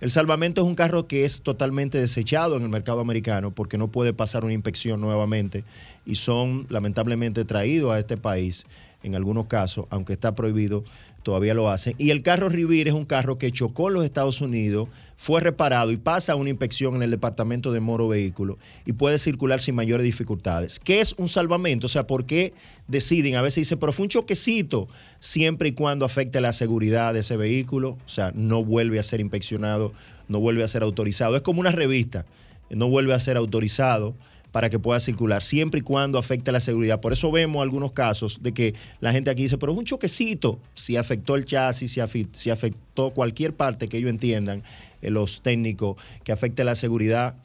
[0.00, 3.88] El salvamento es un carro que es totalmente desechado en el mercado americano porque no
[3.88, 5.62] puede pasar una inspección nuevamente
[6.06, 8.64] y son lamentablemente traídos a este país
[9.02, 10.84] en algunos casos, aunque está prohibido,
[11.30, 11.94] todavía lo hacen.
[11.96, 15.92] Y el carro Rivir es un carro que chocó en los Estados Unidos, fue reparado
[15.92, 20.02] y pasa una inspección en el departamento de Moro Vehículo y puede circular sin mayores
[20.02, 20.80] dificultades.
[20.80, 21.86] ¿Qué es un salvamento?
[21.86, 22.52] O sea, ¿por qué
[22.88, 23.36] deciden?
[23.36, 24.88] A veces dice, pero fue un choquecito,
[25.20, 29.20] siempre y cuando afecte la seguridad de ese vehículo, o sea, no vuelve a ser
[29.20, 29.92] inspeccionado,
[30.26, 31.36] no vuelve a ser autorizado.
[31.36, 32.26] Es como una revista,
[32.70, 34.16] no vuelve a ser autorizado
[34.52, 37.00] para que pueda circular, siempre y cuando afecte la seguridad.
[37.00, 40.60] Por eso vemos algunos casos de que la gente aquí dice, pero es un choquecito.
[40.74, 41.98] Si afectó el chasis,
[42.32, 44.62] si, afectó cualquier parte que ellos entiendan,
[45.02, 47.36] eh, los técnicos, que afecte la seguridad,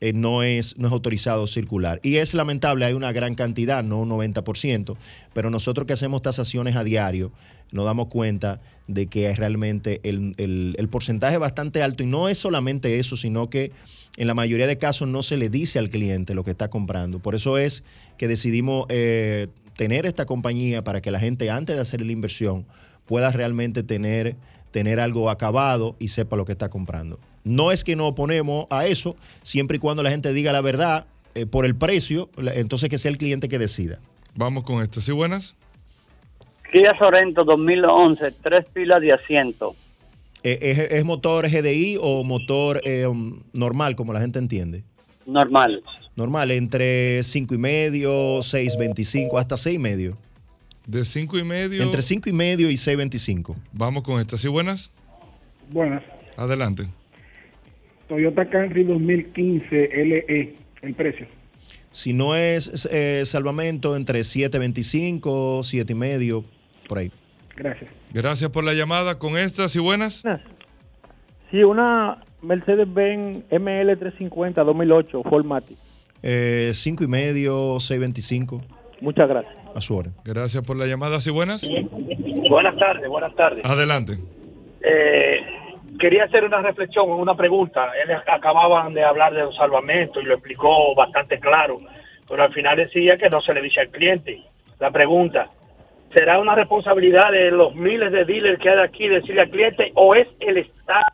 [0.00, 2.00] eh, no, es, no es autorizado circular.
[2.02, 4.96] Y es lamentable, hay una gran cantidad, no un 90%,
[5.32, 7.32] pero nosotros que hacemos tasaciones a diario
[7.72, 12.38] nos damos cuenta de que es realmente el, el- porcentaje bastante alto y no es
[12.38, 13.72] solamente eso, sino que
[14.18, 17.18] en la mayoría de casos no se le dice al cliente lo que está comprando.
[17.18, 17.82] Por eso es
[18.18, 22.66] que decidimos eh, tener esta compañía para que la gente antes de hacer la inversión
[23.06, 24.36] pueda realmente tener,
[24.70, 27.18] tener algo acabado y sepa lo que está comprando.
[27.44, 31.06] No es que nos oponemos a eso, siempre y cuando la gente diga la verdad
[31.34, 33.98] eh, por el precio, entonces que sea el cliente que decida.
[34.34, 35.00] Vamos con esto.
[35.00, 35.54] ¿Sí buenas?
[36.72, 39.76] Kia Sorento 2011, tres pilas de asiento.
[40.42, 44.82] Eh, ¿Es, es motor GDI o motor eh, um, normal, como la gente entiende?
[45.26, 45.82] Normal.
[46.16, 50.14] Normal, entre 5 y medio, 6.25, hasta 6 y medio.
[50.86, 51.82] De 5 y medio.
[51.82, 53.54] Entre 5 y medio y 6.25.
[53.72, 54.38] Vamos con esta.
[54.38, 54.90] ¿Sí buenas?
[55.70, 56.02] Buenas.
[56.36, 56.88] Adelante.
[58.08, 61.26] Toyota Camry 2015 LE, el precio.
[61.90, 66.44] Si no es eh, salvamento, entre 7.25, 7 y medio,
[66.88, 67.10] por ahí.
[67.56, 67.90] Gracias.
[68.12, 69.18] Gracias por la llamada.
[69.18, 70.22] Con estas y buenas.
[71.50, 75.78] Sí, una Mercedes-Benz ML350 2008 Formatic.
[76.22, 78.62] Eh, 5 y medio, 6.25.
[79.00, 79.54] Muchas gracias.
[79.74, 80.12] A su orden.
[80.24, 81.20] Gracias por la llamada.
[81.20, 81.68] ¿Sí buenas?
[82.48, 83.64] Buenas tardes, buenas tardes.
[83.64, 84.18] Adelante.
[84.82, 85.40] Eh,
[85.98, 87.90] quería hacer una reflexión, una pregunta.
[88.02, 91.80] Él acababan de hablar de los salvamentos y lo explicó bastante claro,
[92.28, 94.42] pero al final decía que no se le dice al cliente.
[94.78, 95.48] La pregunta,
[96.12, 100.14] ¿será una responsabilidad de los miles de dealers que hay aquí decirle al cliente o
[100.14, 101.06] es el Estado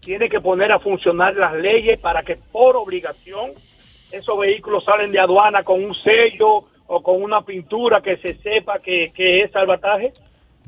[0.00, 3.52] tiene que poner a funcionar las leyes para que por obligación
[4.10, 8.80] esos vehículos salen de aduana con un sello o con una pintura que se sepa
[8.80, 10.12] que, que es salvataje?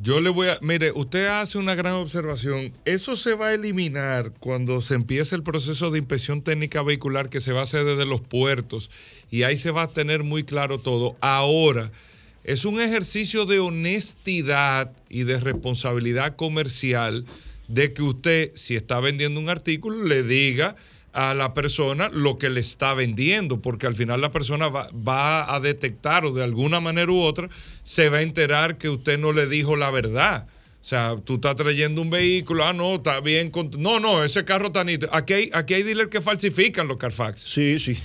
[0.00, 0.58] Yo le voy a.
[0.60, 2.72] Mire, usted hace una gran observación.
[2.84, 7.40] Eso se va a eliminar cuando se empiece el proceso de inspección técnica vehicular que
[7.40, 8.90] se va a hacer desde los puertos.
[9.30, 11.16] Y ahí se va a tener muy claro todo.
[11.20, 11.90] Ahora,
[12.44, 17.24] es un ejercicio de honestidad y de responsabilidad comercial
[17.68, 20.76] de que usted, si está vendiendo un artículo, le diga
[21.12, 25.60] a la persona lo que le está vendiendo, porque al final la persona va, a
[25.60, 27.48] detectar o de alguna manera u otra
[27.82, 30.46] se va a enterar que usted no le dijo la verdad.
[30.82, 33.50] O sea, tú estás trayendo un vehículo, ah, no, está bien.
[33.52, 35.14] con- No, no, ese carro está nítido.
[35.14, 37.40] Aquí hay, aquí hay dealers que falsifican los Carfax.
[37.40, 37.96] Sí, sí.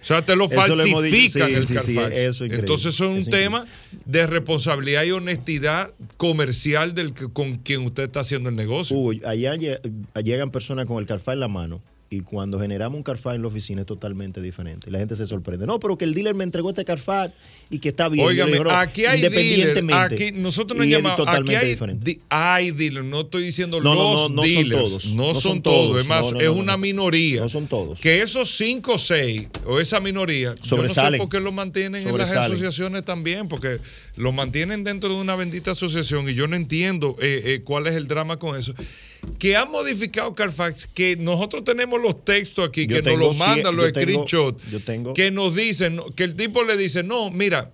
[0.00, 2.16] O sea, te lo falsifican sí, el sí, sí, Carfax.
[2.16, 2.58] eso es increíble.
[2.60, 3.44] Entonces, eso es un Es increíble.
[3.44, 3.66] tema
[4.06, 8.96] de responsabilidad y honestidad comercial del que- con quien usted está haciendo el negocio.
[8.96, 9.80] Hugo, allá lle-
[10.24, 11.82] llegan personas con el carfá en la mano
[12.12, 14.90] y cuando generamos un carfá en la oficina es totalmente diferente.
[14.90, 15.66] La gente se sorprende.
[15.66, 17.32] No, pero que el dealer me entregó este carfá
[17.70, 18.26] y que está bien.
[18.26, 20.14] Óigame, digo, no, aquí hay dealers, independientemente.
[20.14, 22.20] aquí nosotros nos llamamos, aquí hay, diferente.
[22.28, 25.14] hay dealers, no estoy diciendo No, no, los no, no son dealers, todos.
[25.14, 26.78] no, son, todos, es más, es una no.
[26.78, 27.40] minoría.
[27.40, 28.00] No son todos.
[28.00, 31.18] Que esos 5 o 6 o esa minoría, yo no sé Sobresalen.
[31.18, 32.52] por qué lo mantienen en las Sobresalen.
[32.52, 33.80] asociaciones también, porque
[34.16, 37.94] lo mantienen dentro de una bendita asociación y yo no entiendo eh, eh, cuál es
[37.94, 38.74] el drama con eso.
[39.38, 43.76] Que ha modificado Carfax, que nosotros tenemos los textos aquí, Yo que nos los mandan
[43.76, 47.70] los screenshots, yo tengo- que nos dicen, no, que el tipo le dice, no, mira,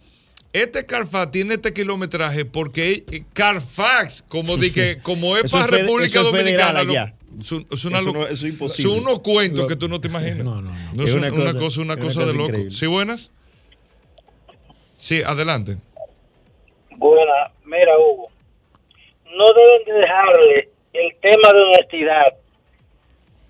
[0.52, 5.70] este Carfax tiene este kilometraje porque eh, Carfax, como, di que, como es para es
[5.82, 6.92] República eso es Dominicana, lo-
[7.40, 8.90] es, un- es una Eso no- es imposible.
[8.90, 10.38] son unos cuentos Lo- que tú no te imaginas.
[10.38, 11.02] No, no, no.
[11.02, 12.44] Es es una una, una cosa- cosa, una cosa, de loco.
[12.46, 12.70] increíble.
[12.72, 13.30] ¿Sí, buenas?
[14.96, 15.78] Sí, adelante.
[16.96, 18.28] Buena, mira Hugo,
[19.36, 20.68] no deben de dejarle
[20.98, 22.34] el tema de honestidad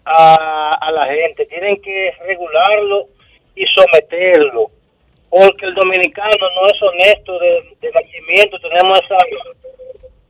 [0.05, 3.07] a, a la gente, tienen que regularlo
[3.55, 4.71] y someterlo,
[5.31, 9.17] porque el dominicano no es honesto de, de nacimiento, tenemos esa,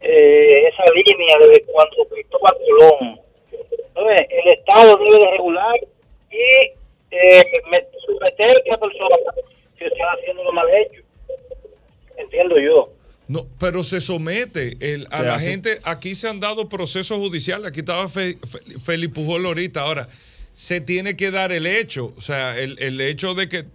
[0.01, 3.21] eh, esa línea desde cuando Cristóbal Colón.
[3.89, 5.75] Entonces, el Estado debe de regular
[6.31, 6.73] y
[7.11, 9.17] eh, me- someter a la persona
[9.79, 11.03] que está haciendo lo mal hecho,
[12.17, 12.89] entiendo yo.
[13.29, 15.51] No, pero se somete el- a Se la hace.
[15.51, 15.81] gente.
[15.85, 17.67] Aquí se han dado procesos judiciales.
[17.69, 19.81] Aquí estaba Fe- Fe- Felipe Pujol ahorita.
[19.83, 20.09] Ahora,
[20.55, 22.15] se tiene que dar el hecho.
[22.17, 23.67] O sea, el, el hecho de que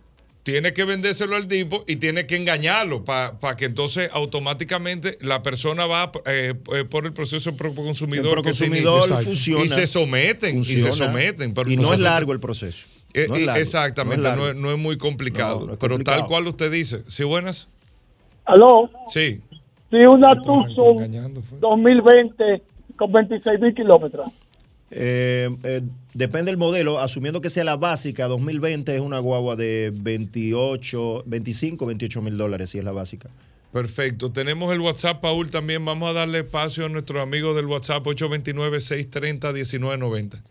[0.42, 5.86] tiene que vendérselo al tipo y tiene que engañarlo para que entonces automáticamente la persona
[5.86, 8.26] va eh, eh, por el proceso de consumidor.
[8.26, 9.64] El proconsumidor funciona.
[9.64, 10.58] Y se someten.
[10.60, 11.54] Y se someten.
[11.54, 12.88] pero y no es largo el proceso.
[13.14, 15.60] Eh, No es eh, largo, exactamente, no es no es, muy complicado.
[15.72, 16.20] Es pero complicado.
[16.22, 17.04] tal cual usted dice.
[17.08, 17.68] ¿Sí, buenas?
[18.46, 18.90] ¿Aló?
[19.08, 19.42] Sí.
[19.90, 22.62] Sí, una Tucson 2020
[22.96, 24.32] con 26 mil kilómetros.
[24.92, 25.82] Eh, eh,
[26.14, 31.88] depende del modelo, asumiendo que sea la básica, 2020 es una guagua de 28, 25,
[31.88, 33.30] 28 mil dólares, si es la básica.
[33.72, 34.32] Perfecto.
[34.32, 35.84] Tenemos el WhatsApp, Paul, también.
[35.84, 40.44] Vamos a darle espacio a nuestros amigos del WhatsApp 829-630-1990.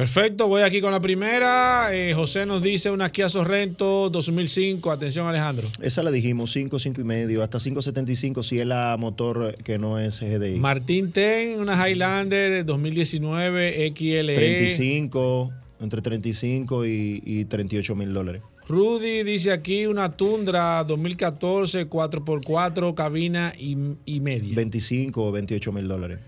[0.00, 1.94] Perfecto, voy aquí con la primera.
[1.94, 4.90] Eh, José nos dice una Kia Sorrento 2005.
[4.90, 5.68] Atención, Alejandro.
[5.82, 9.98] Esa la dijimos, 5, 5 y medio, hasta 5.75 si es la motor que no
[9.98, 10.58] es GDI.
[10.58, 14.34] Martín Ten, una Highlander 2019 XLE.
[14.34, 18.40] 35, entre 35 y, y 38 mil dólares.
[18.68, 24.54] Rudy dice aquí una Tundra 2014 4x4 cabina y, y media.
[24.56, 26.20] 25 o 28 mil dólares.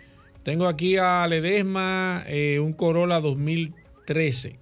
[0.42, 4.58] Tengo aquí a Ledesma eh, un Corolla 2013.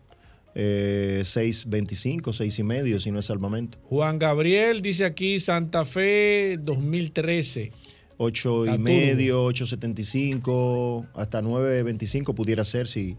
[0.54, 3.78] Eh, 6.25, 6 y medio si no es salvamento.
[3.84, 7.72] Juan Gabriel dice aquí Santa Fe 2013.
[8.18, 13.16] 8 La y medio, 8.75, hasta 9.25 pudiera ser si,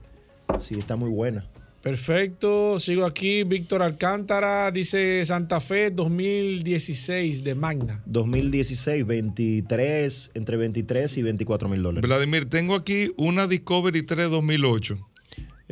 [0.59, 1.49] si está muy buena.
[1.81, 3.43] Perfecto, sigo aquí.
[3.43, 8.03] Víctor Alcántara dice Santa Fe 2016 de Magna.
[8.05, 12.07] 2016, 23, entre 23 y 24 mil dólares.
[12.07, 15.07] Vladimir, tengo aquí una Discovery 3 2008.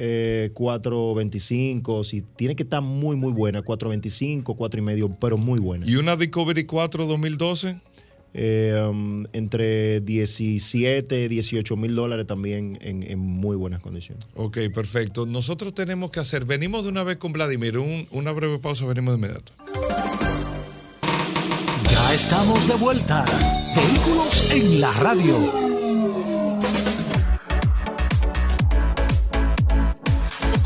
[0.02, 5.60] Eh, 4.25, si tiene que estar muy, muy buena, 4.25, 4 y medio, pero muy
[5.60, 5.86] buena.
[5.86, 7.81] ¿Y una Discovery 4 2012?
[8.34, 14.24] Eh, um, entre 17, 18 mil dólares también en, en muy buenas condiciones.
[14.36, 15.26] Ok, perfecto.
[15.26, 19.14] Nosotros tenemos que hacer, venimos de una vez con Vladimir, un- una breve pausa, venimos
[19.14, 19.52] de inmediato.
[21.90, 23.26] Ya estamos de vuelta.
[23.76, 25.79] Vehículos en la radio.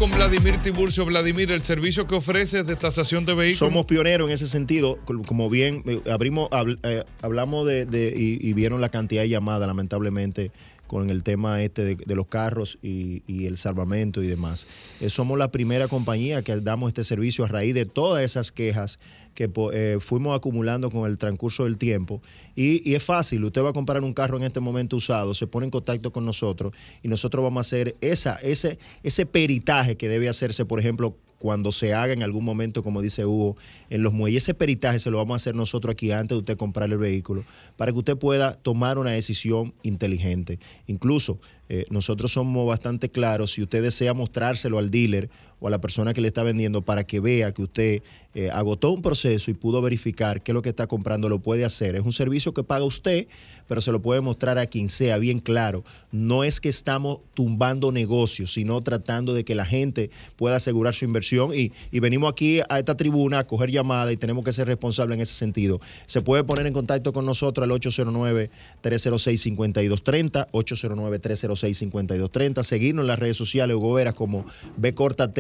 [0.03, 1.05] Con Vladimir Tiburcio.
[1.05, 3.59] Vladimir, el servicio que ofreces de tasación de vehículos.
[3.59, 6.49] Somos pioneros en ese sentido, como bien eh, abrimos,
[6.84, 10.51] eh, hablamos de, de- y, y vieron la cantidad de llamadas, lamentablemente,
[10.93, 14.67] con el tema este de, los carros y, el salvamento y demás.
[15.01, 18.99] Eh, somos la primera compañía que damos este servicio a raíz de todas esas quejas
[19.33, 22.21] que eh, fuimos acumulando con el transcurso del tiempo.
[22.55, 25.47] Y, y es fácil, usted va a comprar un carro en este momento usado, se
[25.47, 30.07] pone en contacto con nosotros y nosotros vamos a hacer esa, ese, ese peritaje que
[30.07, 33.57] debe hacerse, por ejemplo, cuando se haga en algún momento, como dice Hugo,
[33.89, 34.43] en los muelles.
[34.43, 37.43] Ese peritaje se lo vamos a hacer nosotros aquí antes de usted comprar el vehículo,
[37.75, 40.59] para que usted pueda tomar una decisión inteligente.
[40.87, 41.41] Incluso
[41.75, 46.13] eh, nosotros somos bastante claros, si usted desea mostrárselo al dealer o a la persona
[46.13, 48.03] que le está vendiendo para que vea que usted
[48.35, 51.65] eh, agotó un proceso y pudo verificar qué es lo que está comprando, lo puede
[51.65, 51.95] hacer.
[51.95, 53.27] Es un servicio que paga usted,
[53.67, 55.83] pero se lo puede mostrar a quien sea, bien claro.
[56.11, 61.05] No es que estamos tumbando negocios, sino tratando de que la gente pueda asegurar su
[61.05, 61.71] inversión y,
[62.03, 65.33] venimos aquí a esta tribuna a coger llamadas y tenemos que ser responsables en ese
[65.33, 65.79] sentido.
[66.05, 70.47] Se puede poner en contacto con nosotros al 809-306-5230,
[71.64, 74.45] 809-306-5230, seguirnos en las redes sociales, Hugo Veras, como
[74.77, 74.94] B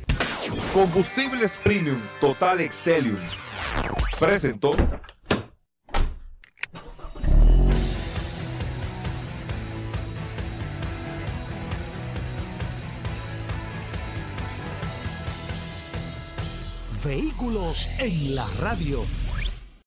[0.74, 3.16] Combustibles Premium Total Excelium.
[4.18, 4.74] Presentó.
[17.04, 19.06] Vehículos en la radio.